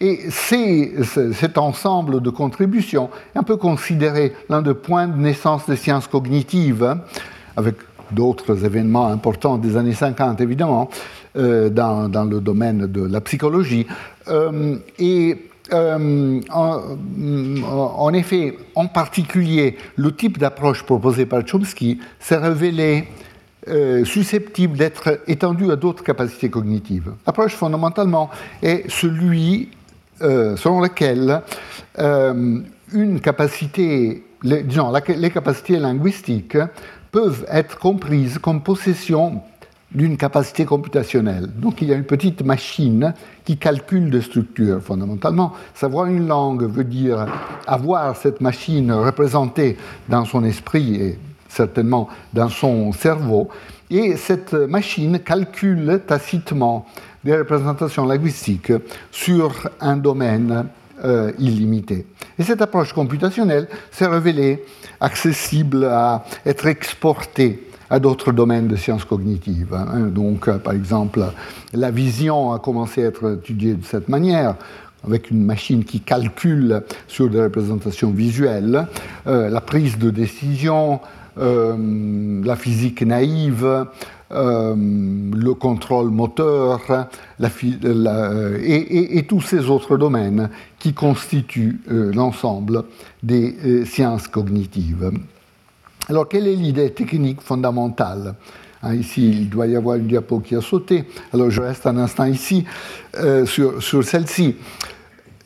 Et 0.00 0.28
cet 0.30 1.56
ensemble 1.56 2.20
de 2.20 2.30
contributions 2.30 3.08
est 3.34 3.38
un 3.38 3.44
peu 3.44 3.56
considéré 3.56 4.34
l'un 4.50 4.60
des 4.60 4.74
points 4.74 5.06
de 5.06 5.16
naissance 5.16 5.66
des 5.66 5.76
sciences 5.76 6.08
cognitives, 6.08 6.96
avec 7.56 7.76
d'autres 8.14 8.64
événements 8.64 9.06
importants 9.08 9.58
des 9.58 9.76
années 9.76 9.92
50 9.92 10.40
évidemment, 10.40 10.88
euh, 11.36 11.68
dans, 11.68 12.08
dans, 12.08 12.24
le 12.24 12.40
domaine 12.40 12.86
de 12.86 13.04
la 13.04 13.20
psychologie. 13.20 13.86
Euh, 14.28 14.76
et 14.98 15.36
euh, 15.72 16.40
en, 16.52 18.14
effet, 18.14 18.56
en 18.76 18.86
particulier, 18.86 19.76
le 19.96 20.14
type 20.14 20.38
d'approche 20.38 20.84
proposée 20.84 21.26
par 21.26 21.42
Chomsky 21.44 21.98
s'est 22.20 22.36
révélé 22.36 23.08
susceptible 24.04 24.76
d'être 24.76 25.20
étendu 25.26 25.72
à 25.72 25.76
d'autres 25.76 26.04
capacités 26.04 26.50
cognitives. 26.50 27.12
L'approche 27.26 27.54
fondamentalement 27.54 28.28
est 28.62 28.84
celui 28.90 29.70
selon 30.20 30.80
laquelle 30.82 31.40
une 31.96 33.20
capacité, 33.22 34.22
disons, 34.42 34.92
les 35.08 35.30
capacités 35.30 35.78
linguistiques 35.78 36.58
peuvent 37.14 37.46
être 37.48 37.78
comprises 37.78 38.38
comme 38.38 38.60
possession 38.60 39.40
d'une 39.92 40.16
capacité 40.16 40.64
computationnelle. 40.64 41.46
Donc 41.46 41.80
il 41.80 41.86
y 41.86 41.92
a 41.92 41.94
une 41.94 42.02
petite 42.02 42.42
machine 42.42 43.14
qui 43.44 43.56
calcule 43.56 44.10
des 44.10 44.20
structures 44.20 44.82
fondamentalement. 44.82 45.52
Savoir 45.74 46.06
une 46.06 46.26
langue 46.26 46.64
veut 46.64 46.82
dire 46.82 47.26
avoir 47.68 48.16
cette 48.16 48.40
machine 48.40 48.90
représentée 48.90 49.76
dans 50.08 50.24
son 50.24 50.42
esprit 50.42 50.96
et 50.96 51.18
certainement 51.48 52.08
dans 52.32 52.48
son 52.48 52.90
cerveau. 52.90 53.48
Et 53.90 54.16
cette 54.16 54.52
machine 54.52 55.20
calcule 55.20 56.00
tacitement 56.04 56.84
des 57.22 57.36
représentations 57.36 58.06
linguistiques 58.06 58.72
sur 59.12 59.70
un 59.80 59.96
domaine 59.98 60.66
euh, 61.04 61.32
illimité. 61.38 62.06
Et 62.38 62.42
cette 62.42 62.62
approche 62.62 62.92
computationnelle 62.92 63.68
s'est 63.90 64.06
révélée 64.06 64.64
accessible 65.00 65.84
à 65.84 66.24
être 66.46 66.66
exportée 66.66 67.68
à 67.90 67.98
d'autres 67.98 68.32
domaines 68.32 68.68
de 68.68 68.76
sciences 68.76 69.04
cognitives. 69.04 69.74
Hein. 69.74 70.08
Donc, 70.08 70.48
euh, 70.48 70.58
par 70.58 70.72
exemple, 70.72 71.24
la 71.72 71.90
vision 71.90 72.52
a 72.52 72.58
commencé 72.58 73.04
à 73.04 73.08
être 73.08 73.34
étudiée 73.34 73.74
de 73.74 73.84
cette 73.84 74.08
manière 74.08 74.56
avec 75.06 75.30
une 75.30 75.44
machine 75.44 75.84
qui 75.84 76.00
calcule 76.00 76.82
sur 77.08 77.28
des 77.28 77.42
représentations 77.42 78.10
visuelles, 78.10 78.86
euh, 79.26 79.50
la 79.50 79.60
prise 79.60 79.98
de 79.98 80.10
décision, 80.10 81.00
la 81.36 82.54
physique 82.54 83.02
naïve, 83.02 83.86
euh, 84.34 84.74
le 84.74 85.54
contrôle 85.54 86.10
moteur 86.10 86.80
et, 87.40 89.26
tous 89.28 89.40
ces 89.42 89.68
autres 89.68 89.96
domaines 89.96 90.48
qui 90.84 90.92
constituent 90.92 91.80
euh, 91.90 92.12
l'ensemble 92.12 92.84
des 93.22 93.56
euh, 93.64 93.86
sciences 93.86 94.28
cognitives. 94.28 95.12
Alors, 96.10 96.28
quelle 96.28 96.46
est 96.46 96.54
l'idée 96.54 96.92
technique 96.92 97.40
fondamentale? 97.40 98.34
Hein, 98.82 98.94
Ici, 98.94 99.30
il 99.30 99.48
doit 99.48 99.66
y 99.66 99.76
avoir 99.76 99.96
une 99.96 100.06
diapo 100.06 100.40
qui 100.40 100.54
a 100.54 100.60
sauté. 100.60 101.04
Alors, 101.32 101.48
je 101.48 101.62
reste 101.62 101.86
un 101.86 101.96
instant 101.96 102.26
ici 102.26 102.66
sur, 103.46 103.82
sur 103.82 104.04
celle-ci. 104.04 104.56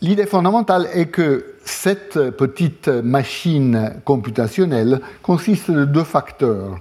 L'idée 0.01 0.27
fondamentale 0.27 0.89
est 0.93 1.07
que 1.07 1.55
cette 1.65 2.31
petite 2.31 2.89
machine 2.89 3.93
computationnelle 4.05 5.01
consiste 5.23 5.71
de 5.71 5.85
deux 5.85 6.03
facteurs 6.03 6.81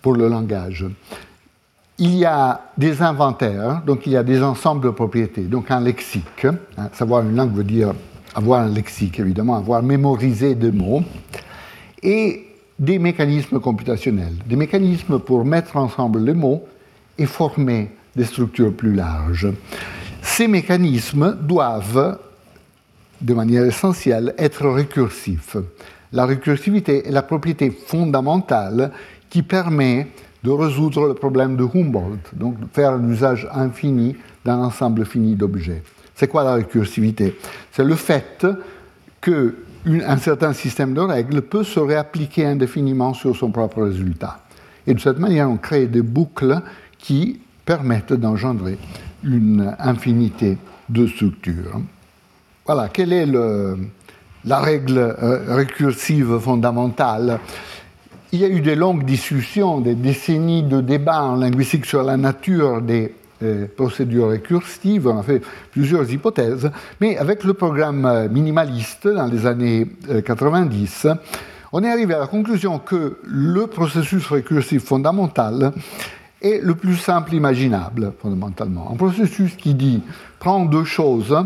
pour 0.00 0.14
le 0.14 0.28
langage 0.28 0.86
il 2.00 2.16
y 2.16 2.24
a 2.24 2.62
des 2.78 3.02
inventaires, 3.02 3.82
donc 3.86 4.06
il 4.06 4.12
y 4.12 4.16
a 4.16 4.22
des 4.22 4.42
ensembles 4.42 4.82
de 4.82 4.90
propriétés, 4.90 5.42
donc 5.42 5.70
un 5.70 5.80
lexique. 5.80 6.46
Hein, 6.46 6.88
savoir 6.94 7.22
une 7.22 7.36
langue 7.36 7.54
veut 7.54 7.62
dire 7.62 7.92
avoir 8.34 8.62
un 8.62 8.68
lexique, 8.68 9.20
évidemment, 9.20 9.56
avoir 9.56 9.82
mémorisé 9.82 10.54
des 10.54 10.72
mots, 10.72 11.02
et 12.02 12.46
des 12.78 12.98
mécanismes 12.98 13.60
computationnels, 13.60 14.34
des 14.46 14.56
mécanismes 14.56 15.18
pour 15.18 15.44
mettre 15.44 15.76
ensemble 15.76 16.24
les 16.24 16.32
mots 16.32 16.64
et 17.18 17.26
former 17.26 17.90
des 18.16 18.24
structures 18.24 18.74
plus 18.74 18.94
larges. 18.94 19.48
Ces 20.22 20.48
mécanismes 20.48 21.36
doivent, 21.42 22.18
de 23.20 23.34
manière 23.34 23.66
essentielle, 23.66 24.34
être 24.38 24.66
récursifs. 24.66 25.58
La 26.12 26.24
récursivité 26.24 27.06
est 27.06 27.12
la 27.12 27.22
propriété 27.22 27.70
fondamentale 27.70 28.92
qui 29.28 29.42
permet 29.42 30.08
de 30.42 30.50
résoudre 30.50 31.06
le 31.06 31.14
problème 31.14 31.56
de 31.56 31.64
Humboldt, 31.64 32.30
donc 32.34 32.56
faire 32.72 32.92
un 32.92 33.08
usage 33.08 33.48
infini 33.52 34.16
d'un 34.44 34.58
ensemble 34.58 35.04
fini 35.04 35.34
d'objets. 35.34 35.82
C'est 36.14 36.28
quoi 36.28 36.44
la 36.44 36.54
récursivité? 36.54 37.36
C'est 37.72 37.84
le 37.84 37.94
fait 37.94 38.46
qu'un 39.20 40.16
certain 40.18 40.52
système 40.52 40.94
de 40.94 41.00
règles 41.00 41.42
peut 41.42 41.64
se 41.64 41.80
réappliquer 41.80 42.46
indéfiniment 42.46 43.14
sur 43.14 43.36
son 43.36 43.50
propre 43.50 43.82
résultat. 43.82 44.40
Et 44.86 44.94
de 44.94 45.00
cette 45.00 45.18
manière, 45.18 45.50
on 45.50 45.56
crée 45.56 45.86
des 45.86 46.02
boucles 46.02 46.60
qui 46.98 47.40
permettent 47.64 48.12
d'engendrer 48.12 48.78
une 49.22 49.74
infinité 49.78 50.58
de 50.88 51.06
structures. 51.06 51.80
Voilà, 52.66 52.88
quelle 52.88 53.12
est 53.12 53.26
la 53.26 54.60
règle 54.60 54.98
euh, 54.98 55.54
récursive 55.54 56.38
fondamentale 56.38 57.40
il 58.32 58.40
y 58.40 58.44
a 58.44 58.48
eu 58.48 58.60
des 58.60 58.76
longues 58.76 59.04
discussions, 59.04 59.80
des 59.80 59.94
décennies 59.94 60.62
de 60.62 60.80
débats 60.80 61.22
en 61.22 61.36
linguistique 61.36 61.84
sur 61.84 62.02
la 62.02 62.16
nature 62.16 62.80
des 62.80 63.12
euh, 63.42 63.66
procédures 63.76 64.28
récursives. 64.28 65.08
On 65.08 65.18
a 65.18 65.22
fait 65.22 65.42
plusieurs 65.72 66.10
hypothèses, 66.12 66.70
mais 67.00 67.16
avec 67.16 67.42
le 67.42 67.54
programme 67.54 68.06
euh, 68.06 68.28
minimaliste 68.28 69.08
dans 69.08 69.26
les 69.26 69.46
années 69.46 69.86
90, 70.24 71.06
euh, 71.06 71.14
on 71.72 71.82
est 71.82 71.90
arrivé 71.90 72.14
à 72.14 72.20
la 72.20 72.26
conclusion 72.26 72.78
que 72.78 73.18
le 73.24 73.66
processus 73.66 74.26
récursif 74.26 74.84
fondamental 74.84 75.72
est 76.42 76.60
le 76.62 76.74
plus 76.74 76.96
simple 76.96 77.34
imaginable, 77.34 78.12
fondamentalement. 78.20 78.90
Un 78.92 78.96
processus 78.96 79.56
qui 79.56 79.74
dit 79.74 80.02
prends 80.38 80.64
deux 80.64 80.84
choses, 80.84 81.36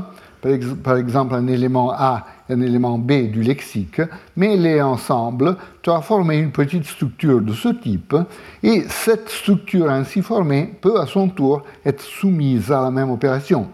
par 0.82 0.96
exemple 0.96 1.34
un 1.34 1.46
élément 1.46 1.92
A 1.92 2.26
un 2.50 2.60
élément 2.60 2.98
B 2.98 3.30
du 3.30 3.42
lexique, 3.42 4.00
mets-les 4.36 4.82
ensemble, 4.82 5.56
tu 5.82 5.90
as 5.90 6.00
formé 6.00 6.38
une 6.38 6.52
petite 6.52 6.84
structure 6.84 7.40
de 7.40 7.52
ce 7.52 7.68
type, 7.68 8.14
et 8.62 8.84
cette 8.88 9.28
structure 9.28 9.90
ainsi 9.90 10.20
formée 10.22 10.74
peut 10.80 11.00
à 11.00 11.06
son 11.06 11.28
tour 11.28 11.62
être 11.84 12.02
soumise 12.02 12.70
à 12.70 12.82
la 12.82 12.90
même 12.90 13.10
opération. 13.10 13.68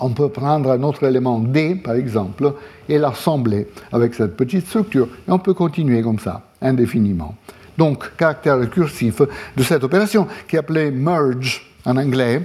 On 0.00 0.10
peut 0.10 0.28
prendre 0.28 0.70
un 0.70 0.82
autre 0.82 1.04
élément 1.04 1.38
D, 1.38 1.74
par 1.76 1.94
exemple, 1.94 2.54
et 2.88 2.98
l'assembler 2.98 3.68
avec 3.92 4.14
cette 4.14 4.36
petite 4.36 4.66
structure, 4.66 5.08
et 5.26 5.30
on 5.30 5.38
peut 5.38 5.54
continuer 5.54 6.02
comme 6.02 6.18
ça, 6.18 6.42
indéfiniment. 6.60 7.34
Donc, 7.76 8.16
caractère 8.16 8.58
récursif 8.58 9.22
de 9.56 9.62
cette 9.62 9.84
opération 9.84 10.26
qui 10.48 10.56
est 10.56 10.58
appelée 10.58 10.90
merge 10.90 11.67
en 11.84 11.96
anglais. 11.96 12.42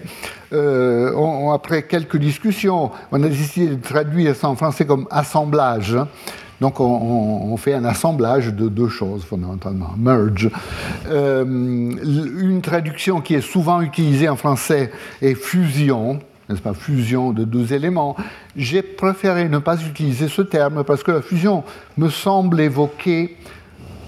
Euh, 0.54 1.52
après 1.52 1.84
quelques 1.84 2.18
discussions, 2.18 2.92
on 3.12 3.24
a 3.24 3.28
décidé 3.28 3.76
de 3.76 3.82
traduire 3.82 4.36
ça 4.36 4.50
en 4.50 4.56
français 4.56 4.86
comme 4.86 5.08
assemblage. 5.10 5.98
Donc 6.62 6.80
on, 6.80 7.58
fait 7.58 7.74
un 7.74 7.84
assemblage 7.84 8.54
de 8.54 8.70
deux 8.70 8.88
choses 8.88 9.26
fondamentalement, 9.26 9.96
merge. 9.98 10.50
Euh, 11.10 11.44
une 11.44 12.62
traduction 12.62 13.20
qui 13.20 13.34
est 13.36 13.42
souvent 13.42 13.82
utilisée 13.82 14.30
en 14.30 14.38
français 14.38 14.90
est 15.22 15.36
fusion, 15.36 16.20
n'est-ce 16.48 16.62
pas, 16.62 16.74
fusion 16.74 17.32
de 17.34 17.44
deux 17.44 17.74
éléments. 17.74 18.16
J'ai 18.56 18.82
préféré 18.82 19.50
ne 19.50 19.58
pas 19.58 19.76
utiliser 19.82 20.30
ce 20.30 20.42
terme 20.42 20.86
parce 20.86 21.04
que 21.04 21.12
la 21.12 21.22
fusion 21.22 21.66
me 21.98 22.10
semble 22.10 22.62
évoquer 22.62 23.36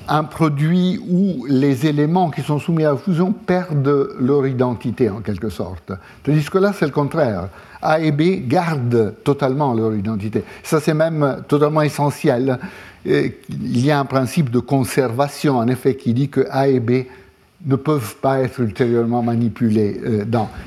un 0.07 0.23
produit 0.23 0.99
où 1.09 1.45
les 1.47 1.87
éléments 1.87 2.29
qui 2.29 2.41
sont 2.41 2.59
soumis 2.59 2.85
à 2.85 2.91
la 2.91 2.97
fusion 2.97 3.31
perdent 3.31 4.09
leur 4.19 4.45
identité 4.45 5.09
en 5.09 5.21
quelque 5.21 5.49
sorte. 5.49 5.91
Tandis 6.23 6.49
que 6.49 6.57
là, 6.57 6.73
c'est 6.73 6.85
le 6.85 6.91
contraire. 6.91 7.49
A 7.81 7.99
et 7.99 8.11
B 8.11 8.47
gardent 8.47 9.13
totalement 9.23 9.73
leur 9.73 9.93
identité. 9.93 10.43
Ça, 10.63 10.79
c'est 10.79 10.93
même 10.93 11.43
totalement 11.47 11.81
essentiel. 11.81 12.59
Il 13.05 13.85
y 13.85 13.91
a 13.91 13.99
un 13.99 14.05
principe 14.05 14.49
de 14.49 14.59
conservation, 14.59 15.57
en 15.57 15.67
effet, 15.67 15.95
qui 15.95 16.13
dit 16.13 16.29
que 16.29 16.47
A 16.49 16.67
et 16.67 16.79
B 16.79 17.05
ne 17.65 17.75
peuvent 17.75 18.15
pas 18.17 18.41
être 18.41 18.59
ultérieurement 18.59 19.23
manipulés 19.23 19.99
euh, 20.05 20.25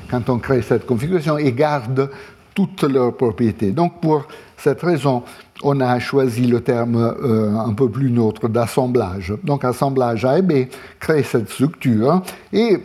quand 0.09 0.29
on 0.29 0.37
crée 0.37 0.61
cette 0.61 0.85
configuration 0.85 1.37
et 1.37 1.51
gardent 1.53 2.09
toutes 2.53 2.83
leurs 2.83 3.15
propriétés. 3.15 3.71
Donc, 3.71 4.01
pour 4.01 4.27
cette 4.57 4.81
raison, 4.81 5.23
on 5.63 5.79
a 5.81 5.99
choisi 5.99 6.47
le 6.47 6.61
terme 6.61 6.97
euh, 6.97 7.55
un 7.57 7.73
peu 7.73 7.89
plus 7.89 8.11
neutre 8.11 8.47
d'assemblage. 8.47 9.33
Donc 9.43 9.65
assemblage 9.65 10.25
A 10.25 10.39
et 10.39 10.41
B 10.41 10.67
crée 10.99 11.23
cette 11.23 11.49
structure 11.49 12.21
et 12.53 12.77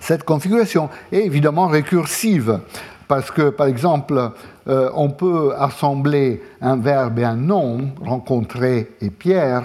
cette 0.00 0.24
configuration 0.24 0.88
est 1.10 1.24
évidemment 1.24 1.68
récursive 1.68 2.60
parce 3.08 3.30
que 3.30 3.50
par 3.50 3.66
exemple 3.66 4.32
euh, 4.68 4.90
on 4.94 5.10
peut 5.10 5.52
assembler 5.58 6.42
un 6.60 6.76
verbe 6.76 7.20
et 7.20 7.24
un 7.24 7.36
nom, 7.36 7.90
rencontrer 8.04 8.92
et 9.00 9.10
Pierre, 9.10 9.62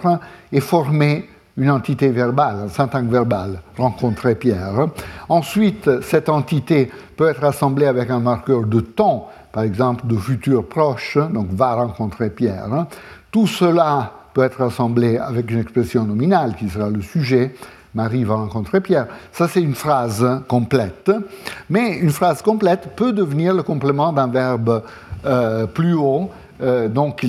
et 0.52 0.60
former 0.60 1.28
une 1.58 1.70
entité 1.70 2.10
verbale, 2.10 2.56
un 2.66 2.70
syntaxe 2.70 3.08
verbal, 3.08 3.62
rencontrer 3.78 4.36
Pierre. 4.36 4.88
Ensuite, 5.28 6.02
cette 6.02 6.30
entité 6.30 6.90
peut 7.18 7.30
être 7.30 7.44
assemblée 7.44 7.88
avec 7.88 8.10
un 8.10 8.20
marqueur 8.20 8.64
de 8.64 8.80
temps, 8.80 9.30
par 9.52 9.64
exemple, 9.64 10.08
de 10.08 10.16
futur 10.16 10.68
proche, 10.68 11.18
donc 11.18 11.48
va 11.52 11.74
rencontrer 11.74 12.30
Pierre. 12.30 12.88
Tout 13.32 13.48
cela 13.48 14.12
peut 14.34 14.44
être 14.44 14.62
assemblé 14.62 15.18
avec 15.18 15.52
une 15.52 15.60
expression 15.60 16.06
nominale 16.06 16.56
qui 16.56 16.70
sera 16.70 16.90
le 16.90 17.02
sujet. 17.02 17.54
Marie 17.94 18.24
va 18.24 18.36
rencontrer 18.36 18.80
Pierre. 18.80 19.08
Ça, 19.32 19.48
c'est 19.48 19.62
une 19.62 19.76
phrase 19.76 20.26
complète. 20.48 21.12
Mais 21.70 21.98
une 21.98 22.12
phrase 22.12 22.42
complète 22.42 22.96
peut 22.96 23.12
devenir 23.12 23.54
le 23.54 23.64
complément 23.64 24.14
d'un 24.14 24.28
verbe 24.28 24.84
euh, 25.26 25.66
plus 25.68 25.94
haut. 25.94 26.30
Euh, 26.62 26.88
donc, 26.88 27.26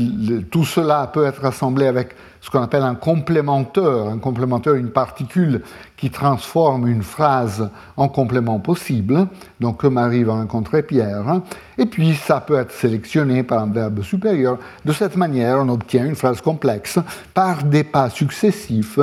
tout 0.51 0.64
cela 0.64 1.11
peut 1.12 1.27
être 1.27 1.45
assemblé 1.45 1.87
avec 1.87 2.14
ce 2.43 2.51
qu'on 2.51 2.61
appelle 2.61 2.82
un 2.82 2.97
complémenteur. 2.97 4.09
Un 4.09 4.18
complémenteur, 4.18 4.74
une 4.74 4.90
particule 4.90 5.62
qui 5.97 6.11
transforme 6.11 6.88
une 6.88 7.05
phrase 7.05 7.70
en 7.97 8.09
complément 8.09 8.59
possible. 8.59 9.28
Donc, 9.61 9.78
que 9.78 9.86
Marie 9.86 10.24
va 10.24 10.34
rencontrer 10.34 10.82
Pierre. 10.82 11.40
Et 11.78 11.86
puis, 11.86 12.14
ça 12.14 12.40
peut 12.40 12.59
être 12.59 12.72
sélectionné 12.72 13.45
par 13.45 13.62
un 13.62 13.68
verbe 13.68 14.03
supérieur. 14.03 14.59
De 14.84 14.93
cette 14.93 15.16
manière, 15.16 15.59
on 15.61 15.68
obtient 15.68 16.05
une 16.05 16.16
phrase 16.16 16.40
complexe 16.40 16.99
par 17.32 17.62
des 17.62 17.84
pas 17.84 18.11
successifs. 18.11 18.99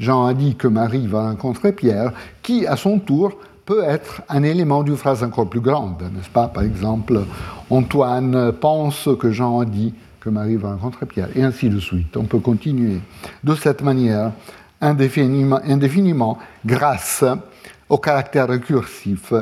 Jean 0.00 0.24
a 0.24 0.32
dit 0.32 0.56
que 0.56 0.66
Marie 0.66 1.06
va 1.06 1.28
rencontrer 1.28 1.72
Pierre, 1.72 2.12
qui, 2.42 2.66
à 2.66 2.76
son 2.76 2.98
tour, 2.98 3.32
peut 3.66 3.84
être 3.84 4.22
un 4.30 4.42
élément 4.42 4.82
d'une 4.82 4.96
phrase 4.96 5.22
encore 5.22 5.50
plus 5.50 5.60
grande, 5.60 6.02
n'est-ce 6.14 6.30
pas? 6.30 6.48
Par 6.48 6.62
exemple, 6.62 7.20
Antoine 7.68 8.52
pense 8.52 9.08
que 9.20 9.30
Jean 9.30 9.60
a 9.60 9.66
dit 9.66 9.94
que 10.20 10.28
Marie 10.28 10.56
va 10.56 10.70
rencontrer 10.70 11.06
Pierre, 11.06 11.28
et 11.34 11.42
ainsi 11.42 11.68
de 11.68 11.80
suite. 11.80 12.16
On 12.16 12.24
peut 12.24 12.38
continuer 12.38 13.00
de 13.42 13.54
cette 13.54 13.82
manière 13.82 14.32
indéfiniment, 14.80 16.38
grâce 16.64 17.24
au 17.88 17.98
caractère 17.98 18.48
récursif 18.48 19.32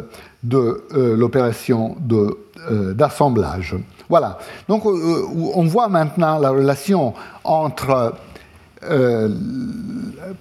de 0.43 0.85
euh, 0.95 1.17
l'opération 1.17 1.97
euh, 2.11 2.95
d'assemblage. 2.95 3.77
voilà. 4.09 4.39
Donc 4.69 4.87
euh, 4.87 5.23
on 5.55 5.65
voit 5.65 5.89
maintenant 5.89 6.39
la 6.39 6.51
relation 6.51 7.15
entre 7.45 8.15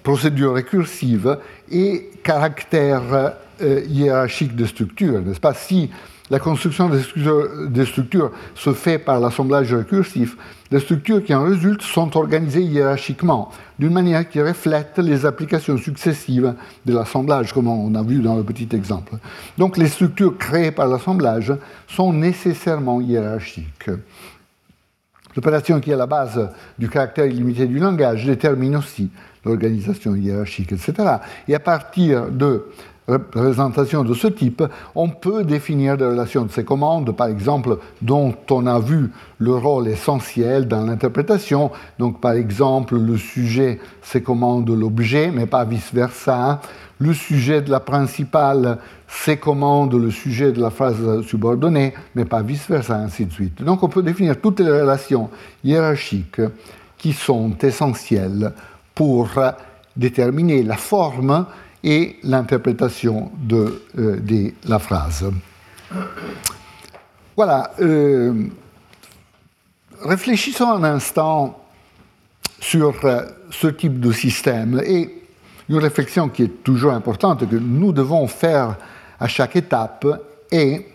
procédure 0.04 0.54
récursive 0.54 1.38
et 1.72 2.08
caractère 2.22 3.34
hiérarchique 3.60 4.54
de 4.54 4.64
structure, 4.64 5.20
n'est-ce 5.22 5.40
pas? 5.40 5.54
Si 5.54 5.90
la 6.30 6.38
construction 6.38 6.90
des 6.90 7.84
structures, 7.84 8.30
se 8.54 8.72
fait 8.72 8.98
par 8.98 9.20
l'assemblage 9.20 9.72
récursif. 9.72 10.36
Les 10.70 10.80
structures 10.80 11.24
qui 11.24 11.34
en 11.34 11.44
résultent 11.44 11.82
sont 11.82 12.14
organisées 12.16 12.62
hiérarchiquement, 12.62 13.50
d'une 13.78 13.92
manière 13.92 14.28
qui 14.28 14.42
reflète 14.42 14.98
les 14.98 15.24
applications 15.24 15.78
successives 15.78 16.54
de 16.84 16.94
l'assemblage, 16.94 17.52
comme 17.52 17.68
on 17.68 17.94
a 17.94 18.02
vu 18.02 18.20
dans 18.20 18.36
le 18.36 18.42
petit 18.42 18.68
exemple. 18.72 19.14
Donc 19.56 19.78
les 19.78 19.88
structures 19.88 20.36
créées 20.36 20.70
par 20.72 20.88
l'assemblage 20.88 21.54
sont 21.86 22.12
nécessairement 22.12 23.00
hiérarchiques. 23.00 23.90
L'opération 25.34 25.80
qui 25.80 25.90
est 25.90 25.94
à 25.94 25.98
la 25.98 26.06
base 26.06 26.50
du 26.78 26.88
caractère 26.88 27.26
illimité 27.26 27.66
du 27.66 27.78
langage 27.78 28.26
détermine 28.26 28.76
aussi 28.76 29.08
l'organisation 29.44 30.14
hiérarchique, 30.16 30.72
etc. 30.72 30.94
Et 31.46 31.54
à 31.54 31.60
partir 31.60 32.30
de 32.30 32.66
représentation 33.08 34.04
de 34.04 34.14
ce 34.14 34.28
type, 34.28 34.62
on 34.94 35.08
peut 35.08 35.42
définir 35.42 35.96
des 35.96 36.04
relations 36.04 36.44
de 36.44 36.50
ces 36.50 36.64
commandes, 36.64 37.10
par 37.16 37.28
exemple, 37.28 37.78
dont 38.02 38.34
on 38.50 38.66
a 38.66 38.78
vu 38.78 39.10
le 39.38 39.54
rôle 39.54 39.88
essentiel 39.88 40.68
dans 40.68 40.84
l'interprétation. 40.84 41.70
Donc, 41.98 42.20
par 42.20 42.32
exemple, 42.32 42.98
le 42.98 43.16
sujet 43.16 43.80
c'est 44.02 44.22
commande 44.22 44.70
l'objet, 44.70 45.30
mais 45.34 45.46
pas 45.46 45.64
vice-versa. 45.64 46.60
Le 46.98 47.14
sujet 47.14 47.62
de 47.62 47.70
la 47.70 47.80
principale 47.80 48.78
c'est 49.08 49.38
commande 49.38 49.94
le 49.94 50.10
sujet 50.10 50.52
de 50.52 50.60
la 50.60 50.70
phrase 50.70 51.22
subordonnée, 51.22 51.94
mais 52.14 52.26
pas 52.26 52.42
vice-versa, 52.42 52.96
ainsi 52.96 53.24
de 53.24 53.32
suite. 53.32 53.62
Donc, 53.62 53.82
on 53.82 53.88
peut 53.88 54.02
définir 54.02 54.38
toutes 54.40 54.60
les 54.60 54.80
relations 54.80 55.30
hiérarchiques 55.64 56.42
qui 56.98 57.14
sont 57.14 57.56
essentielles 57.62 58.52
pour 58.94 59.30
déterminer 59.96 60.62
la 60.62 60.76
forme 60.76 61.46
et 61.84 62.16
l'interprétation 62.22 63.30
de, 63.38 63.82
euh, 63.98 64.50
la 64.66 64.78
phrase. 64.78 65.30
Voilà. 67.36 67.72
Euh, 67.80 68.48
réfléchissons 70.02 70.70
un 70.70 70.84
instant 70.84 71.64
sur 72.60 72.94
euh, 73.04 73.22
ce 73.50 73.68
type 73.68 74.00
de 74.00 74.12
système 74.12 74.80
et 74.84 75.22
une 75.68 75.78
réflexion 75.78 76.28
qui 76.28 76.44
est 76.44 76.64
toujours 76.64 76.92
importante 76.92 77.48
que 77.48 77.56
nous 77.56 77.92
devons 77.92 78.26
faire 78.26 78.76
à 79.20 79.28
chaque 79.28 79.56
étape 79.56 80.06
est 80.50 80.86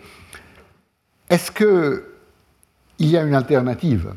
est-ce 1.30 1.50
qu'il 1.50 3.06
y 3.10 3.16
a 3.16 3.22
une 3.22 3.34
alternative? 3.34 4.12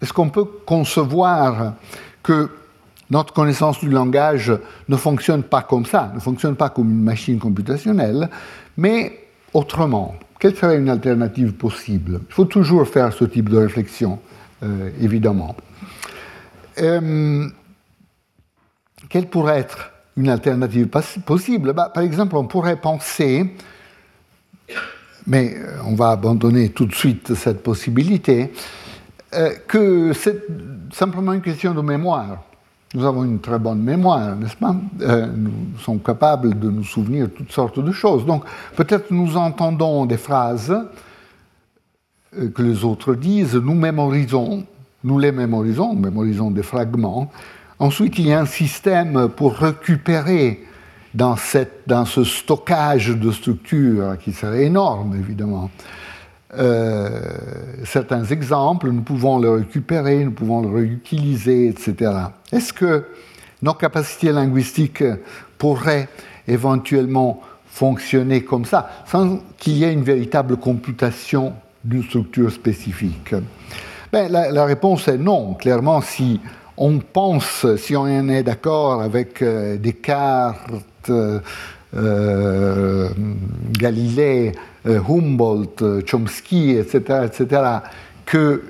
Est-ce 0.00 0.12
qu'on 0.12 0.28
peut 0.28 0.44
concevoir 0.66 1.74
que 2.22 2.50
notre 3.10 3.32
connaissance 3.32 3.78
du 3.80 3.88
langage 3.88 4.52
ne 4.88 4.96
fonctionne 4.96 5.42
pas 5.42 5.62
comme 5.62 5.84
ça, 5.84 6.10
ne 6.14 6.20
fonctionne 6.20 6.56
pas 6.56 6.70
comme 6.70 6.90
une 6.90 7.02
machine 7.02 7.38
computationnelle, 7.38 8.30
mais 8.76 9.20
autrement. 9.52 10.14
Quelle 10.38 10.56
serait 10.56 10.78
une 10.78 10.88
alternative 10.88 11.52
possible? 11.52 12.20
Il 12.28 12.34
faut 12.34 12.46
toujours 12.46 12.88
faire 12.88 13.12
ce 13.12 13.24
type 13.24 13.48
de 13.48 13.58
réflexion, 13.58 14.18
euh, 14.62 14.90
évidemment. 15.00 15.54
Euh, 16.80 17.48
quelle 19.08 19.28
pourrait 19.28 19.58
être 19.58 19.92
une 20.16 20.28
alternative 20.28 20.88
possible? 21.24 21.72
Bah, 21.72 21.92
Par 21.94 22.02
exemple, 22.02 22.36
on 22.36 22.46
pourrait 22.46 22.80
penser, 22.80 23.54
mais 25.26 25.54
euh, 25.54 25.76
on 25.86 25.94
va 25.94 26.10
abandonner 26.10 26.70
tout 26.70 26.86
de 26.86 26.94
suite 26.94 27.34
cette 27.34 27.62
possibilité, 27.62 28.52
que 29.66 30.12
c'est 30.12 30.44
simplement 30.92 31.32
une 31.32 31.40
question 31.40 31.72
de 31.72 31.80
mémoire. 31.80 32.42
Nous 32.94 33.06
avons 33.06 33.24
une 33.24 33.40
très 33.40 33.58
bonne 33.58 33.82
mémoire, 33.82 34.36
n'est-ce 34.36 34.56
pas? 34.56 34.76
Euh, 35.00 35.26
Nous 35.34 35.78
sommes 35.78 36.00
capables 36.00 36.58
de 36.58 36.70
nous 36.70 36.84
souvenir 36.84 37.28
toutes 37.34 37.50
sortes 37.50 37.80
de 37.80 37.90
choses. 37.90 38.26
Donc 38.26 38.44
peut-être 38.76 39.10
nous 39.10 39.36
entendons 39.36 40.04
des 40.04 40.18
phrases 40.18 40.74
euh, 42.36 42.50
que 42.50 42.62
les 42.62 42.84
autres 42.84 43.14
disent, 43.14 43.54
nous 43.54 43.74
mémorisons, 43.74 44.66
nous 45.04 45.18
les 45.18 45.32
mémorisons, 45.32 45.94
nous 45.94 46.00
mémorisons 46.00 46.50
des 46.50 46.62
fragments. 46.62 47.30
Ensuite, 47.78 48.18
il 48.18 48.28
y 48.28 48.32
a 48.32 48.40
un 48.40 48.46
système 48.46 49.28
pour 49.28 49.54
récupérer 49.54 50.62
dans, 51.14 51.36
dans 51.86 52.04
ce 52.04 52.24
stockage 52.24 53.08
de 53.08 53.30
structures 53.32 54.18
qui 54.22 54.32
serait 54.32 54.64
énorme, 54.64 55.16
évidemment, 55.16 55.70
euh, 56.58 57.20
certains 57.84 58.24
exemples, 58.24 58.90
nous 58.90 59.02
pouvons 59.02 59.38
les 59.38 59.48
récupérer, 59.48 60.24
nous 60.24 60.32
pouvons 60.32 60.62
les 60.62 60.74
réutiliser, 60.74 61.68
etc. 61.68 62.12
Est-ce 62.52 62.72
que 62.72 63.06
nos 63.62 63.74
capacités 63.74 64.32
linguistiques 64.32 65.04
pourraient 65.56 66.08
éventuellement 66.46 67.40
fonctionner 67.66 68.44
comme 68.44 68.66
ça, 68.66 68.90
sans 69.06 69.38
qu'il 69.56 69.74
y 69.74 69.84
ait 69.84 69.92
une 69.92 70.02
véritable 70.02 70.58
computation 70.58 71.54
d'une 71.84 72.02
structure 72.02 72.52
spécifique 72.52 73.34
ben, 74.12 74.30
la, 74.30 74.64
réponse 74.66 75.08
est 75.08 75.16
non. 75.16 75.54
Clairement, 75.54 76.02
si 76.02 76.38
on 76.76 76.98
pense, 76.98 77.66
si 77.76 77.96
on 77.96 78.06
est 78.06 78.42
d'accord 78.42 79.00
avec 79.00 79.40
euh, 79.40 79.78
Descartes, 79.78 80.68
euh, 81.08 81.40
euh, 81.94 83.08
Galilée, 83.72 84.52
Humboldt, 84.84 86.04
Chomsky, 86.06 86.70
etc., 86.70 87.26
etc., 87.26 87.62
que, 88.24 88.62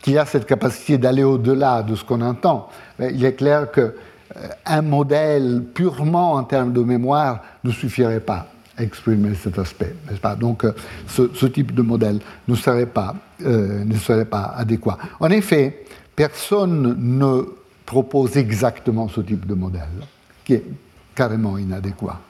qu'il 0.00 0.18
a 0.18 0.26
cette 0.26 0.46
capacité 0.46 0.98
d'aller 0.98 1.24
au-delà 1.24 1.82
de 1.82 1.94
ce 1.94 2.04
qu'on 2.04 2.20
entend, 2.22 2.68
il 2.98 3.24
est 3.24 3.34
clair 3.34 3.68
qu'un 3.70 4.82
modèle 4.82 5.64
purement 5.74 6.34
en 6.34 6.44
termes 6.44 6.72
de 6.72 6.80
mémoire 6.80 7.42
ne 7.64 7.70
suffirait 7.70 8.20
pas 8.20 8.46
exprimer 8.80 9.34
cet 9.34 9.58
aspect, 9.58 9.94
n'est-ce 10.08 10.20
pas? 10.20 10.34
Donc, 10.34 10.64
euh, 10.64 10.72
ce, 11.06 11.46
type 11.46 11.74
de 11.74 11.82
modèle 11.82 12.20
ne 12.48 12.54
serait 12.54 12.86
pas, 12.86 13.14
euh, 13.44 13.84
ne 13.84 13.96
serait 13.96 14.24
pas 14.24 14.54
adéquat. 14.56 14.98
En 15.20 15.30
effet, 15.30 15.84
personne 16.16 16.96
ne 16.98 17.42
propose 17.84 18.36
exactement 18.36 19.08
ce 19.08 19.20
type 19.20 19.46
de 19.46 19.54
modèle, 19.54 19.88
qui 20.44 20.54
est 20.54 20.64
carrément 21.14 21.58
inadéquat. 21.58 22.20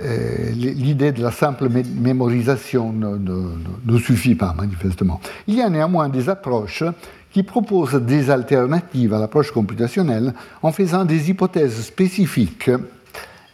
Euh, 0.00 0.50
l'idée 0.50 1.12
de 1.12 1.22
la 1.22 1.30
simple 1.30 1.68
mémorisation 1.68 2.92
ne, 2.92 3.98
suffit 3.98 4.34
pas, 4.34 4.52
manifestement. 4.52 5.20
Il 5.46 5.54
y 5.54 5.62
a 5.62 5.70
néanmoins 5.70 6.08
des 6.08 6.28
approches 6.28 6.82
qui 7.30 7.44
proposent 7.44 7.94
des 7.94 8.30
alternatives 8.30 9.14
à 9.14 9.18
l'approche 9.18 9.52
computationnelle 9.52 10.34
en 10.62 10.72
faisant 10.72 11.04
des 11.04 11.30
hypothèses 11.30 11.80
spécifiques 11.84 12.70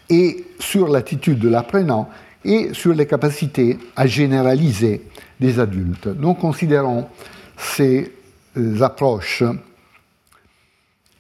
et 0.09 0.45
sur 0.59 0.89
l'attitude 0.89 1.39
de 1.39 1.49
l'apprenant 1.49 2.09
et 2.45 2.73
sur 2.73 2.95
les 2.95 3.07
capacités 3.07 3.79
à 3.95 4.07
généraliser 4.07 5.03
des 5.39 5.59
adultes. 5.59 6.07
Nous 6.07 6.35
considérons 6.35 7.07
ces 7.57 8.13
euh, 8.57 8.81
approches. 8.81 9.43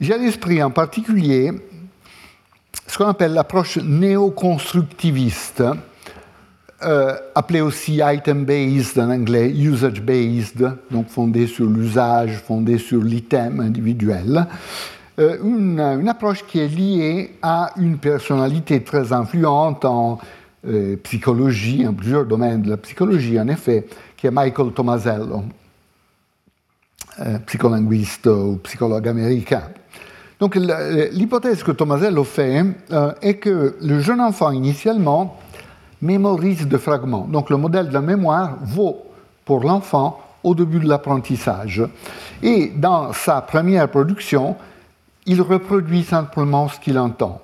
J'ai 0.01 0.14
à 0.14 0.18
l'esprit 0.18 0.62
en 0.62 0.71
particulier 0.71 1.53
ce 2.91 2.99
qu'on 2.99 3.07
appelle 3.07 3.34
l'approche 3.34 3.78
néoconstructiviste, 3.78 5.62
euh, 6.82 7.16
appelée 7.36 7.61
aussi 7.61 8.01
item-based 8.05 8.99
en 8.99 9.11
anglais, 9.11 9.49
usage-based, 9.49 10.76
donc 10.91 11.07
fondée 11.09 11.47
sur 11.47 11.66
l'usage, 11.66 12.43
fondée 12.45 12.78
sur 12.78 13.01
l'item 13.01 13.61
individuel, 13.61 14.45
euh, 15.20 15.38
une, 15.45 16.09
approche 16.09 16.45
qui 16.45 16.59
est 16.59 16.66
liée 16.66 17.36
à 17.43 17.70
une 17.76 17.99
personnalité 17.99 18.82
très 18.82 19.12
influente 19.12 19.84
en 19.84 20.18
euh, 20.66 20.97
psychologie, 20.97 21.86
en 21.86 21.95
plusieurs 21.95 22.26
domaines 22.26 22.62
de 22.62 22.70
la 22.70 22.76
psychologie, 22.76 23.38
en 23.38 23.47
effet, 23.47 23.86
qui 24.16 24.26
est 24.26 24.32
Michael 24.32 24.72
Tomasello, 24.72 25.45
psycholinguiste 27.47 28.26
ou 28.26 28.59
psychologue 28.64 29.07
américain. 29.07 29.62
Donc 30.41 30.57
l'hypothèse 30.57 31.62
que 31.62 31.72
Tomasello 31.72 32.24
fait 32.24 32.64
est 33.20 33.34
que 33.34 33.76
le 33.80 34.01
jeune 34.01 34.20
enfant 34.20 34.51
initialement 34.51 35.38
mémorise 36.03 36.66
des 36.66 36.78
fragments. 36.78 37.26
Donc 37.26 37.51
le 37.51 37.57
modèle 37.57 37.88
de 37.88 37.93
la 37.93 38.01
mémoire 38.01 38.57
vaut 38.62 39.03
pour 39.45 39.61
l'enfant 39.62 40.20
au 40.43 40.55
début 40.55 40.80
de 40.80 40.88
l'apprentissage. 40.88 41.82
Et 42.43 42.72
dans 42.74 43.12
sa 43.12 43.43
première 43.43 43.88
production, 43.88 44.57
il 45.26 45.43
reproduit 45.43 46.03
simplement 46.03 46.68
ce 46.68 46.80
qu'il 46.80 46.99
entend. 46.99 47.41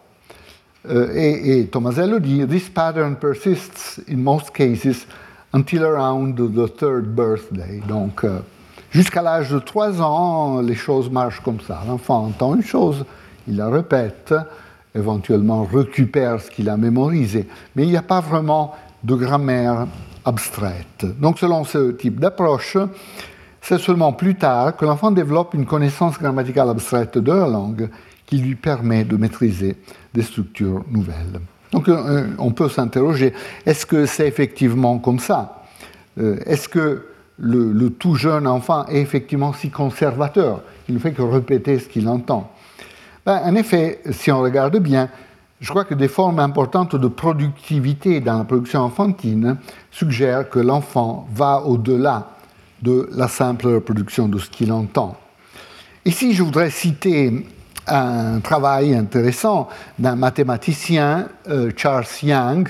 Euh, 0.89 1.13
et, 1.15 1.61
et, 1.61 1.67
Tomasello 1.67 2.21
dit 2.21 2.47
This 2.47 2.69
pattern 2.69 3.17
persists 3.17 4.01
in 4.09 4.17
most 4.17 4.53
cases 4.53 5.07
until 5.53 5.85
around 5.85 6.37
the 6.37 6.75
third 6.77 7.15
birthday. 7.15 7.83
Donc, 7.89 8.25
euh, 8.25 8.39
jusqu'à 8.91 9.23
l'âge 9.23 9.51
de 9.51 9.59
3 9.59 10.01
ans, 10.03 10.61
les 10.61 10.75
choses 10.75 11.11
marchent 11.11 11.41
comme 11.41 11.61
ça. 11.61 11.83
L'enfant 11.87 12.27
entend 12.27 12.55
une 12.55 12.63
chose, 12.63 13.05
il 13.49 13.57
la 13.57 13.69
répète, 13.69 14.35
éventuellement 14.95 15.65
récupère 15.65 16.41
ce 16.41 16.51
qu'il 16.51 16.69
a 16.69 16.77
mémorisé, 16.77 17.47
mais 17.75 17.85
il 17.85 17.91
n'y 17.91 17.97
a 17.97 18.03
pas 18.03 18.21
vraiment 18.21 18.75
de 19.05 19.15
grammaire 19.15 19.87
abstraite. 20.25 21.07
Donc, 21.21 21.39
selon 21.39 21.65
ce 21.65 21.93
type 21.93 22.19
d'approche, 22.19 22.77
c'est 23.61 23.79
seulement 23.79 24.13
plus 24.13 24.37
tard 24.37 24.77
que 24.77 24.85
l'enfant 24.85 25.11
développe 25.11 25.55
une 25.55 25.67
connaissance 25.67 26.19
grammaticale 26.19 26.71
abstraite 26.71 27.19
de 27.19 27.33
la 27.33 27.49
langue 27.49 27.89
qui 28.25 28.39
lui 28.39 28.55
permet 28.55 29.05
de 29.05 29.17
maîtriser 29.17 29.77
des 30.15 30.23
structures 30.23 30.85
nouvelles. 30.91 31.41
Donc 31.73 31.89
euh, 31.89 32.29
on 32.39 32.53
peut 32.53 32.69
s'interroger, 32.69 33.33
est-ce 33.65 33.87
que 33.87 34.07
c'est 34.07 34.27
effectivement 34.27 34.99
comme 34.99 35.19
ça? 35.19 35.65
Euh, 36.19 36.39
Est-ce 36.47 36.69
que 36.69 37.07
le, 37.39 37.91
tout 37.91 38.15
jeune 38.15 38.47
enfant 38.47 38.87
est 38.87 39.01
effectivement 39.01 39.53
si 39.53 39.71
conservateur 39.71 40.63
Il 40.89 40.95
ne 40.95 41.01
fait 41.01 41.13
que 41.13 41.23
répéter 41.23 41.79
ce 41.79 41.89
qu'il 41.89 42.09
entend. 42.09 42.51
Ben, 43.25 43.41
en 43.45 43.55
effet, 43.55 44.01
si 44.11 44.31
on 44.31 44.41
regarde 44.41 44.79
bien, 44.79 45.09
je 45.61 45.71
crois 45.71 45.85
que 45.85 45.95
des 45.95 46.09
formes 46.09 46.39
importantes 46.39 46.97
de 46.97 47.09
productivité 47.09 48.21
dans 48.21 48.39
la 48.39 48.45
production 48.45 48.81
enfantine 48.81 49.57
suggèrent 49.91 50.49
que 50.49 50.59
l'enfant 50.59 51.27
va 51.33 51.63
au-delà 51.63 52.31
de 52.83 53.09
la 53.13 53.27
simple 53.27 53.69
reproduction 53.69 54.29
de 54.29 54.39
ce 54.39 54.51
qu'il 54.51 54.71
entend. 54.71 55.17
Ici, 56.05 56.35
je 56.35 56.43
voudrais 56.43 56.71
citer 56.71 57.47
un 57.87 58.41
travail 58.41 58.95
intéressant 58.95 59.69
d'un 59.99 60.17
mathématicien, 60.17 61.29
euh, 61.49 61.71
Charles 61.77 62.07
Young, 62.23 62.69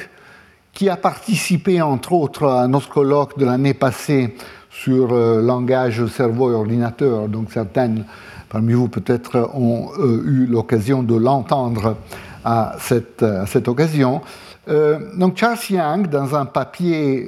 qui 0.77 0.91
a 0.91 0.97
participé 0.99 1.81
entre 1.81 2.13
autres 2.13 2.47
à 2.47 2.69
notre 2.69 2.91
colloque 2.91 3.39
de 3.39 3.47
l'année 3.47 3.73
passée 3.73 4.35
sur 4.69 5.15
euh, 5.15 5.41
langage, 5.41 6.05
cerveau 6.09 6.51
et 6.51 6.55
ordinateur. 6.55 7.29
Donc 7.29 7.51
certaines 7.51 8.05
parmi 8.51 8.75
vous 8.75 8.89
peut-être 8.89 9.51
ont 9.55 9.89
euh, 9.99 10.23
eu 10.27 10.47
l'occasion 10.47 11.03
de 11.03 11.17
l'entendre 11.17 11.97
à 12.45 12.77
cette, 12.79 13.23
occasion. 13.67 14.21
Euh, 14.69 15.17
donc 15.17 15.39
Charles 15.39 15.57
Young, 15.71 16.11
dans 16.11 16.37
un 16.37 16.45
papier 16.45 17.27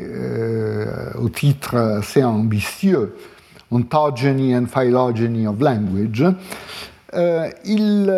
au 1.19 1.31
titre 1.31 1.77
assez 1.77 2.23
ambitieux, 2.23 3.17
Ontogeny 3.71 4.55
and 4.55 4.67
Phylogeny 4.67 5.47
of 5.47 5.59
Language, 5.59 6.25
euh, 7.15 7.49
il 7.65 8.13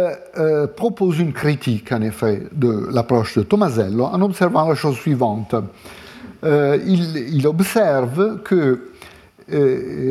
propose 0.76 1.18
une 1.20 1.32
critique, 1.32 1.92
en 1.92 2.02
effet, 2.02 2.42
de 2.52 2.88
l'approche 2.92 3.38
de 3.38 3.42
Tomasello 3.42 4.04
en 4.04 4.20
observant 4.22 4.68
la 4.68 4.74
chose 4.74 4.96
suivante. 4.96 5.54
Il, 6.42 7.34
il, 7.34 7.46
observe 7.46 8.40
que, 8.42 8.90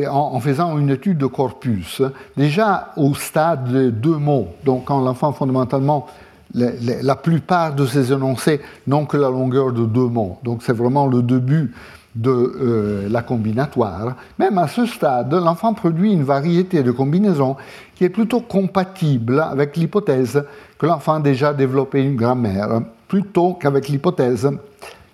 en, 0.08 0.38
faisant 0.40 0.78
une 0.78 0.90
étude 0.90 1.18
de 1.18 1.26
corpus, 1.26 2.02
déjà 2.36 2.92
au 2.96 3.14
stade 3.14 3.72
de 3.72 3.90
deux 3.90 4.16
mots, 4.16 4.48
donc 4.64 4.84
quand 4.84 5.00
l'enfant 5.00 5.32
fondamentalement 5.32 6.06
la 6.54 7.16
plupart 7.16 7.74
de 7.74 7.86
ces 7.86 8.12
énoncés 8.12 8.60
n'ont 8.86 9.06
que 9.06 9.16
la 9.16 9.28
longueur 9.28 9.72
de 9.72 9.84
deux 9.84 10.06
mots. 10.06 10.38
Donc 10.42 10.62
c'est 10.62 10.72
vraiment 10.72 11.06
le 11.06 11.22
début 11.22 11.72
de 12.14 12.30
euh, 12.30 13.08
la 13.08 13.22
combinatoire. 13.22 14.16
Même 14.38 14.58
à 14.58 14.68
ce 14.68 14.86
stade, 14.86 15.32
l'enfant 15.32 15.74
produit 15.74 16.12
une 16.12 16.24
variété 16.24 16.82
de 16.82 16.90
combinaisons 16.90 17.56
qui 17.94 18.04
est 18.04 18.08
plutôt 18.08 18.40
compatible 18.40 19.40
avec 19.40 19.76
l'hypothèse 19.76 20.44
que 20.78 20.86
l'enfant 20.86 21.14
a 21.14 21.20
déjà 21.20 21.52
développé 21.54 22.02
une 22.02 22.16
grammaire, 22.16 22.80
plutôt 23.06 23.54
qu'avec 23.54 23.88
l'hypothèse 23.88 24.50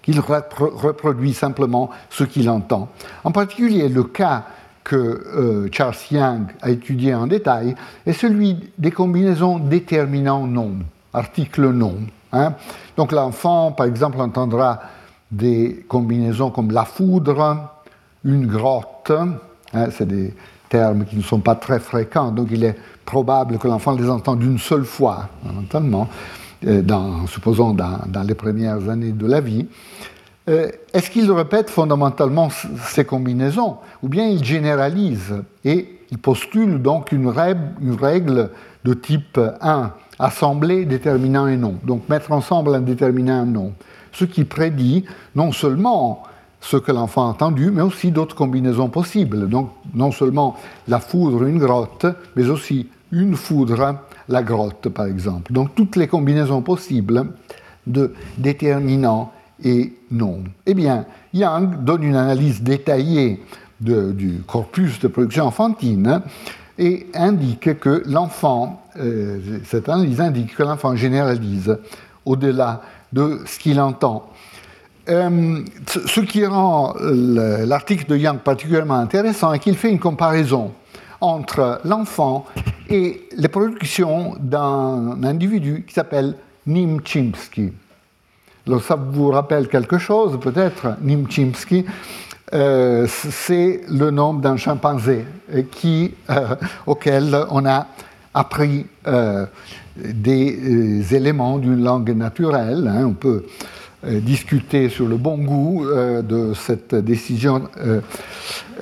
qu'il 0.03 0.21
reproduit 0.21 1.35
simplement 1.35 1.91
ce 2.11 2.25
qu'il 2.25 2.49
entend. 2.49 2.89
En 3.25 3.33
particulier, 3.33 3.89
le 3.89 4.05
cas 4.05 4.45
que 4.85 4.95
euh, 4.97 5.69
Charles 5.73 5.97
Young 6.13 6.47
a 6.63 6.71
étudié 6.71 7.13
en 7.13 7.27
détail 7.27 7.75
est 8.07 8.13
celui 8.13 8.57
des 8.79 8.93
combinaisons 8.93 9.59
déterminant-nombre 9.59 10.85
article 11.17 11.71
non. 11.71 11.97
Hein. 12.33 12.55
Donc 12.97 13.13
l'enfant, 13.13 13.73
par 13.73 13.87
exemple, 13.87 14.21
entendra 14.21 14.81
des 15.31 15.85
combinaisons 15.89 16.51
comme 16.51 16.71
la 16.71 16.85
foudre, 16.85 17.71
une 18.25 18.47
grotte, 18.47 19.13
hein, 19.73 19.89
c'est 19.91 20.07
des 20.07 20.35
termes 20.69 21.05
qui 21.05 21.17
ne 21.17 21.23
sont 21.23 21.41
pas 21.41 21.55
très 21.55 21.79
fréquents, 21.79 22.31
donc 22.33 22.49
il 22.51 22.65
est 22.65 22.77
probable 23.05 23.59
que 23.59 23.69
l'enfant 23.69 23.93
les 23.93 24.09
entende 24.09 24.41
d'une 24.41 24.59
seule 24.59 24.85
fois, 24.85 25.29
éventuellement, 25.49 26.09
euh, 26.67 26.83
dans, 26.83 27.27
supposons 27.27 27.73
dans, 27.73 28.23
les 28.27 28.35
premières 28.35 28.89
années 28.89 29.13
de 29.13 29.27
la 29.27 29.41
vie. 29.41 29.67
Euh, 30.49 30.71
est-ce 30.93 31.11
qu'il 31.11 31.31
répète 31.33 31.71
fondamentalement 31.71 32.49
ces 32.51 33.05
combinaisons 33.05 33.79
ou 34.03 34.09
bien 34.09 34.29
il 34.29 34.45
généralise 34.45 35.35
et 35.65 35.99
il 36.11 36.19
postule 36.19 36.81
donc 36.81 37.11
une 37.11 37.29
règle, 37.29 37.75
une 37.81 38.49
de 38.85 38.95
type 38.95 39.41
1 39.61 39.93
assembler 40.19 40.85
déterminant 40.85 41.47
et 41.47 41.57
non. 41.57 41.75
Donc 41.83 42.09
mettre 42.09 42.33
ensemble 42.33 42.75
un 42.75 42.81
déterminant 42.81 43.35
et 43.35 43.41
un 43.41 43.47
non. 43.47 43.73
Ce 44.19 44.25
qui 44.25 44.45
prédit 44.45 45.05
non 45.35 45.53
seulement 45.53 46.23
ce 46.63 46.79
que 46.79 46.91
l'enfant 46.91 47.27
a 47.27 47.31
entendu, 47.31 47.71
mais 47.71 47.83
aussi 47.83 48.11
d'autres 48.11 48.35
combinaisons 48.35 48.89
possibles. 48.89 49.47
Donc 49.47 49.71
non 49.93 50.11
seulement 50.11 50.57
la 50.89 51.01
foudre, 51.01 51.43
une 51.45 51.59
grotte, 51.59 52.07
mais 52.35 52.49
aussi 52.49 52.89
une 53.13 53.37
foudre, 53.37 53.99
la 54.31 54.43
grotte 54.43 54.89
par 54.89 55.05
exemple. 55.05 55.53
Donc 55.53 55.75
toutes 55.75 55.97
les 55.97 56.09
combinaisons 56.09 56.63
possibles 56.63 57.27
de 57.87 58.15
déterminants 58.39 59.33
et 59.63 59.93
non. 60.11 60.45
Eh 60.65 60.73
bien, 60.73 61.05
Young 61.35 61.85
donne 61.85 62.03
une 62.03 62.17
analyse 62.17 62.63
détaillée 62.63 63.43
du 63.81 64.43
corpus 64.47 64.99
de 64.99 65.09
production 65.09 65.45
enfantine 65.45 66.23
et 66.79 67.07
indique 67.13 67.79
que 67.79 68.03
l'enfant, 68.07 68.83
euh, 68.99 69.61
cette 69.65 69.91
analyse 69.91 70.23
indique 70.23 70.57
que 70.57 70.63
l'enfant 70.63 70.97
généralise 70.97 71.77
au-delà 72.25 72.83
de 73.17 73.41
ce 73.47 73.59
qu'il 73.59 73.81
entend. 73.81 74.31
Euh, 75.09 75.65
ce 75.87 76.21
qui 76.21 76.45
rend 76.45 76.95
l'article 77.01 78.07
de 78.07 78.17
Young 78.17 78.39
particulièrement 78.39 78.99
intéressant 78.99 79.53
est 79.53 79.59
qu'il 79.59 79.77
fait 79.77 79.91
une 79.91 80.01
comparaison 80.01 80.73
entre 81.21 81.81
l'enfant 81.85 82.45
et 82.91 83.29
les 83.37 83.49
productions 83.49 84.35
d'un 84.39 85.23
individu 85.23 85.85
qui 85.87 85.95
s'appelle 85.95 86.35
Nim 86.67 86.99
Chimpsky. 87.05 87.73
Alors 88.67 88.83
ça 88.83 88.97
vous 88.97 89.31
rappelle 89.31 89.69
quelque 89.69 89.99
chose, 89.99 90.39
peut-être, 90.41 90.97
Nim 91.01 91.27
Chimpsky 91.29 91.85
euh, 92.55 93.07
c'est 93.09 93.81
le 93.89 94.11
nom 94.13 94.35
d'un 94.35 94.57
chimpanzé 94.57 95.25
euh, 95.53 95.63
qui, 95.69 96.15
euh, 96.31 96.55
auquel 96.87 97.37
on 97.51 97.67
a 97.67 97.89
appris 98.37 98.87
des 99.97 101.15
éléments 101.15 101.59
d'une 101.59 101.83
langue 101.83 102.15
naturelle. 102.15 102.91
Hein. 102.93 103.07
on 103.07 103.15
peut 103.15 103.47
discuter 104.05 104.89
sur 104.89 105.09
le 105.09 105.17
bon 105.17 105.39
goût 105.39 105.87
de 105.87 106.53
cette 106.55 106.95
décision 106.95 107.63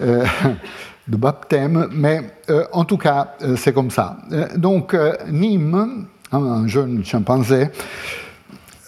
de 0.00 1.16
baptême, 1.16 1.88
mais 1.92 2.20
en 2.72 2.84
tout 2.84 2.98
cas, 2.98 3.34
c'est 3.56 3.72
comme 3.72 3.90
ça. 3.90 4.18
donc, 4.56 4.96
Nîmes, 5.30 6.06
un 6.32 6.66
jeune 6.66 7.04
chimpanzé, 7.04 7.68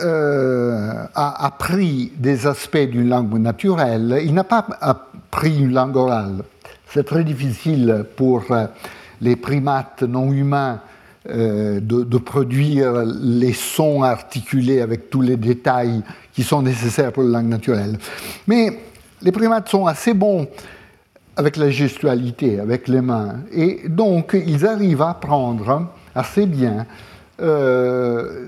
euh, 0.00 1.06
a 1.14 1.46
appris 1.46 2.12
des 2.18 2.46
aspects 2.46 2.76
d'une 2.76 3.08
langue 3.08 3.38
naturelle, 3.38 4.20
il 4.22 4.34
n'a 4.34 4.44
pas 4.44 4.66
appris 4.82 5.58
une 5.58 5.72
langue 5.72 5.96
orale. 5.96 6.42
C'est 6.92 7.06
très 7.06 7.24
difficile 7.24 8.04
pour 8.14 8.44
euh, 8.50 8.66
les 9.20 9.36
primates 9.36 10.02
non 10.02 10.32
humains 10.32 10.80
euh, 11.28 11.80
de, 11.80 12.18
produire 12.18 13.04
les 13.04 13.52
sons 13.52 14.02
articulés 14.02 14.80
avec 14.80 15.10
tous 15.10 15.22
les 15.22 15.36
détails 15.36 16.02
qui 16.32 16.44
sont 16.44 16.62
nécessaires 16.62 17.12
pour 17.12 17.24
la 17.24 17.38
langue 17.38 17.48
naturelle. 17.48 17.98
Mais 18.46 18.78
les 19.22 19.32
primates 19.32 19.68
sont 19.68 19.86
assez 19.86 20.14
bons 20.14 20.46
avec 21.36 21.56
la 21.56 21.70
gestualité, 21.70 22.60
avec 22.60 22.86
les 22.86 23.00
mains, 23.00 23.40
et 23.52 23.88
donc 23.88 24.36
ils 24.46 24.64
arrivent 24.66 25.02
à 25.02 25.10
apprendre 25.10 25.88
assez 26.14 26.46
bien 26.46 26.86
euh, 27.42 28.46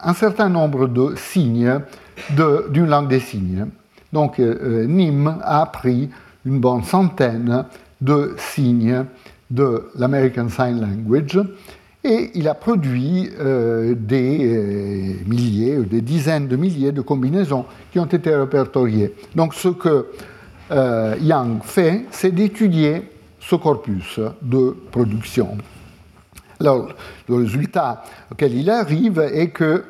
un 0.00 0.14
certain 0.14 0.48
nombre 0.48 0.86
de 0.86 1.14
signes 1.16 1.80
d'une 2.70 2.86
langue 2.86 3.08
des 3.08 3.20
signes. 3.20 3.66
Donc 4.12 4.38
euh, 4.38 4.86
Nîmes 4.86 5.38
a 5.42 5.62
appris 5.62 6.10
une 6.44 6.60
bonne 6.60 6.84
centaine 6.84 7.64
de 8.00 8.36
signes 8.38 9.04
de 9.50 9.90
l'American 9.96 10.48
Sign 10.48 10.80
Language 10.80 11.40
et 12.04 12.30
il 12.34 12.48
a 12.48 12.54
produit 12.54 13.30
des 13.96 15.16
milliers 15.26 15.78
ou 15.78 15.84
des 15.84 16.00
dizaines 16.00 16.46
de 16.46 16.56
milliers 16.56 16.92
de 16.92 17.00
combinaisons 17.00 17.64
qui 17.90 17.98
ont 17.98 18.06
été 18.06 18.34
répertoriées. 18.34 19.12
Donc 19.34 19.54
ce 19.54 19.68
que 19.68 20.06
Young 20.70 21.62
fait, 21.64 22.04
c'est 22.12 22.30
d'étudier 22.30 23.02
ce 23.40 23.56
corpus 23.56 24.20
de 24.42 24.76
production. 24.90 25.58
Alors, 26.60 26.88
le 27.28 27.34
résultat 27.36 28.02
auquel 28.32 28.54
il 28.54 28.70
arrive 28.70 29.18
est 29.18 29.48
que 29.48 29.84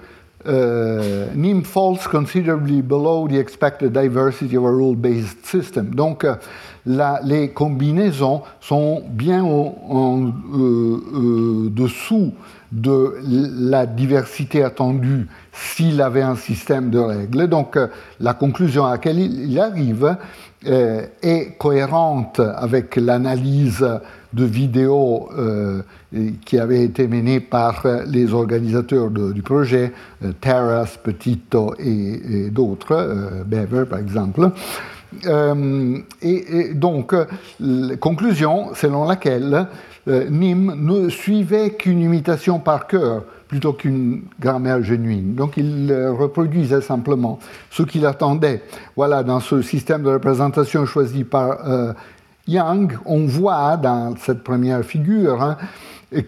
euh, 0.47 1.27
NIM 1.35 1.63
falls 1.63 2.07
considerably 2.11 2.83
below 2.83 3.27
the 3.29 3.37
expected 3.39 3.93
diversity 3.93 4.57
of 4.57 4.65
a 4.65 4.71
rule-based 4.71 5.45
system. 5.45 5.95
Donc, 5.95 6.25
euh, 6.89 7.13
les 7.25 7.51
combinaisons 7.51 8.43
sont 8.61 9.03
bien 9.09 9.43
en 9.43 10.27
euh, 10.27 11.03
euh, 11.15 11.71
dessous 11.71 12.33
de 12.73 13.15
la 13.23 13.87
diversité 13.87 14.63
attendue 14.63 15.29
s'il 15.53 16.03
avait 16.03 16.23
un 16.23 16.37
système 16.37 16.91
de 16.91 16.99
règles. 16.99 17.47
Donc, 17.47 17.79
la 18.21 18.35
conclusion 18.35 18.85
à 18.85 18.93
laquelle 18.93 19.19
il 19.19 19.59
arrive 19.59 20.17
est 20.65 21.57
cohérente 21.59 22.41
avec 22.41 22.97
l'analyse 22.97 23.87
de 24.37 24.45
vidéos 24.45 25.31
euh, 25.37 25.83
qui 26.45 26.59
avaient 26.59 26.85
été 26.85 27.09
menées 27.09 27.41
par 27.41 27.85
les 28.07 28.33
organisateurs 28.35 29.11
du 29.11 29.43
projet, 29.43 29.93
euh, 30.25 30.33
Terras, 30.41 30.99
Petito 31.03 31.75
et, 31.79 32.51
d'autres, 32.51 32.93
euh, 32.93 33.45
Bever 33.45 33.87
par 33.89 33.99
exemple. 33.99 34.51
Et, 36.23 36.75
donc, 36.75 37.15
la 37.61 37.97
conclusion 37.97 38.75
selon 38.75 39.05
laquelle 39.05 39.67
Nîmes 40.07 40.75
ne 40.77 41.09
suivait 41.09 41.71
qu'une 41.71 42.01
imitation 42.01 42.59
par 42.59 42.87
cœur 42.87 43.25
plutôt 43.49 43.73
qu'une 43.73 44.23
grammaire 44.41 44.83
genuine. 44.83 45.35
Donc 45.35 45.57
il 45.57 45.93
reproduisait 46.19 46.81
simplement 46.81 47.39
ce 47.71 47.83
qu'il 47.83 48.07
attendait. 48.07 48.63
Voilà, 48.97 49.23
dans 49.23 49.41
ce 49.41 49.63
système 49.63 50.03
de 50.03 50.11
représentation 50.11 50.85
choisi 50.85 51.25
par 51.25 51.59
Young, 52.49 52.97
on 53.05 53.27
voit 53.27 53.77
dans 53.77 54.15
cette 54.17 54.45
première 54.45 54.85
figure 54.85 55.43
hein, 55.43 55.57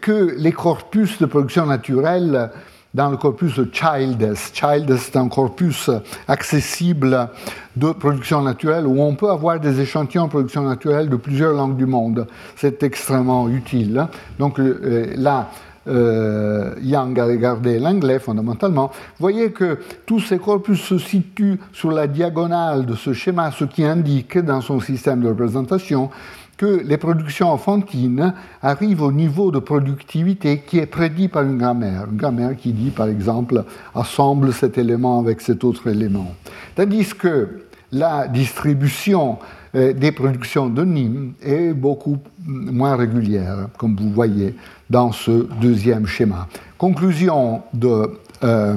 que 0.01 0.35
les 0.37 0.53
corpus 0.53 1.19
de 1.21 1.27
production 1.27 1.67
naturelle 1.67 2.51
dans 2.95 3.11
le 3.11 3.17
corpus 3.17 3.57
de 3.57 3.69
Childes. 3.73 4.35
Childes 4.53 4.91
est 4.91 5.17
un 5.17 5.29
corpus 5.29 5.91
accessible 6.27 7.29
de 7.77 7.93
production 7.93 8.43
naturelle 8.43 8.87
où 8.87 9.01
on 9.01 9.15
peut 9.15 9.31
avoir 9.31 9.61
des 9.61 9.81
échantillons 9.81 10.25
de 10.25 10.31
production 10.31 10.63
naturelle 10.63 11.09
de 11.09 11.17
plusieurs 11.17 11.53
langues 11.53 11.77
du 11.77 11.87
monde. 11.87 12.27
C'est 12.57 12.83
extrêmement 12.83 13.49
utile. 13.49 14.07
Donc 14.39 14.59
euh, 14.59 15.13
là, 15.17 15.51
euh, 15.89 16.75
Young 16.83 17.19
a 17.19 17.25
regardé 17.25 17.79
l'anglais 17.79 18.19
fondamentalement, 18.19 18.91
voyez 19.19 19.53
que 19.53 19.79
tous 20.05 20.21
ces 20.21 20.39
corpus 20.39 20.81
se 20.81 20.99
situent 20.99 21.59
sur 21.73 21.91
la 21.91 22.07
diagonale 22.07 22.85
de 22.85 22.95
ce 22.95 23.13
schéma, 23.13 23.51
ce 23.53 23.65
qui 23.65 23.85
indique 23.85 24.39
dans 24.39 24.61
son 24.61 24.81
système 24.81 25.21
de 25.21 25.29
représentation 25.29 26.11
que 26.59 26.83
les 26.85 26.99
productions 26.99 27.51
enfantines 27.51 28.35
arrivent 28.61 29.03
au 29.03 29.13
niveau 29.13 29.51
de 29.51 29.61
productivité 29.61 30.63
qui 30.67 30.79
est 30.79 30.87
prédit 30.87 31.29
par 31.29 31.45
une 31.45 31.57
grammaire. 31.57 32.07
Une 32.11 32.19
grammaire 32.19 32.57
qui 32.57 32.73
dit, 32.73 32.91
par 32.91 33.07
exemple, 33.07 33.65
assemble 33.95 34.53
cet 34.53 34.77
élément 34.77 35.21
avec 35.21 35.41
cet 35.41 35.63
autre 35.65 35.87
élément. 35.87 36.35
Tandis 36.75 37.15
que 37.15 37.61
la 37.93 38.27
distribution 38.27 39.39
euh, 39.75 39.93
des 39.93 40.13
productions 40.13 40.69
de 40.69 40.85
Nîmes 40.85 41.33
est 41.43 41.73
beaucoup 41.73 42.19
moins 42.45 42.97
régulière, 42.97 43.69
comme 43.79 43.97
vous 43.97 44.11
voyez 44.11 44.55
dans 44.91 45.13
ce 45.13 45.47
deuxième 45.61 46.07
schéma. 46.07 46.49
Conclusion 46.77 47.63
de 47.73 48.19
euh, 48.43 48.77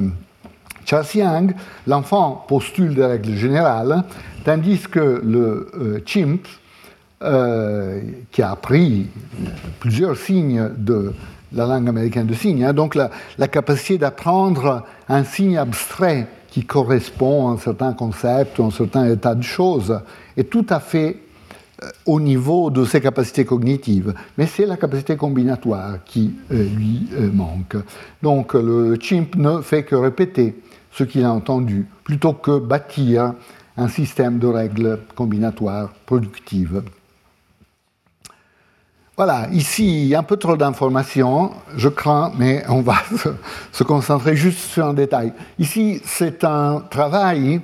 Charles 0.84 1.06
Yang, 1.14 1.54
l'enfant 1.86 2.44
postule 2.48 2.94
des 2.94 3.04
règles 3.04 3.34
générales, 3.34 4.04
tandis 4.44 4.82
que 4.82 5.20
le 5.24 5.68
euh, 5.74 6.00
chimp, 6.06 6.46
euh, 7.22 8.00
qui 8.30 8.42
a 8.42 8.50
appris 8.50 9.06
plusieurs 9.78 10.16
signes 10.16 10.70
de 10.76 11.12
la 11.52 11.66
langue 11.66 11.88
américaine 11.88 12.26
de 12.26 12.34
signes, 12.34 12.64
hein, 12.64 12.72
donc 12.72 12.94
la, 12.94 13.48
capacité 13.48 13.98
d'apprendre 13.98 14.82
un 15.08 15.22
signe 15.22 15.56
abstrait 15.56 16.26
qui 16.48 16.64
correspond 16.64 17.48
à 17.48 17.52
un 17.52 17.58
certain 17.58 17.92
concept 17.92 18.58
ou 18.58 18.64
à 18.64 18.66
un 18.66 18.70
certain 18.70 19.08
état 19.08 19.34
de 19.34 19.42
choses, 19.42 20.00
est 20.36 20.50
tout 20.50 20.66
à 20.68 20.80
fait 20.80 21.18
euh, 21.82 21.88
au 22.06 22.18
niveau 22.18 22.70
de 22.70 22.84
ses 22.84 23.00
capacités 23.00 23.44
cognitives, 23.44 24.14
mais 24.36 24.46
c'est 24.46 24.66
la 24.66 24.76
capacité 24.76 25.16
combinatoire 25.16 26.02
qui 26.04 26.34
euh, 26.50 26.64
lui 26.76 27.08
manque. 27.32 27.76
Donc 28.22 28.54
le 28.54 28.96
chimp 29.00 29.36
ne 29.36 29.60
fait 29.60 29.84
que 29.84 29.94
répéter 29.94 30.56
ce 30.90 31.04
qu'il 31.04 31.24
a 31.24 31.32
entendu, 31.32 31.86
plutôt 32.04 32.32
que 32.32 32.58
bâtir 32.58 33.34
un 33.76 33.88
système 33.88 34.38
de 34.38 34.46
règles 34.46 34.98
combinatoires 35.14 35.90
productives. 36.04 36.82
Voilà, 39.14 39.46
ici, 39.52 40.14
un 40.16 40.22
peu 40.22 40.38
trop 40.38 40.56
d'informations, 40.56 41.50
je 41.76 41.90
crains, 41.90 42.32
mais 42.38 42.64
on 42.70 42.80
va 42.80 42.94
se 43.72 43.84
concentrer 43.84 44.36
juste 44.36 44.58
sur 44.58 44.86
un 44.86 44.94
détail. 44.94 45.34
Ici, 45.58 46.00
c'est 46.02 46.44
un 46.44 46.82
travail 46.88 47.60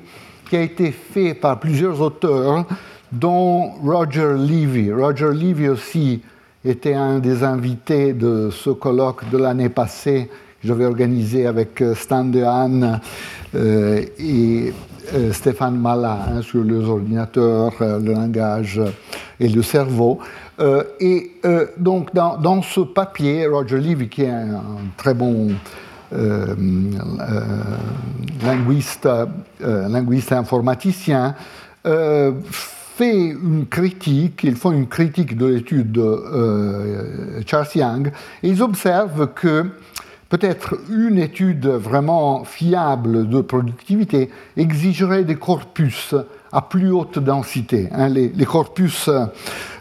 qui 0.51 0.57
a 0.59 0.61
été 0.61 0.92
fait 0.92 1.32
par 1.32 1.59
plusieurs 1.59 2.03
auteurs 2.03 2.66
dont 3.11 3.70
Roger 3.82 4.34
Levy. 4.36 4.92
Roger 4.92 5.30
Levy 5.32 5.70
aussi 5.70 6.20
était 6.66 6.92
un 6.92 7.18
des 7.18 7.42
invités 7.42 8.12
de 8.12 8.51
ce 8.51 8.68
colloque 8.68 9.30
de 9.30 9.38
l'année 9.38 9.70
passée 9.70 10.28
que 10.61 10.68
j'avais 10.68 10.84
organisé 10.84 11.46
avec 11.46 11.80
euh, 11.80 11.94
Stan 11.94 12.24
Dehaene 12.24 13.01
euh, 13.55 14.05
et 14.18 14.74
euh, 15.14 15.32
Stéphane 15.32 15.78
Mala 15.78 16.42
sur 16.42 16.62
les 16.62 16.84
ordinateurs, 16.84 17.72
le 17.80 18.12
langage 18.12 18.82
et 19.40 19.49
le 19.49 19.62
cerveau. 19.62 20.18
Et 21.00 21.32
donc 21.76 22.14
dans, 22.14 22.62
ce 22.62 22.80
papier, 22.80 23.46
Roger 23.46 23.78
Levy, 23.78 24.09
qui 24.09 24.22
est 24.22 24.30
un, 24.30 24.62
très 24.96 25.14
bon 25.14 25.50
linguiste, 28.42 29.09
linguiste 29.61 30.32
informaticien, 30.32 31.34
fait 31.84 33.26
une 33.28 33.66
critique, 33.70 34.40
ils 34.42 34.56
font 34.56 34.72
une 34.72 34.88
critique 34.88 35.36
de 35.36 35.46
l'étude 35.46 35.92
de 35.92 37.42
Charles 37.46 37.68
Young, 37.74 38.12
et 38.42 38.48
ils 38.48 38.62
observent 38.62 39.28
que 39.34 39.66
peut-être 40.28 40.76
une 40.90 41.18
étude 41.18 41.66
vraiment 41.66 42.44
fiable 42.44 43.28
de 43.28 43.40
productivité 43.40 44.30
exigerait 44.56 45.24
des 45.24 45.36
corpus 45.36 46.14
à 46.53 46.62
plus 46.62 46.90
haute 46.90 47.18
densité. 47.18 47.88
Hein. 47.92 48.09
les, 48.09 48.44
corpus 48.44 49.11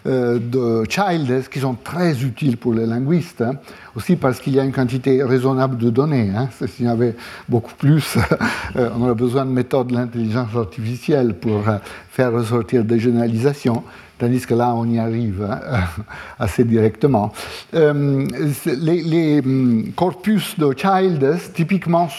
euh, 0.08 0.40
de 0.40 0.84
Childs, 0.90 1.50
qui 1.50 1.60
sont 1.60 1.76
très 1.76 2.24
utiles 2.24 2.58
pour 2.58 2.74
les 2.74 2.86
linguistes, 2.86 3.42
hein. 3.42 3.56
aussi 3.96 4.16
parce 4.16 4.40
qu'il 4.40 4.54
y 4.54 4.60
a 4.60 4.64
une 4.64 4.72
quantité 4.72 5.24
raisonnable 5.24 5.78
de 5.78 5.90
données. 5.90 6.32
Hein. 6.36 6.50
S'il 6.66 6.86
y 6.86 6.90
avait 6.90 7.16
beaucoup 7.50 7.74
plus, 7.78 8.18
euh, 8.76 8.90
on 8.96 9.04
aurait 9.04 9.16
besoin 9.16 9.46
de 9.46 9.52
méthodes 9.52 9.88
de 9.88 9.96
l'intelligence 9.96 10.56
artificielle 10.56 11.34
pour 11.34 11.68
euh, 11.68 11.78
faire 12.10 12.32
ressortir 12.32 12.84
des 12.84 13.00
généralisations 13.00 13.84
tandis 14.20 14.48
que 14.48 14.56
là, 14.56 14.74
on 14.74 14.86
y 14.86 14.98
arrive 14.98 15.48
assez 16.40 16.64
directement. 16.64 17.32
les, 17.72 19.40
hum, 19.46 19.92
corpus 19.96 20.58
de 20.58 20.74
Childs, 20.76 21.52
typiquement, 21.54 22.10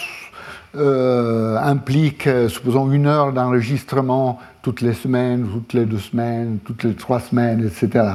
euh, 0.75 1.57
implique, 1.57 2.27
euh, 2.27 2.47
supposons, 2.47 2.91
une 2.91 3.07
heure 3.07 3.33
d'enregistrement 3.33 4.39
toutes 4.61 4.81
les 4.81 4.93
semaines, 4.93 5.47
toutes 5.51 5.73
les 5.73 5.85
deux 5.85 5.97
semaines, 5.97 6.59
toutes 6.63 6.83
les 6.83 6.93
trois 6.93 7.19
semaines, 7.19 7.65
etc. 7.65 8.05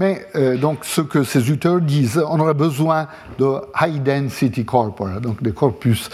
Mais 0.00 0.26
euh, 0.34 0.56
donc, 0.56 0.78
ce 0.82 1.02
que 1.02 1.22
ces 1.22 1.52
auteurs 1.52 1.80
disent, 1.80 2.20
on 2.28 2.40
aurait 2.40 2.54
besoin 2.54 3.06
de 3.38 3.46
high 3.80 4.02
density 4.02 4.64
corpora, 4.64 5.20
donc 5.20 5.40
des 5.40 5.52
corpus 5.52 6.10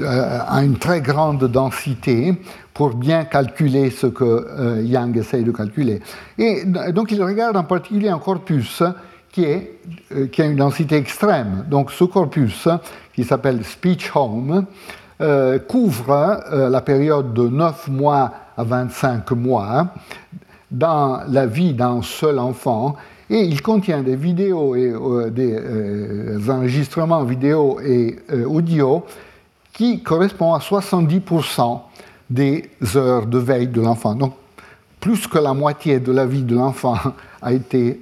à 0.00 0.62
une 0.62 0.78
très 0.78 1.00
grande 1.00 1.44
densité 1.50 2.40
pour 2.72 2.94
bien 2.94 3.24
calculer 3.24 3.90
ce 3.90 4.06
que 4.06 4.82
Young 4.82 5.16
essaye 5.16 5.42
de 5.42 5.52
calculer. 5.52 6.00
Et 6.38 6.64
donc, 6.64 7.10
il 7.10 7.22
regarde 7.22 7.56
en 7.56 7.64
particulier 7.64 8.08
un 8.08 8.18
corpus 8.18 8.82
qui, 9.30 9.44
est, 9.44 9.78
qui 10.32 10.42
a 10.42 10.46
une 10.46 10.56
densité 10.56 10.96
extrême. 10.96 11.64
Donc, 11.68 11.92
ce 11.92 12.04
corpus, 12.04 12.68
qui 13.14 13.22
s'appelle 13.22 13.64
Speech 13.64 14.10
Home, 14.16 14.66
euh, 15.20 15.60
couvre 15.60 16.42
euh, 16.52 16.68
la 16.68 16.80
période 16.80 17.32
de 17.34 17.46
9 17.46 17.86
mois 17.86 18.32
à 18.56 18.64
25 18.64 19.30
mois 19.30 19.86
dans 20.72 21.20
la 21.28 21.46
vie 21.46 21.72
d'un 21.72 22.02
seul 22.02 22.40
enfant 22.40 22.96
et 23.30 23.38
il 23.38 23.62
contient 23.62 24.02
des 24.02 24.16
vidéos 24.16 24.74
et 24.74 24.92
euh, 24.92 25.30
des 25.30 26.50
enregistrements 26.50 27.22
vidéo 27.22 27.78
et 27.80 28.18
audio 28.44 29.04
qui 29.72 30.02
correspondent 30.02 30.56
à 30.56 30.58
70% 30.58 31.80
des 32.28 32.70
heures 32.96 33.26
de 33.26 33.38
veille 33.38 33.68
de 33.68 33.80
l'enfant. 33.80 34.16
Donc 34.16 34.32
plus 34.98 35.28
que 35.28 35.38
la 35.38 35.54
moitié 35.54 36.00
de 36.00 36.10
la 36.10 36.26
vie 36.26 36.42
de 36.42 36.56
l'enfant 36.56 36.96
a 37.42 37.52
été 37.52 38.00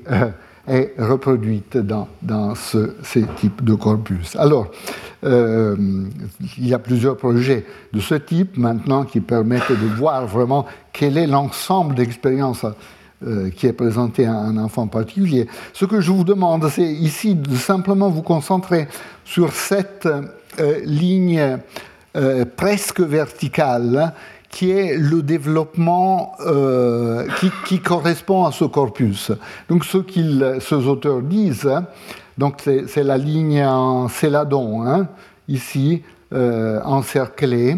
est 0.68 0.94
reproduite 0.98 1.76
dans, 1.76 2.08
dans 2.22 2.54
ce, 2.54 2.94
ces 3.02 3.24
types 3.36 3.64
de 3.64 3.74
corpus. 3.74 4.36
Alors, 4.36 4.70
euh, 5.24 5.76
il 6.58 6.68
y 6.68 6.74
a 6.74 6.78
plusieurs 6.78 7.16
projets 7.16 7.64
de 7.92 8.00
ce 8.00 8.14
type 8.14 8.56
maintenant 8.56 9.04
qui 9.04 9.20
permettent 9.20 9.70
de 9.70 9.86
voir 9.96 10.26
vraiment 10.26 10.66
quel 10.92 11.16
est 11.16 11.26
l'ensemble 11.26 11.94
d'expériences 11.94 12.66
euh, 13.24 13.50
qui 13.50 13.66
est 13.66 13.72
présenté 13.72 14.26
à 14.26 14.34
un 14.34 14.56
enfant 14.56 14.86
particulier. 14.88 15.46
Ce 15.72 15.84
que 15.84 16.00
je 16.00 16.10
vous 16.10 16.24
demande, 16.24 16.68
c'est 16.68 16.82
ici 16.82 17.34
de 17.34 17.54
simplement 17.54 18.10
vous 18.10 18.22
concentrer 18.22 18.88
sur 19.24 19.52
cette 19.52 20.08
euh, 20.60 20.80
ligne 20.84 21.58
presque 22.58 23.00
verticale 23.00 24.12
qui 24.52 24.70
est 24.70 24.96
le 24.96 25.22
développement 25.22 26.36
qui, 27.66 27.80
correspond 27.80 28.44
à 28.44 28.52
ce 28.52 28.64
corpus. 28.64 29.32
Donc 29.68 29.84
ce 29.84 29.98
qu'ils, 29.98 30.58
ces 30.60 30.86
auteurs 30.86 31.22
disent, 31.22 31.68
donc 32.38 32.62
c'est 32.62 33.02
la 33.02 33.18
ligne 33.18 33.64
en 33.64 34.08
céladon, 34.08 34.86
hein, 34.86 35.08
ici, 35.48 36.02
euh, 36.32 36.80
encerclée. 36.84 37.76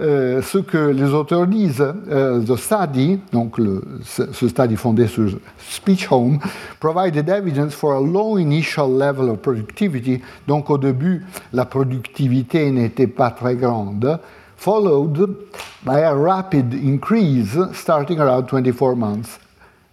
Euh, 0.00 0.42
ce 0.42 0.58
que 0.58 0.88
les 0.88 1.14
auteurs 1.14 1.46
disent, 1.46 1.86
euh, 2.10 2.40
the 2.40 2.56
study, 2.56 3.20
donc 3.32 3.60
ce 4.02 4.48
study 4.48 4.74
fondé 4.74 5.06
sur 5.06 5.38
Speech 5.58 6.10
Home, 6.10 6.40
provided 6.80 7.28
evidence 7.28 7.72
for 7.74 7.94
a 7.94 8.00
low 8.00 8.36
initial 8.36 8.90
level 8.90 9.30
of 9.30 9.38
productivity. 9.38 10.20
Donc 10.48 10.70
au 10.70 10.78
début, 10.78 11.24
la 11.52 11.64
productivité 11.64 12.72
n'était 12.72 13.06
pas 13.06 13.30
très 13.30 13.54
grande, 13.54 14.18
followed 14.56 15.36
by 15.84 16.00
a 16.00 16.14
rapid 16.14 16.72
increase 16.74 17.58
starting 17.72 18.20
around 18.20 18.48
24 18.48 18.96
months 18.96 19.38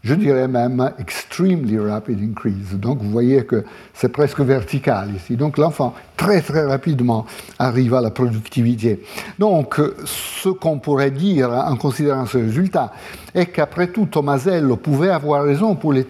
je 0.03 0.15
dirais 0.15 0.47
même 0.47 0.91
extremely 0.97 1.77
rapid 1.77 2.19
increase. 2.21 2.73
Donc 2.73 3.01
vous 3.01 3.11
voyez 3.11 3.45
que 3.45 3.63
c'est 3.93 4.09
presque 4.09 4.39
vertical 4.39 5.09
ici. 5.15 5.35
Donc 5.35 5.57
l'enfant 5.57 5.93
très 6.17 6.41
très 6.41 6.65
rapidement 6.65 7.25
arrive 7.59 7.93
à 7.93 8.01
la 8.01 8.09
productivité. 8.09 9.03
Donc 9.37 9.79
ce 10.05 10.49
qu'on 10.49 10.79
pourrait 10.79 11.11
dire 11.11 11.51
en 11.51 11.75
considérant 11.75 12.25
ce 12.25 12.39
résultat 12.39 12.91
est 13.35 13.47
qu'après 13.47 13.87
tout 13.87 14.07
Tomasello 14.07 14.75
pouvait 14.77 15.09
avoir 15.09 15.43
raison 15.43 15.75
pour 15.75 15.93
les 15.93 16.07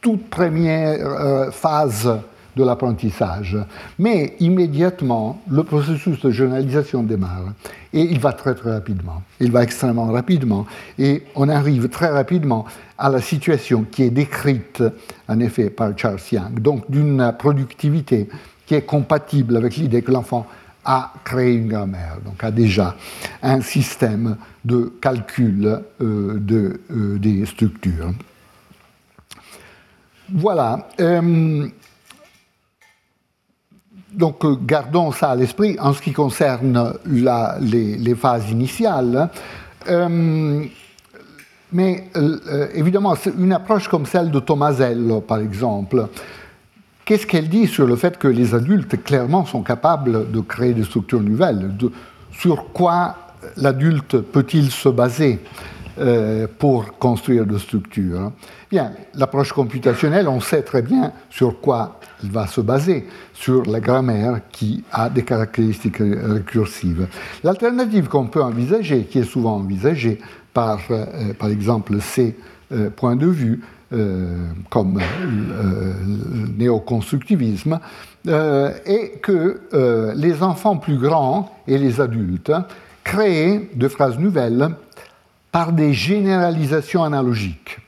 toutes 0.00 0.28
premières 0.28 1.04
euh, 1.04 1.50
phases 1.50 2.10
de 2.56 2.64
l'apprentissage. 2.64 3.56
Mais 3.98 4.36
immédiatement, 4.40 5.40
le 5.48 5.64
processus 5.64 6.20
de 6.20 6.30
généralisation 6.30 7.02
démarre. 7.02 7.52
Et 7.92 8.02
il 8.02 8.18
va 8.18 8.32
très 8.32 8.54
très 8.54 8.72
rapidement. 8.72 9.22
Il 9.40 9.52
va 9.52 9.62
extrêmement 9.62 10.06
rapidement. 10.06 10.66
Et 10.98 11.22
on 11.34 11.48
arrive 11.48 11.88
très 11.88 12.08
rapidement 12.08 12.64
à 12.98 13.08
la 13.08 13.20
situation 13.20 13.84
qui 13.90 14.02
est 14.04 14.10
décrite, 14.10 14.82
en 15.28 15.40
effet, 15.40 15.70
par 15.70 15.96
Charles 15.96 16.20
Young. 16.30 16.60
Donc 16.60 16.90
d'une 16.90 17.32
productivité 17.38 18.28
qui 18.66 18.74
est 18.74 18.82
compatible 18.82 19.56
avec 19.56 19.76
l'idée 19.76 20.02
que 20.02 20.12
l'enfant 20.12 20.46
a 20.84 21.12
créé 21.24 21.54
une 21.54 21.68
grammaire, 21.68 22.18
donc 22.24 22.42
a 22.44 22.50
déjà 22.50 22.94
un 23.42 23.62
système 23.62 24.36
de 24.64 24.92
calcul 25.00 25.80
euh, 26.02 26.38
de, 26.38 26.80
euh, 26.90 27.18
des 27.18 27.46
structures. 27.46 28.12
Voilà. 30.32 30.88
Euh, 31.00 31.68
donc 34.14 34.44
euh, 34.44 34.56
gardons 34.60 35.12
ça 35.12 35.30
à 35.30 35.36
l'esprit 35.36 35.76
en 35.80 35.92
ce 35.92 36.00
qui 36.00 36.12
concerne 36.12 36.94
les, 37.06 38.14
phases 38.14 38.50
initiales. 38.50 39.28
Euh, 39.88 40.64
mais 41.72 42.08
euh, 42.16 42.68
évidemment, 42.74 43.14
une 43.38 43.52
approche 43.52 43.88
comme 43.88 44.06
celle 44.06 44.30
de 44.30 44.38
Tomasello, 44.38 45.20
par 45.20 45.38
exemple, 45.38 46.06
qu'est-ce 47.04 47.26
qu'elle 47.26 47.48
dit 47.48 47.66
sur 47.66 47.86
le 47.86 47.96
fait 47.96 48.16
que 48.16 48.28
les 48.28 48.54
adultes, 48.54 49.02
clairement, 49.02 49.44
sont 49.44 49.62
capables 49.62 50.30
de 50.30 50.40
créer 50.40 50.72
des 50.72 50.84
structures 50.84 51.20
nouvelles? 51.20 51.72
Sur 52.32 52.72
quoi 52.72 53.16
l'adulte 53.56 54.18
peut-il 54.18 54.70
se 54.70 54.88
baser? 54.88 55.40
Pour 56.58 56.98
construire 56.98 57.46
des 57.46 57.58
structures 57.58 58.32
Bien, 58.74 58.90
l'approche 59.14 59.52
computationnelle, 59.52 60.26
on 60.26 60.40
sait 60.40 60.62
très 60.62 60.82
bien 60.82 61.12
sur 61.30 61.60
quoi 61.60 62.00
il 62.24 62.32
va 62.32 62.48
se 62.48 62.60
baser 62.60 63.06
sur 63.32 63.64
la 63.66 63.78
grammaire 63.78 64.40
qui 64.50 64.82
a 64.90 65.08
des 65.08 65.22
caractéristiques 65.22 65.98
récursives. 65.98 67.06
L'alternative 67.44 68.08
qu'on 68.08 68.26
peut 68.26 68.42
envisager, 68.42 69.04
qui 69.04 69.20
est 69.20 69.30
souvent 69.30 69.56
envisagée 69.56 70.18
par, 70.52 70.80
euh, 70.90 71.34
par 71.38 71.50
exemple, 71.50 72.00
ces 72.00 72.36
euh, 72.72 72.90
points 72.90 73.14
de 73.14 73.26
vue, 73.26 73.60
euh, 73.92 74.48
comme 74.70 75.00
le 75.22 76.58
néoconstructivisme, 76.58 77.78
est 78.26 79.20
que 79.20 79.60
les 80.16 80.42
enfants 80.42 80.78
plus 80.78 80.96
grands 80.96 81.54
et 81.68 81.78
les 81.78 82.00
adultes 82.00 82.52
créent 83.04 83.68
de 83.74 83.86
phrases 83.86 84.18
nouvelles 84.18 84.70
par 85.54 85.72
des 85.72 85.92
généralisations 85.92 87.04
analogiques. 87.04 87.78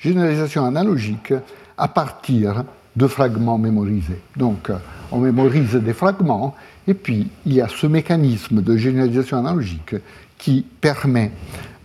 Généralisations 0.00 0.64
analogiques 0.64 1.32
à 1.78 1.86
partir 1.86 2.64
de 2.96 3.06
fragments 3.06 3.58
mémorisés. 3.58 4.20
Donc, 4.36 4.70
euh, 4.70 4.74
on 5.12 5.18
mémorise 5.20 5.76
des 5.76 5.92
fragments, 5.92 6.56
et 6.88 6.94
puis 6.94 7.30
il 7.46 7.54
y 7.54 7.60
a 7.60 7.68
ce 7.68 7.86
mécanisme 7.86 8.60
de 8.60 8.76
généralisation 8.76 9.38
analogique 9.38 9.94
qui 10.36 10.66
permet 10.80 11.30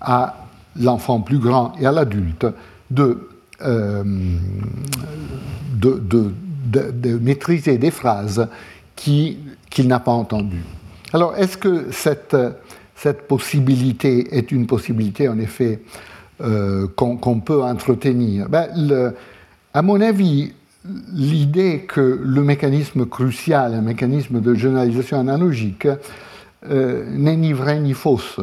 à 0.01 0.47
l'enfant 0.75 1.21
plus 1.21 1.37
grand 1.37 1.73
et 1.79 1.85
à 1.85 1.91
l'adulte 1.91 2.47
de, 2.89 3.29
euh, 3.61 4.03
de, 5.75 7.19
maîtriser 7.19 7.77
des 7.77 7.91
phrases 7.91 8.47
qu'il 8.95 9.37
n'a 9.85 9.99
pas 9.99 10.13
entendues. 10.13 10.65
Alors, 11.13 11.35
est-ce 11.35 11.57
que 11.57 11.91
cette, 11.91 12.35
cette, 12.97 13.27
possibilité 13.27 14.35
est 14.37 14.51
une 14.51 14.67
possibilité, 14.67 15.29
en 15.29 15.39
effet, 15.39 15.81
euh, 16.41 16.87
qu'on 16.95 17.39
peut 17.39 17.63
entretenir 17.63 18.49
ben, 18.49 19.13
À 19.73 19.81
mon 19.81 20.01
avis, 20.01 20.53
l'idée 21.13 21.85
que 21.87 22.19
le 22.21 22.41
mécanisme 22.43 23.05
crucial, 23.05 23.73
un 23.73 23.81
mécanisme 23.81 24.41
de 24.41 24.53
généralisation 24.53 25.19
analogique, 25.19 25.87
n'est 26.69 27.37
ni 27.37 27.53
vrai 27.53 27.79
ni 27.79 27.93
fausse. 27.93 28.41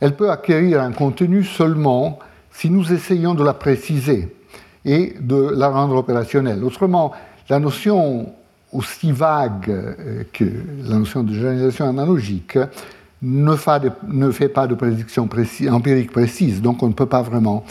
Elle 0.00 0.16
peut 0.16 0.30
acquérir 0.30 0.82
un 0.82 0.90
contenu 0.90 1.44
seulement 1.44 2.18
si 2.50 2.70
nous 2.70 2.92
essayons 2.92 3.34
de 3.34 3.44
la 3.44 3.54
préciser 3.54 4.34
et 4.84 5.14
de 5.20 5.50
la 5.56 5.68
rendre 5.68 5.96
opérationnelle. 5.96 6.64
Autrement, 6.64 7.12
la 7.48 7.58
notion 7.58 8.32
aussi 8.72 9.12
vague 9.12 9.68
euh, 9.68 10.24
que 10.32 10.44
la 10.84 10.96
notion 10.96 11.22
de 11.22 11.32
généralisation 11.34 11.88
analogique 11.88 12.58
ne 13.22 13.56
fait, 13.56 14.48
pas 14.48 14.66
de 14.66 14.74
prédiction 14.74 15.28
empirique 15.70 16.12
précise, 16.12 16.60
donc 16.60 16.82
on 16.82 16.88
ne 16.88 16.92
peut 16.92 17.06
pas 17.06 17.22
vraiment 17.22 17.64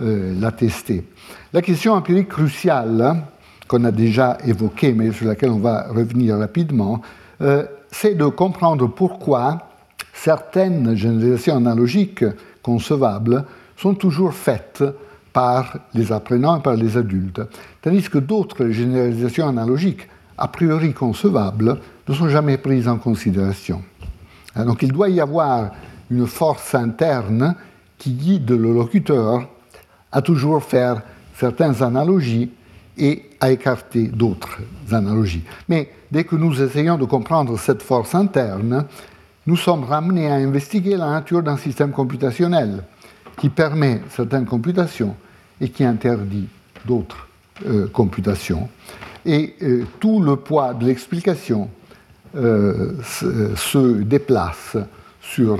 euh, 0.00 0.34
la 0.40 0.52
tester. 0.52 1.04
La 1.52 1.60
question 1.60 1.94
empirique 1.94 2.28
cruciale, 2.28 3.24
qu'on 3.66 3.84
a 3.84 3.90
déjà 3.90 4.38
évoquée, 4.46 4.92
mais 4.92 5.12
sur 5.12 5.26
laquelle 5.26 5.50
on 5.50 5.58
va 5.58 5.88
revenir 5.88 6.36
rapidement, 6.36 7.00
euh, 7.40 7.64
c'est 7.90 8.14
de 8.14 8.26
comprendre 8.26 8.86
pourquoi 8.86 9.58
certaines 10.12 10.94
généralisations 10.94 11.56
analogiques 11.56 12.24
concevables 12.62 13.44
sont 13.76 13.94
toujours 13.94 14.34
faites 14.34 14.84
par 15.32 15.78
les 15.94 16.12
apprenants 16.12 16.58
et 16.58 16.62
par 16.62 16.74
les 16.74 16.96
adultes, 16.96 17.40
tandis 17.80 18.08
que 18.08 18.18
d'autres 18.18 18.68
généralisations 18.68 19.48
analogiques, 19.48 20.08
a 20.38 20.48
priori 20.48 20.92
concevables, 20.92 21.78
ne 22.08 22.14
sont 22.14 22.28
jamais 22.28 22.58
prises 22.58 22.88
en 22.88 22.98
considération. 22.98 23.82
Hein, 24.54 24.64
donc 24.64 24.82
il 24.82 24.92
doit 24.92 25.08
y 25.08 25.20
avoir 25.20 25.70
une 26.10 26.26
force 26.26 26.74
interne 26.74 27.54
qui 27.98 28.12
guide 28.12 28.50
le 28.50 28.72
locuteur 28.72 29.48
à 30.10 30.22
toujours 30.22 30.62
faire 30.62 31.02
certaines 31.36 31.82
analogies 31.82 32.50
et 32.98 33.30
à 33.40 33.50
écarter 33.50 34.08
d'autres 34.08 34.58
analogies. 34.90 35.42
Mais 35.68 35.90
dès 36.10 36.24
que 36.24 36.36
nous 36.36 36.60
essayons 36.60 36.98
de 36.98 37.04
comprendre 37.04 37.58
cette 37.58 37.82
force 37.82 38.14
interne, 38.14 38.84
nous 39.46 39.56
sommes 39.56 39.84
ramenés 39.84 40.30
à 40.30 40.34
investiguer 40.34 40.96
la 40.96 41.10
nature 41.10 41.42
d'un 41.42 41.56
système 41.56 41.90
computationnel 41.90 42.84
qui 43.38 43.48
permet 43.48 44.02
certaines 44.10 44.44
computations 44.44 45.16
et 45.60 45.68
qui 45.70 45.84
interdit 45.84 46.48
d'autres 46.84 47.28
euh, 47.66 47.88
computations. 47.88 48.68
Et 49.24 49.54
euh, 49.62 49.84
tout 50.00 50.20
le 50.20 50.36
poids 50.36 50.74
de 50.74 50.86
l'explication 50.86 51.70
euh, 52.34 52.92
se, 53.02 54.02
déplace 54.02 54.76
sur 55.20 55.58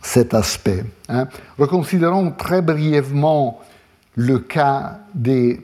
cet 0.00 0.34
aspect. 0.34 0.84
Hein. 1.08 1.28
Reconsidérons 1.58 2.32
très 2.32 2.62
brièvement 2.62 3.60
le 4.16 4.38
cas 4.38 4.98
des 5.14 5.60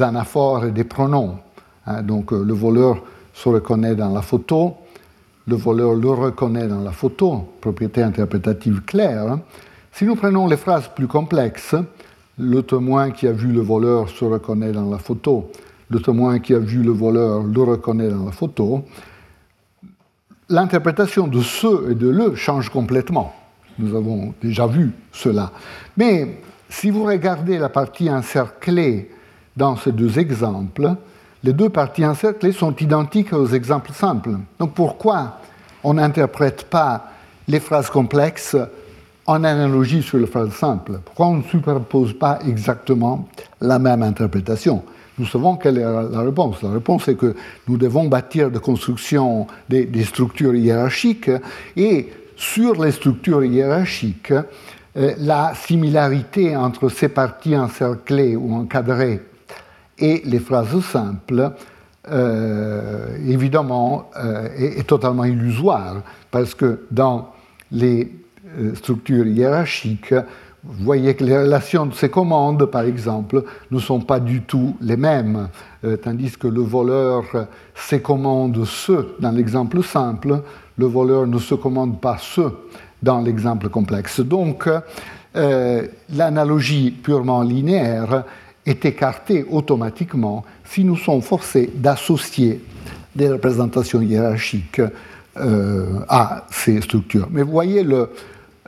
anaphores 0.00 0.66
et 0.66 0.70
des 0.70 0.84
pronoms. 0.84 1.38
Hein. 1.86 2.02
Donc 2.02 2.32
le 2.32 2.52
voleur 2.52 3.02
se 3.32 3.48
reconnaît 3.48 3.94
dans 3.94 4.12
la 4.12 4.22
photo, 4.22 4.76
le 5.46 5.56
voleur 5.56 5.94
le 5.94 6.10
reconnaît 6.10 6.68
dans 6.68 6.80
la 6.80 6.92
photo, 6.92 7.48
propriété 7.60 8.02
interprétative 8.02 8.82
claire. 8.82 9.30
Hein. 9.30 9.40
Si 9.92 10.04
nous 10.04 10.16
prenons 10.16 10.46
les 10.46 10.56
phrases 10.56 10.88
plus 10.94 11.06
complexes, 11.06 11.74
le 12.38 12.62
témoin 12.62 13.10
qui 13.10 13.28
a 13.28 13.32
vu 13.32 13.52
le 13.52 13.60
voleur 13.60 14.08
se 14.08 14.24
reconnaît 14.24 14.72
dans 14.72 14.90
la 14.90 14.98
photo, 14.98 15.50
le 15.90 16.00
témoin 16.00 16.38
qui 16.38 16.54
a 16.54 16.58
vu 16.58 16.82
le 16.82 16.92
voleur 16.92 17.42
le 17.42 17.62
reconnaît 17.62 18.08
dans 18.08 18.24
la 18.24 18.32
photo, 18.32 18.84
l'interprétation 20.48 21.26
de 21.26 21.40
ce 21.40 21.90
et 21.90 21.94
de 21.94 22.08
le 22.08 22.34
change 22.34 22.68
complètement. 22.68 23.34
Nous 23.78 23.96
avons 23.96 24.34
déjà 24.42 24.66
vu 24.66 24.92
cela. 25.12 25.50
Mais 25.96 26.40
si 26.68 26.90
vous 26.90 27.04
regardez 27.04 27.58
la 27.58 27.68
partie 27.68 28.10
encerclée 28.10 29.10
dans 29.56 29.76
ces 29.76 29.92
deux 29.92 30.18
exemples, 30.18 30.94
les 31.42 31.52
deux 31.52 31.68
parties 31.68 32.06
encerclées 32.06 32.52
sont 32.52 32.74
identiques 32.76 33.32
aux 33.32 33.48
exemples 33.48 33.92
simples. 33.92 34.36
Donc 34.58 34.74
pourquoi 34.74 35.40
on 35.82 35.94
n'interprète 35.94 36.64
pas 36.64 37.10
les 37.48 37.60
phrases 37.60 37.90
complexes 37.90 38.56
en 39.26 39.44
analogie 39.44 40.02
sur 40.02 40.18
les 40.18 40.26
phrases 40.26 40.52
simples? 40.52 41.00
Pourquoi 41.04 41.26
on 41.26 41.36
ne 41.38 41.42
superpose 41.42 42.12
pas 42.18 42.38
exactement 42.46 43.28
la 43.60 43.78
même 43.78 44.02
interprétation? 44.02 44.82
Nous 45.18 45.26
savons 45.26 45.56
quelle 45.56 45.78
est 45.78 45.82
la 45.82 46.20
réponse. 46.20 46.62
La 46.62 46.70
réponse 46.70 47.06
est 47.08 47.14
que 47.14 47.34
nous 47.68 47.76
devons 47.76 48.08
bâtir 48.08 48.50
des 48.50 48.58
constructions, 48.58 49.46
des, 49.68 50.04
structures 50.04 50.54
hiérarchiques, 50.54 51.30
et 51.76 52.10
sur 52.36 52.82
les 52.82 52.90
structures 52.90 53.44
hiérarchiques, 53.44 54.32
euh, 54.96 55.14
la 55.18 55.52
similarité 55.54 56.56
entre 56.56 56.88
ces 56.88 57.08
parties 57.08 57.56
encerclées 57.56 58.34
ou 58.34 58.54
encadrées 58.54 59.22
et 59.98 60.22
les 60.24 60.40
phrases 60.40 60.80
simples, 60.80 61.52
euh, 62.10 63.16
évidemment, 63.26 64.10
euh, 64.16 64.48
est, 64.56 64.86
totalement 64.86 65.24
illusoire, 65.24 66.02
parce 66.30 66.54
que 66.54 66.86
dans 66.90 67.32
les 67.70 68.12
structures 68.74 69.26
hiérarchiques, 69.26 70.14
vous 70.66 70.84
voyez 70.84 71.14
que 71.14 71.24
les 71.24 71.36
relations 71.36 71.86
de 71.86 71.94
ces 71.94 72.08
commandes, 72.08 72.64
par 72.66 72.82
exemple, 72.82 73.44
ne 73.70 73.78
sont 73.78 74.00
pas 74.00 74.18
du 74.18 74.42
tout 74.42 74.76
les 74.80 74.96
mêmes, 74.96 75.48
tandis 76.02 76.32
que 76.38 76.48
le 76.48 76.62
voleur 76.62 77.24
se 77.74 77.96
commande 77.96 78.64
ce 78.64 79.14
dans 79.20 79.30
l'exemple 79.30 79.82
simple, 79.82 80.40
le 80.78 80.86
voleur 80.86 81.26
ne 81.26 81.38
se 81.38 81.54
commande 81.54 82.00
pas 82.00 82.16
ce 82.18 82.42
dans 83.02 83.20
l'exemple 83.20 83.68
complexe. 83.68 84.20
Donc, 84.20 84.68
l'analogie 85.34 86.90
purement 86.90 87.42
linéaire 87.42 88.24
est 88.66 88.84
écarté 88.84 89.44
automatiquement 89.50 90.44
si 90.64 90.84
nous 90.84 90.96
sommes 90.96 91.22
forcés 91.22 91.70
d'associer 91.74 92.62
des 93.14 93.28
représentations 93.28 94.00
hiérarchiques 94.00 94.80
euh, 95.36 96.00
à 96.08 96.46
ces 96.50 96.80
structures. 96.80 97.28
Mais 97.30 97.42
voyez, 97.42 97.82
le 97.82 98.10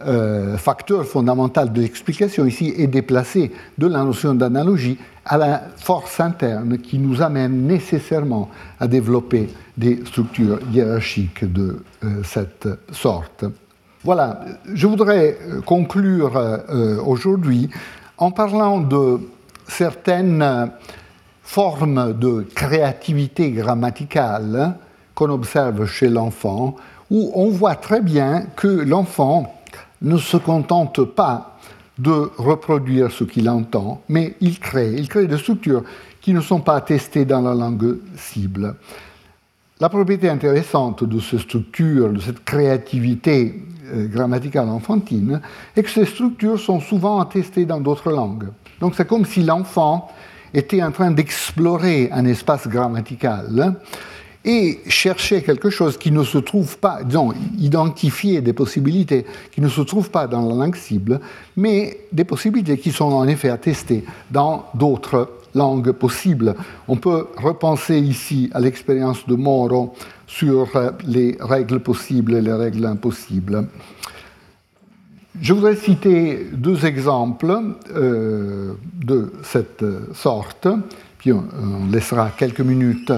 euh, 0.05 0.59
facteur 0.59 1.07
fondamental 1.07 1.73
de 1.73 1.81
l'explication 1.81 2.45
ici 2.45 2.75
est 2.77 2.87
déplacé 2.87 3.53
de 3.79 3.87
la 3.87 4.03
notion 4.05 4.35
d'analogie 4.35 4.99
à 5.25 5.39
la 5.39 5.63
force 5.77 6.21
interne 6.21 6.79
qui 6.79 6.99
nous 6.99 7.23
amène 7.23 7.67
nécessairement 7.67 8.51
à 8.79 8.89
développer 8.89 9.49
des 9.77 10.05
structures 10.05 10.59
hiérarchiques 10.71 11.51
de 11.51 11.83
euh, 12.05 12.23
cette 12.25 12.69
sorte. 12.93 13.47
Voilà, 14.05 14.45
je 14.73 14.87
voudrais 14.87 15.39
conclure 15.65 16.41
aujourd'hui 17.05 17.69
en 18.19 18.31
parlant 18.31 18.79
de 18.79 19.19
certaines 19.67 20.71
formes 21.43 22.13
de 22.13 22.47
créativité 22.55 23.51
grammaticale 23.51 24.75
qu'on 25.17 25.31
observe 25.31 25.87
chez 25.87 26.09
l'enfant, 26.09 26.77
où 27.11 27.33
on 27.35 27.49
voit 27.51 27.75
très 27.75 28.01
bien 28.01 28.47
que 28.55 28.69
l'enfant 28.69 29.56
ne 30.03 30.17
se 30.19 30.37
contente 30.37 31.03
pas 31.05 31.59
de 31.99 32.31
reproduire 32.37 33.11
ce 33.11 33.25
qu'il 33.25 33.49
entend, 33.49 34.03
mais 34.09 34.35
il 34.41 34.59
crée, 34.59 34.93
il 34.93 35.09
crée 35.09 35.27
des 35.27 35.39
structures 35.39 35.83
qui 36.21 36.35
ne 36.35 36.41
sont 36.41 36.61
pas 36.61 36.81
testées 36.81 37.25
dans 37.25 37.41
la 37.41 37.55
langue 37.55 37.99
cible. 38.17 38.75
La 39.81 39.89
propriété 39.89 40.29
intéressante 40.29 41.05
de 41.05 41.21
ces 41.21 41.39
structures, 41.39 42.13
de 42.13 42.21
cette 42.21 42.45
créativité 42.45 43.63
euh, 43.93 44.07
grammaticale 44.09 44.69
enfantine, 44.69 45.41
est 45.77 45.83
que 45.83 45.91
ces 45.91 46.07
structures 46.07 46.59
sont 46.59 46.81
souvent 46.81 47.21
attestées 47.21 47.67
dans 47.67 47.81
d'autres 47.81 48.11
langues. 48.11 48.49
Donc 48.81 48.95
c'est 48.95 49.07
comme 49.07 49.25
si 49.25 49.43
l'enfant 49.43 50.09
était 50.53 50.83
en 50.83 50.93
train 50.93 51.11
d'explorer 51.11 52.11
un 52.13 52.25
espace 52.25 52.67
grammatical 52.69 53.77
et 54.47 54.79
cherchait 54.87 55.43
quelque 55.43 55.71
chose 55.71 55.99
qui 55.99 56.13
ne 56.13 56.23
se 56.23 56.39
trouve 56.39 56.79
pas, 56.79 57.03
disons, 57.03 57.35
identifier 57.59 58.41
des 58.41 58.53
possibilités 58.53 59.27
qui 59.51 59.61
ne 59.61 59.69
se 59.69 59.81
trouvent 59.81 60.11
pas 60.11 60.29
dans 60.29 60.49
la 60.49 60.55
langue 60.55 60.77
cible, 60.77 61.21
mais 61.57 61.99
des 62.13 62.25
possibilités 62.25 62.79
qui 62.79 62.93
sont 62.93 63.13
en 63.13 63.27
effet 63.27 63.51
attestées 63.51 64.05
dans 64.31 64.67
d'autres 64.75 65.29
langues 65.55 65.91
possibles. 65.91 66.55
On 66.87 66.97
peut 66.97 67.27
repenser 67.37 67.99
ici 67.99 68.49
à 68.55 68.61
l'expérience 68.61 69.27
de 69.27 69.35
Moro 69.35 69.95
sur 70.29 70.69
les 71.05 71.37
règles 71.41 71.81
possibles 71.81 72.35
et 72.35 72.43
les 72.43 72.53
règles 72.53 72.87
impossibles. 72.87 73.67
Je 75.41 75.53
voudrais 75.53 75.77
citer 75.77 76.47
deux 76.53 76.87
exemples 76.87 77.59
euh, 77.95 78.73
de 78.95 79.33
cette 79.43 79.85
sorte, 80.15 80.67
puis 81.19 81.33
on, 81.33 81.45
laissera 81.93 82.31
quelques 82.31 82.61
minutes 82.61 83.13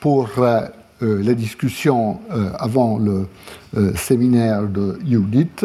pour 0.00 0.30
euh, 1.02 1.22
la 1.22 1.34
discussion 1.34 2.20
euh, 2.30 2.50
avant 2.58 2.98
le 2.98 3.28
séminaire 3.94 4.66
de 4.66 4.98
Judith. 5.06 5.64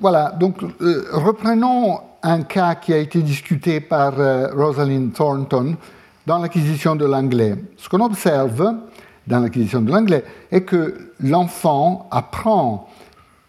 voilà, 0.00 0.30
donc 0.38 0.60
reprenons 1.12 1.98
un 2.22 2.42
cas 2.42 2.76
qui 2.76 2.92
a 2.92 2.98
été 2.98 3.20
discuté 3.22 3.80
par 3.80 4.14
Rosalind 4.54 5.12
Thornton 5.12 5.76
dans 6.26 6.38
l'acquisition 6.38 6.94
de 6.94 7.04
l'anglais. 7.04 7.56
Ce 7.76 7.88
qu'on 7.88 8.00
observe 8.04 8.74
dans 9.26 9.40
l'acquisition 9.40 9.82
de 9.82 9.90
l'anglais 9.90 10.24
est 10.52 10.62
que 10.62 11.12
l'enfant 11.20 12.06
apprend 12.10 12.88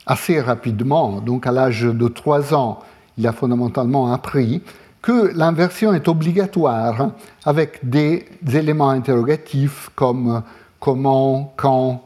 assez 0.06 0.42
rapidement, 0.42 1.22
donc 1.22 1.46
à 1.46 1.52
l'âge 1.52 1.84
de 1.84 2.08
3 2.08 2.56
ans, 2.56 2.80
il 3.18 3.28
a 3.28 3.32
fondamentalement 3.32 4.12
appris 4.12 4.64
que 5.02 5.32
l'inversion 5.36 5.94
est 5.94 6.08
obligatoire 6.08 7.12
avec 7.46 7.80
des 7.88 8.26
éléments 8.54 8.90
interrogatifs 8.90 9.90
comme 9.96 10.44
comment, 10.80 11.54
quand, 11.56 12.04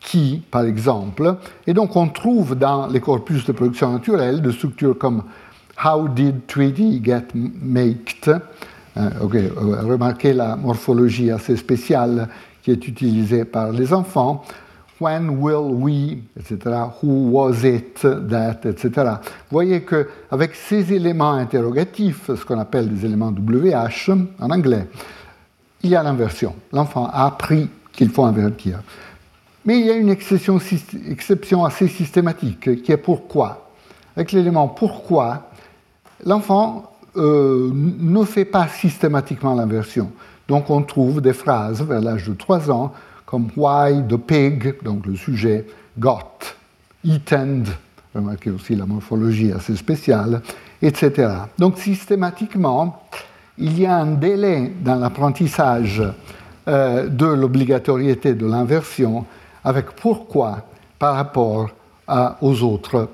qui, 0.00 0.42
par 0.50 0.64
exemple. 0.64 1.36
Et 1.66 1.74
donc 1.74 1.96
on 1.96 2.08
trouve 2.08 2.54
dans 2.54 2.86
les 2.86 3.00
corpus 3.00 3.44
de 3.44 3.52
production 3.52 3.92
naturelle 3.92 4.42
des 4.42 4.52
structures 4.52 4.98
comme 4.98 5.22
How 5.82 6.08
did 6.08 6.46
treaty 6.46 7.02
get 7.02 7.28
made 7.34 7.98
euh, 8.96 9.10
Remarquez 9.20 10.32
la 10.32 10.54
morphologie 10.54 11.30
assez 11.30 11.56
spéciale 11.56 12.28
qui 12.62 12.70
est 12.70 12.88
utilisée 12.88 13.44
par 13.44 13.72
les 13.72 13.92
enfants. 13.92 14.44
When 15.00 15.40
will 15.40 15.74
we, 15.74 16.22
etc. 16.38 16.90
Who 17.02 17.30
was 17.30 17.64
it 17.64 18.00
that, 18.02 18.60
etc. 18.64 18.90
Vous 18.90 19.50
voyez 19.50 19.82
qu'avec 19.82 20.54
ces 20.54 20.92
éléments 20.92 21.32
interrogatifs, 21.32 22.30
ce 22.34 22.44
qu'on 22.44 22.60
appelle 22.60 22.88
des 22.88 23.04
éléments 23.04 23.32
WH 23.32 24.10
en 24.40 24.50
anglais, 24.50 24.86
il 25.82 25.90
y 25.90 25.96
a 25.96 26.02
l'inversion. 26.02 26.54
L'enfant 26.72 27.06
a 27.06 27.26
appris 27.26 27.68
qu'il 27.92 28.10
faut 28.10 28.24
invertir. 28.24 28.80
Mais 29.64 29.80
il 29.80 29.86
y 29.86 29.90
a 29.90 29.94
une 29.94 30.10
exception, 30.10 31.64
assez 31.64 31.88
systématique 31.88 32.82
qui 32.82 32.92
est 32.92 32.96
pourquoi. 32.96 33.70
Avec 34.16 34.32
l'élément 34.32 34.68
pourquoi, 34.68 35.50
l'enfant 36.24 36.92
euh, 37.16 37.70
ne 37.72 38.24
fait 38.24 38.44
pas 38.44 38.68
systématiquement 38.68 39.54
l'inversion. 39.54 40.12
Donc 40.46 40.70
on 40.70 40.82
trouve 40.82 41.20
des 41.20 41.32
phrases 41.32 41.82
vers 41.82 42.00
l'âge 42.00 42.28
de 42.28 42.34
3 42.34 42.70
ans 42.70 42.92
comme 43.34 43.50
Why 43.56 44.04
the 44.08 44.16
pig, 44.16 44.76
donc 44.84 45.06
le 45.06 45.16
sujet, 45.16 45.66
got, 45.98 46.54
eaten, 47.02 47.64
remarquez 48.14 48.50
aussi 48.50 48.76
la 48.76 48.86
morphologie 48.86 49.50
assez 49.50 49.74
spéciale, 49.74 50.40
etc. 50.80 51.32
Donc 51.58 51.78
systématiquement, 51.78 53.02
il 53.58 53.76
y 53.76 53.86
a 53.86 53.96
un 53.96 54.12
délai 54.12 54.70
dans 54.80 54.94
l'apprentissage 54.94 56.00
euh, 56.68 57.08
de 57.08 57.26
l'obligatoriété 57.26 58.34
de 58.34 58.46
l'inversion 58.46 59.24
avec 59.64 59.86
pourquoi 59.96 60.64
par 60.96 61.16
rapport 61.16 61.70
aux 62.40 62.62
autres 62.62 63.08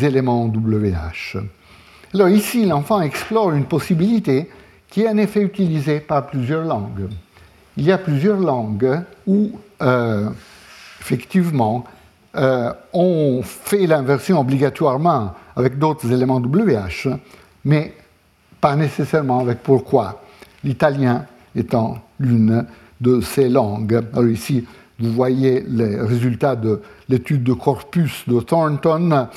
éléments 0.00 0.44
WH. 0.44 1.36
Alors 2.14 2.28
ici, 2.28 2.64
l'enfant 2.64 3.00
explore 3.00 3.50
une 3.50 3.64
possibilité 3.64 4.48
qui 4.88 5.00
est 5.02 5.08
en 5.08 5.18
effet 5.18 5.40
utilisée 5.40 5.98
par 5.98 6.28
plusieurs 6.28 6.62
langues. 6.62 7.08
Il 7.76 7.84
y 7.84 7.92
a 7.92 7.98
plusieurs 7.98 8.38
langues 8.38 9.00
où, 9.26 9.50
euh, 9.82 10.28
effectivement, 11.00 11.84
euh, 12.36 12.72
on 12.92 13.42
fait 13.42 13.86
l'inversion 13.86 14.40
obligatoirement 14.40 15.34
avec 15.56 15.78
d'autres 15.78 16.10
éléments 16.12 16.40
WH, 16.40 17.08
mais 17.64 17.94
pas 18.60 18.76
nécessairement 18.76 19.40
avec 19.40 19.62
pourquoi. 19.62 20.22
L'italien 20.62 21.26
étant 21.56 21.98
l'une 22.20 22.64
de 23.00 23.20
ces 23.20 23.48
langues. 23.48 24.04
Alors 24.12 24.28
ici, 24.28 24.64
vous 25.00 25.12
voyez 25.12 25.64
les 25.68 26.00
résultats 26.00 26.54
de 26.54 26.80
l'étude 27.08 27.42
de 27.42 27.52
corpus 27.52 28.22
de 28.28 28.40
Thornton, 28.40 29.28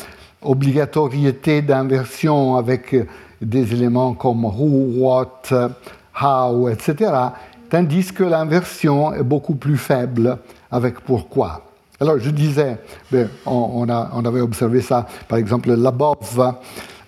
obligatoriété 0.43 1.63
d'inversion 1.63 2.55
avec 2.55 2.95
des 3.41 3.73
éléments 3.73 4.13
comme 4.13 4.45
who, 4.45 4.91
what, 4.97 5.41
how, 6.21 6.69
etc., 6.69 7.11
tandis 7.69 8.11
que 8.13 8.23
l'inversion 8.23 9.13
est 9.13 9.23
beaucoup 9.23 9.55
plus 9.55 9.77
faible 9.77 10.37
avec 10.71 11.01
pourquoi? 11.01 11.63
Alors 11.99 12.19
je 12.19 12.29
disais, 12.29 12.77
ben, 13.11 13.27
on, 13.45 13.87
avait 13.89 14.41
observé 14.41 14.81
ça, 14.81 15.07
par 15.27 15.39
exemple, 15.39 15.73
Labov, 15.73 16.55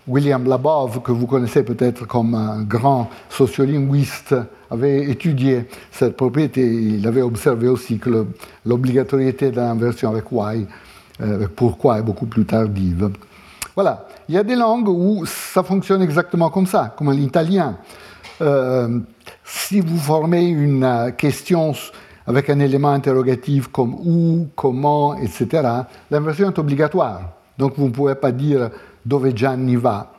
William 0.08 0.48
Labov, 0.48 1.02
que 1.02 1.12
vous 1.12 1.28
connaissez 1.28 1.62
peut-être 1.62 2.08
comme 2.08 2.34
un 2.34 2.64
grand 2.64 3.10
sociolinguiste, 3.30 4.36
avait 4.72 5.10
étudié 5.10 5.68
cette 5.92 6.16
propriété. 6.16 6.66
Il 6.66 7.08
avait 7.08 7.22
observé 7.22 7.68
aussi 7.68 8.00
que 8.00 8.26
l'obligatoriété 8.66 9.52
de 9.52 9.58
l'inversion 9.58 10.10
avec 10.10 10.32
why, 10.32 10.66
euh, 11.22 11.48
pourquoi, 11.56 12.00
est 12.00 12.04
beaucoup 12.04 12.26
plus 12.26 12.46
tardive. 12.46 13.12
Voilà. 13.76 14.08
Il 14.28 14.36
y 14.36 14.38
a 14.38 14.44
des 14.44 14.56
langues 14.56 14.90
où 14.90 15.26
ça 15.26 15.64
fonctionne 15.64 16.02
exactement 16.02 16.50
comme 16.50 16.68
ça, 16.68 16.94
comme 16.98 17.12
l'italien. 17.12 17.78
Si 19.50 19.82
vous 19.82 19.98
formez 19.98 20.48
une 20.48 21.14
question 21.18 21.74
avec 22.28 22.50
un 22.52 22.60
élément 22.60 22.92
interrogatif 22.92 23.68
comme 23.68 23.96
où, 23.96 24.48
comment, 24.56 25.16
etc., 25.16 25.68
l'inversion 26.12 26.50
est 26.52 26.60
obligatoire. 26.60 27.34
Donc 27.58 27.74
vous 27.78 27.86
ne 27.86 27.92
pouvez 27.92 28.16
pas 28.16 28.32
dire 28.32 28.70
dove 29.04 29.36
Gianni 29.36 29.76
va. 29.76 30.14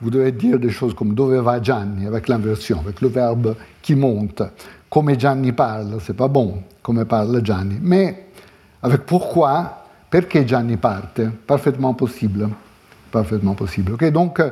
Vous 0.00 0.10
devez 0.10 0.32
dire 0.32 0.58
des 0.58 0.70
choses 0.70 0.92
comme 0.92 1.14
dove 1.14 1.34
va 1.36 1.62
Gianni 1.62 2.06
avec 2.06 2.26
l'inversion, 2.28 2.80
avec 2.80 3.00
le 3.00 3.08
verbe 3.08 3.54
qui 3.80 3.94
monte. 3.94 4.42
Come 4.90 5.18
Gianni 5.18 5.52
parle, 5.52 5.98
c'est 6.00 6.16
pas 6.16 6.28
bon, 6.28 6.58
come 6.82 7.04
parle 7.04 7.44
Gianni. 7.44 7.78
Mais 7.80 8.26
avec 8.82 9.06
pourquoi, 9.06 9.84
perché 10.10 10.46
Gianni 10.46 10.76
parte, 10.76 11.20
parfaitement 11.46 11.94
possible. 11.94 12.48
Parfaitement 13.12 13.54
possible. 13.54 13.96
donc, 14.10 14.42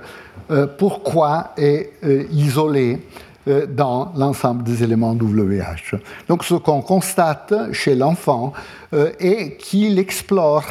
euh, 0.52 0.68
pourquoi 0.78 1.52
est 1.56 1.94
euh, 2.04 2.22
isolé 2.30 2.92
euh, 2.94 3.31
dans 3.46 4.12
l'ensemble 4.16 4.62
des 4.62 4.84
éléments 4.84 5.14
WH. 5.14 5.96
Donc 6.28 6.44
ce 6.44 6.54
qu'on 6.54 6.80
constate 6.80 7.52
chez 7.72 7.94
l'enfant 7.94 8.52
est 8.92 9.56
qu'il 9.58 9.98
explore 9.98 10.64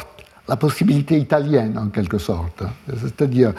la 0.48 0.56
possibilité 0.56 1.18
italienne 1.18 1.78
en 1.78 1.88
quelque 1.88 2.18
sorte. 2.18 2.62
C'est-à-dire, 2.88 3.52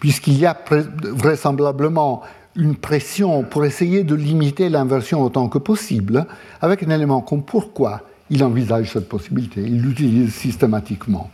puisqu'il 0.00 0.38
y 0.38 0.46
a 0.46 0.56
vraisemblablement 1.02 2.22
une 2.56 2.76
pression 2.76 3.42
pour 3.44 3.64
essayer 3.64 4.04
de 4.04 4.14
limiter 4.14 4.68
l'inversion 4.68 5.22
autant 5.22 5.48
que 5.48 5.58
possible, 5.58 6.26
avec 6.60 6.82
un 6.82 6.90
élément 6.90 7.20
comme 7.20 7.42
pourquoi 7.42 8.02
il 8.30 8.42
envisage 8.44 8.92
cette 8.92 9.08
possibilité, 9.08 9.60
il 9.60 9.80
l'utilise 9.80 10.34
systématiquement. 10.34 11.30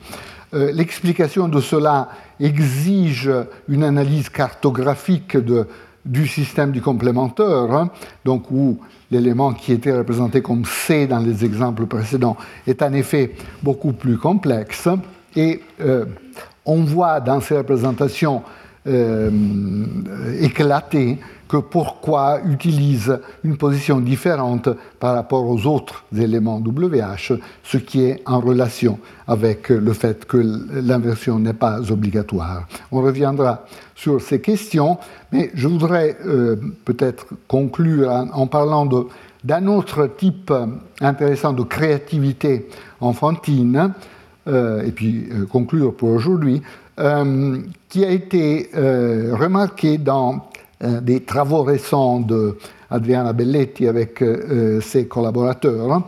Euh, 0.55 0.73
l'explication 0.73 1.49
de 1.49 1.61
cela 1.61 2.09
exige 2.41 3.31
une 3.69 3.85
analyse 3.85 4.29
cartographique 4.31 5.37
de, 5.37 5.67
du 6.05 6.27
système 6.27 6.71
du 6.71 6.81
complémentaire, 6.81 7.73
hein, 7.73 7.91
donc 8.25 8.51
où 8.51 8.79
l'élément 9.11 9.53
qui 9.53 9.73
était 9.73 9.97
représenté 9.97 10.43
comme 10.43 10.65
C 10.65 11.07
dans 11.07 11.19
les 11.19 11.45
exemples 11.45 11.87
précédents 11.87 12.37
est 12.67 12.83
en 12.83 12.93
effet 12.93 13.35
beaucoup 13.63 13.93
plus 13.93 14.19
complexe. 14.19 14.89
Et 15.37 15.63
euh, 15.81 16.05
on 16.65 16.83
voit 16.83 17.21
dans 17.21 17.41
ces 17.41 17.57
représentations 17.57 18.43
euh, 18.87 19.31
éclatées 20.41 21.19
que 21.49 21.57
pourquoi 21.57 22.41
utilise 22.45 23.19
une 23.43 23.57
position 23.57 24.01
différente 24.01 24.69
par 25.01 25.15
rapport 25.15 25.49
aux 25.49 25.67
autres 25.67 26.05
éléments 26.17 26.59
WH, 26.59 27.33
ce 27.63 27.79
qui 27.79 28.03
est 28.03 28.23
en 28.27 28.41
relation 28.41 28.99
avec 29.27 29.71
le 29.71 29.93
fait 29.95 30.27
que 30.27 30.37
l'inversion 30.37 31.39
n'est 31.39 31.55
pas 31.55 31.91
obligatoire. 31.91 32.67
On 32.93 33.01
reviendra 33.01 33.65
sur 33.99 34.23
ces 34.23 34.41
questions, 34.41 34.97
mais 35.33 35.51
je 35.55 35.67
voudrais 35.67 36.17
euh, 36.25 36.55
peut-être 36.85 37.27
conclure 37.49 38.09
en, 38.33 38.47
parlant 38.47 38.89
d'un 39.43 39.67
autre 39.67 40.09
type 40.17 40.53
intéressant 41.01 41.53
de 41.53 41.65
créativité 41.65 42.69
enfantine, 43.01 43.93
euh, 44.47 44.85
et 44.85 44.93
puis 44.93 45.29
euh, 45.33 45.47
conclure 45.47 45.95
pour 45.95 46.11
aujourd'hui, 46.11 46.63
qui 47.89 48.05
a 48.05 48.11
été 48.11 48.71
remarqué 48.75 49.99
dans 49.99 50.51
des 50.81 51.21
travaux 51.21 51.63
récents 51.63 52.19
de 52.19 52.59
Adriana 52.91 53.33
Belletti 53.33 53.87
avec 53.87 54.25
ses 54.81 55.07
collaborateurs. 55.07 56.03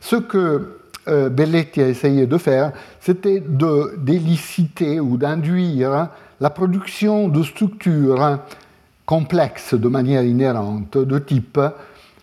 Ce 0.00 0.16
que 0.16 0.78
Belletti 1.06 1.80
a 1.80 1.86
essayé 1.86 2.26
de 2.26 2.38
faire, 2.38 2.72
c'était 2.98 3.38
de 3.38 3.96
d'éliciter 3.98 4.98
ou 4.98 5.16
d'induire 5.16 6.08
la 6.42 6.50
production 6.50 7.28
de 7.28 7.44
structures 7.44 8.40
complexes 9.06 9.74
de 9.74 9.86
manière 9.86 10.24
inhérente, 10.24 10.98
de 10.98 11.18
type 11.20 11.60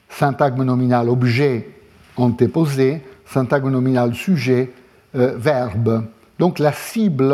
syntagme 0.09 0.65
nominal 0.65 1.07
objet 1.07 1.69
antéposé, 2.17 3.01
syntagme 3.25 3.69
nominal 3.69 4.13
sujet, 4.13 4.73
euh, 5.15 5.35
verbe. 5.37 6.03
Donc 6.37 6.59
la 6.59 6.73
cible 6.73 7.33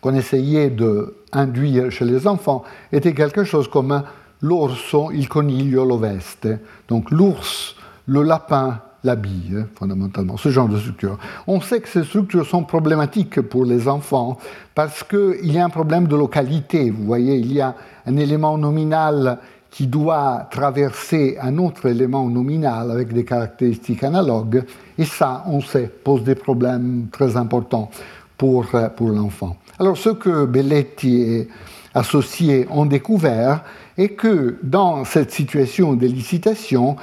qu'on 0.00 0.14
essayait 0.14 0.70
de 0.70 1.14
induire 1.32 1.90
chez 1.90 2.06
les 2.06 2.26
enfants 2.26 2.64
était 2.90 3.12
quelque 3.12 3.44
chose 3.44 3.68
comme 3.68 4.02
l'orso, 4.40 5.10
il 5.12 5.28
coniglio, 5.28 5.84
lo 5.84 5.98
veste. 5.98 6.48
Donc 6.88 7.10
l'ours, 7.10 7.76
le 8.06 8.22
lapin, 8.22 8.80
l'habille, 9.04 9.64
fondamentalement, 9.74 10.36
ce 10.36 10.48
genre 10.48 10.68
de 10.68 10.78
structure. 10.78 11.18
On 11.46 11.60
sait 11.60 11.80
que 11.80 11.88
ces 11.88 12.04
structures 12.04 12.46
sont 12.46 12.64
problématiques 12.64 13.40
pour 13.40 13.64
les 13.64 13.88
enfants 13.88 14.38
parce 14.74 15.04
qu'il 15.04 15.52
y 15.52 15.58
a 15.58 15.64
un 15.64 15.70
problème 15.70 16.08
de 16.08 16.16
localité. 16.16 16.90
Vous 16.90 17.04
voyez, 17.04 17.36
il 17.36 17.52
y 17.52 17.60
a 17.60 17.74
un 18.06 18.16
élément 18.16 18.58
nominal 18.58 19.38
qui 19.70 19.86
doit 19.86 20.48
traverser 20.50 21.36
un 21.40 21.58
autre 21.58 21.86
élément 21.86 22.28
nominal 22.28 22.90
avec 22.90 23.12
des 23.12 23.24
caractéristiques 23.24 24.02
analogues, 24.02 24.64
et 24.96 25.04
ça, 25.04 25.44
on 25.46 25.60
sait, 25.60 25.90
pose 26.02 26.24
des 26.24 26.34
problèmes 26.34 27.08
très 27.12 27.36
importants 27.36 27.90
pour, 28.36 28.66
pour 28.96 29.10
l'enfant. 29.10 29.56
Alors 29.78 29.96
ce 29.96 30.10
que 30.10 30.46
Belletti 30.46 31.46
associés 31.94 32.66
ont 32.70 32.86
découvert 32.86 33.62
est 33.96 34.10
que 34.10 34.58
dans 34.62 35.04
cette 35.04 35.30
situation 35.30 35.94
d'élicitation, 35.94 36.96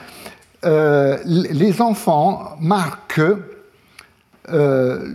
euh, 0.65 1.17
les 1.25 1.81
enfants 1.81 2.55
marquent 2.59 3.21
euh, 4.49 5.11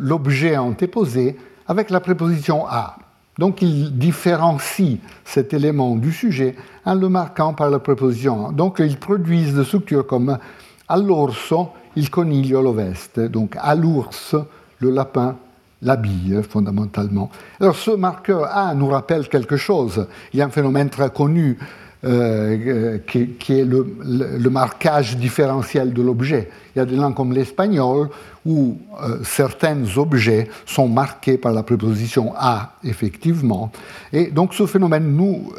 l'objet 0.00 0.56
antéposé 0.56 1.36
avec 1.66 1.90
la 1.90 2.00
préposition 2.00 2.66
a. 2.66 2.96
Donc 3.38 3.62
ils 3.62 3.96
différencient 3.96 4.98
cet 5.24 5.54
élément 5.54 5.96
du 5.96 6.12
sujet 6.12 6.54
en 6.84 6.94
le 6.94 7.08
marquant 7.08 7.54
par 7.54 7.70
la 7.70 7.78
préposition. 7.78 8.52
Donc 8.52 8.78
ils 8.78 8.98
produisent 8.98 9.54
des 9.54 9.64
structures 9.64 10.06
comme 10.06 10.38
all'orso 10.88 11.70
il 11.96 12.10
coniglio 12.10 12.62
lo 12.62 12.72
veste, 12.72 13.20
donc 13.20 13.56
à 13.58 13.74
l'ours 13.74 14.36
le 14.78 14.90
lapin 14.90 15.36
l'habille 15.82 16.40
fondamentalement. 16.48 17.30
Alors 17.60 17.76
ce 17.76 17.90
marqueur 17.90 18.48
A 18.54 18.74
nous 18.74 18.88
rappelle 18.88 19.28
quelque 19.28 19.56
chose. 19.56 20.06
Il 20.32 20.38
y 20.38 20.42
a 20.42 20.46
un 20.46 20.50
phénomène 20.50 20.88
très 20.88 21.10
connu 21.10 21.58
euh, 22.04 22.98
qui, 23.06 23.52
est 23.52 23.64
le, 23.64 24.50
marquage 24.50 25.16
différentiel 25.16 25.92
de 25.92 26.02
l'objet. 26.02 26.50
Il 26.74 26.80
y 26.80 26.82
a 26.82 26.84
des 26.84 26.96
langues 26.96 27.14
comme 27.14 27.32
l'espagnol 27.32 28.08
où 28.44 28.76
euh, 29.00 29.18
certains 29.22 29.84
objets 29.96 30.48
sont 30.66 30.88
marqués 30.88 31.38
par 31.38 31.52
la 31.52 31.62
préposition 31.62 32.32
a, 32.36 32.74
effectivement. 32.82 33.70
Et 34.12 34.32
donc 34.32 34.52
ce 34.54 34.66
phénomène 34.66 35.14
nous 35.14 35.52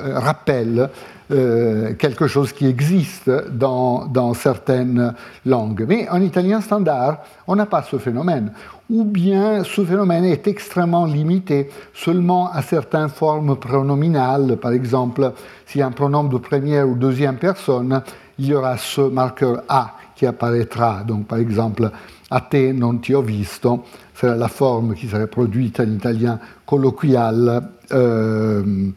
euh, 1.33 1.93
quelque 1.95 2.27
chose 2.27 2.53
qui 2.53 2.67
existe 2.67 3.29
dans, 3.51 4.33
certaines 4.33 5.13
langues. 5.45 5.85
Mais 5.87 6.07
en 6.09 6.21
italien 6.21 6.61
standard, 6.61 7.23
on 7.47 7.55
n'a 7.55 7.65
pas 7.65 7.81
ce 7.81 7.97
phénomène 7.97 8.51
ou 8.89 9.03
bien 9.03 9.63
ce 9.63 9.83
phénomène 9.83 10.25
est 10.25 10.47
extrêmement 10.47 11.05
limité 11.05 11.69
seulement 11.93 12.51
à 12.51 12.61
certaines 12.61 13.09
formes 13.09 13.55
pronominales. 13.55 14.57
Par 14.57 14.73
exemple, 14.73 15.31
a 15.75 15.85
un 15.85 15.91
pronom 15.91 16.25
de 16.25 16.37
première 16.37 16.87
ou 16.87 16.95
deuxième 16.95 17.37
personne, 17.37 18.01
il 18.37 18.47
y 18.47 18.53
aura 18.53 18.77
ce 18.77 19.01
marqueur 19.01 19.63
A 19.69 19.95
qui 20.15 20.27
apparaîtra. 20.27 21.03
Donc, 21.03 21.25
par 21.25 21.39
exemple, 21.39 21.89
a 22.29 22.41
te 22.41 22.71
non 22.71 22.97
ti 22.97 23.13
ho 23.13 23.21
visto, 23.21 23.83
c'est 24.13 24.35
la 24.35 24.47
forme 24.47 24.93
qui 24.93 25.07
serait 25.07 25.27
produite 25.27 25.79
en 25.79 25.89
italien 25.89 26.39
colloquial. 26.65 27.69
Euh, 27.91 28.91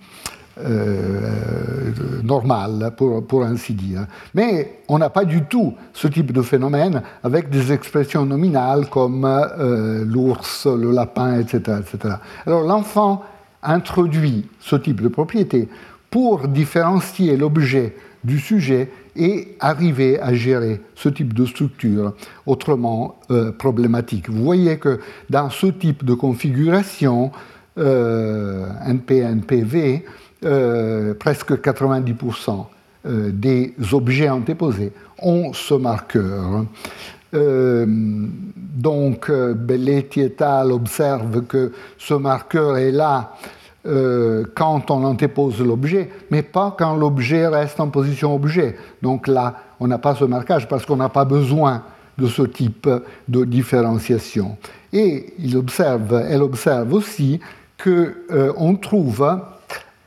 euh, 0.59 1.93
normal, 2.23 2.93
pour, 2.97 3.27
pour, 3.27 3.45
ainsi 3.45 3.75
dire. 3.75 4.07
Mais 4.35 4.81
on 4.89 4.99
n'a 4.99 5.11
pas 5.11 5.25
du 5.25 5.45
tout 5.45 5.75
ce 5.93 6.09
type 6.09 6.33
de 6.33 6.43
phénomène 6.43 7.03
avec 7.23 7.51
des 7.51 7.73
expressions 7.73 8.25
nominales 8.25 8.89
comme 8.89 9.25
euh, 9.25 10.05
l'ours, 10.05 10.67
le 10.67 10.93
lapin, 10.93 11.41
etc. 11.41 11.79
etc. 11.81 12.15
Alors 12.47 12.63
l'enfant 12.63 13.23
introduit 13.63 14.49
ce 14.61 14.77
type 14.77 15.03
de 15.03 15.09
propriété 15.09 15.69
pour 16.11 16.49
différencier 16.49 17.37
l'objet 17.37 17.95
du 18.25 18.39
sujet 18.39 18.91
et 19.15 19.57
arriver 19.61 20.21
à 20.21 20.35
gérer 20.35 20.81
ce 20.95 21.09
type 21.09 21.33
de 21.33 21.47
structure 21.47 22.15
autrement 22.45 23.19
euh, 23.31 23.53
problématique. 23.53 24.29
Vous 24.29 24.45
voyez 24.45 24.79
que 24.79 25.01
dans 25.31 25.51
ce 25.51 25.67
type 25.67 26.05
de 26.05 26.15
configuration, 26.15 27.31
euh, 27.79 28.67
NP-NPV, 28.87 30.05
euh, 30.45 31.15
presque 31.15 31.53
90% 31.53 32.67
euh, 33.07 33.31
des 33.33 33.75
objets 33.93 34.29
antéposés 34.29 34.93
ont 35.19 35.55
ce 35.55 35.73
marqueur. 35.73 36.67
Euh, 37.33 37.87
donc, 37.89 39.31
Belletti 39.31 40.21
et 40.21 40.43
al. 40.43 40.73
observent 40.73 41.43
que 41.47 41.73
ce 41.97 42.15
marqueur 42.15 42.77
est 42.77 42.93
là 42.93 43.33
quand 44.57 44.91
on 44.91 45.05
antépose 45.05 45.61
l'objet, 45.61 46.11
mais 46.33 46.43
pas 46.43 46.75
quand 46.77 46.97
l'objet 46.97 47.47
reste 47.47 47.79
en 47.79 47.89
position 47.89 48.35
objet. 48.35 48.75
Donc 49.01 49.29
là, 49.29 49.55
on 49.79 49.87
n'a 49.87 49.99
pas 49.99 50.17
ce 50.17 50.25
marquage 50.25 50.67
parce 50.67 50.85
qu'on 50.85 50.97
n'a 50.97 51.09
pas 51.09 51.25
besoin 51.25 51.85
de 52.19 52.27
ce 52.27 52.43
type 52.43 52.89
de 53.29 53.45
différenciation. 53.45 54.57
Et 54.93 55.35
elle 55.41 56.43
observe 56.43 56.93
aussi 56.93 57.39
qu'on 57.81 58.75
trouve 58.75 59.39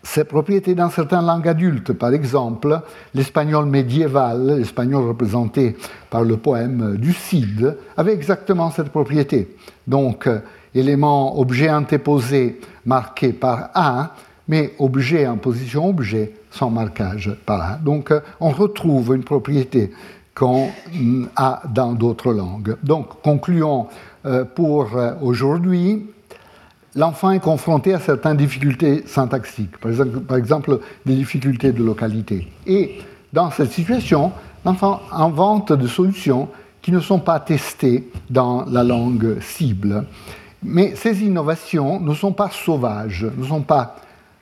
ces 0.10 0.24
propriétés 0.24 0.74
dans 0.74 0.90
certaines 0.90 1.26
langues 1.26 1.48
adultes. 1.48 1.94
Par 1.94 2.12
exemple, 2.14 2.82
l'espagnol 3.14 3.66
médiéval, 3.66 4.58
l'espagnol 4.58 5.08
représenté 5.08 5.78
par 6.10 6.24
le 6.24 6.38
poème 6.38 6.98
du 6.98 7.14
Cid, 7.14 7.78
avait 7.96 8.16
exactement 8.16 8.72
cette 8.72 8.90
propriété. 8.90 9.56
Donc, 9.86 10.28
élément 10.74 11.40
objet 11.40 11.70
antéposé 11.70 12.60
marqué 12.88 13.34
par 13.34 13.70
A, 13.76 14.16
mais 14.48 14.74
objet 14.80 15.28
en 15.28 15.38
position 15.38 15.88
objet 15.90 16.34
sans 16.50 16.72
marquage 16.72 17.32
par 17.46 17.62
A. 17.62 17.76
Donc, 17.76 18.12
on 18.40 18.50
retrouve 18.50 19.16
une 19.16 19.24
propriété 19.24 19.92
qu'on 20.34 20.70
a 21.36 21.62
dans 21.72 21.94
d'autres 21.94 22.34
langues. 22.34 22.78
Donc, 22.82 23.22
concluons 23.22 23.88
euh, 24.26 24.44
pour 24.44 24.90
aujourd'hui 25.22 26.08
l'enfant 26.96 27.32
est 27.32 27.40
confronté 27.40 27.94
à 27.94 28.00
certaines 28.00 28.38
difficultés 28.38 29.04
syntaxiques, 29.06 29.78
par 29.78 30.38
exemple, 30.38 30.80
des 31.06 31.16
difficultés 31.16 31.72
de 31.72 31.84
localité. 31.84 32.48
Et 32.66 33.00
dans 33.34 33.52
cette 33.52 33.72
situation, 33.72 34.32
l'enfant 34.66 35.02
invente 35.12 35.74
des 35.74 35.88
solutions 35.88 36.50
qui 36.82 36.92
ne 36.92 37.00
sont 37.00 37.20
pas 37.20 37.40
testées 37.40 38.10
dans 38.30 38.66
la 38.66 38.84
langue 38.84 39.40
cible. 39.42 40.06
Mais 40.64 40.96
ces 40.96 41.24
innovations 41.24 42.00
ne 42.00 42.14
sont 42.14 42.34
pas 42.34 42.50
sauvages, 42.50 43.28
ne 43.38 43.46
sont 43.46 43.62
pas 43.62 43.98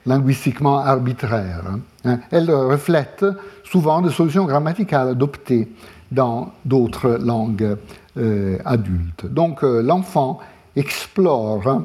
linguistiquement 0.06 0.78
arbitraires. 0.78 1.64
Hein. 2.04 2.20
Elles 2.30 2.50
reflètent 2.50 3.26
souvent 3.64 4.00
des 4.00 4.10
solutions 4.10 4.46
grammaticales 4.46 5.08
adoptées 5.08 5.68
dans 6.10 6.52
d'autres 6.64 7.18
langues 7.20 7.76
euh, 8.16 8.58
adultes. 8.64 9.26
Donc 9.26 9.62
euh, 9.62 9.82
l'enfant 9.82 10.38
explore 10.74 11.82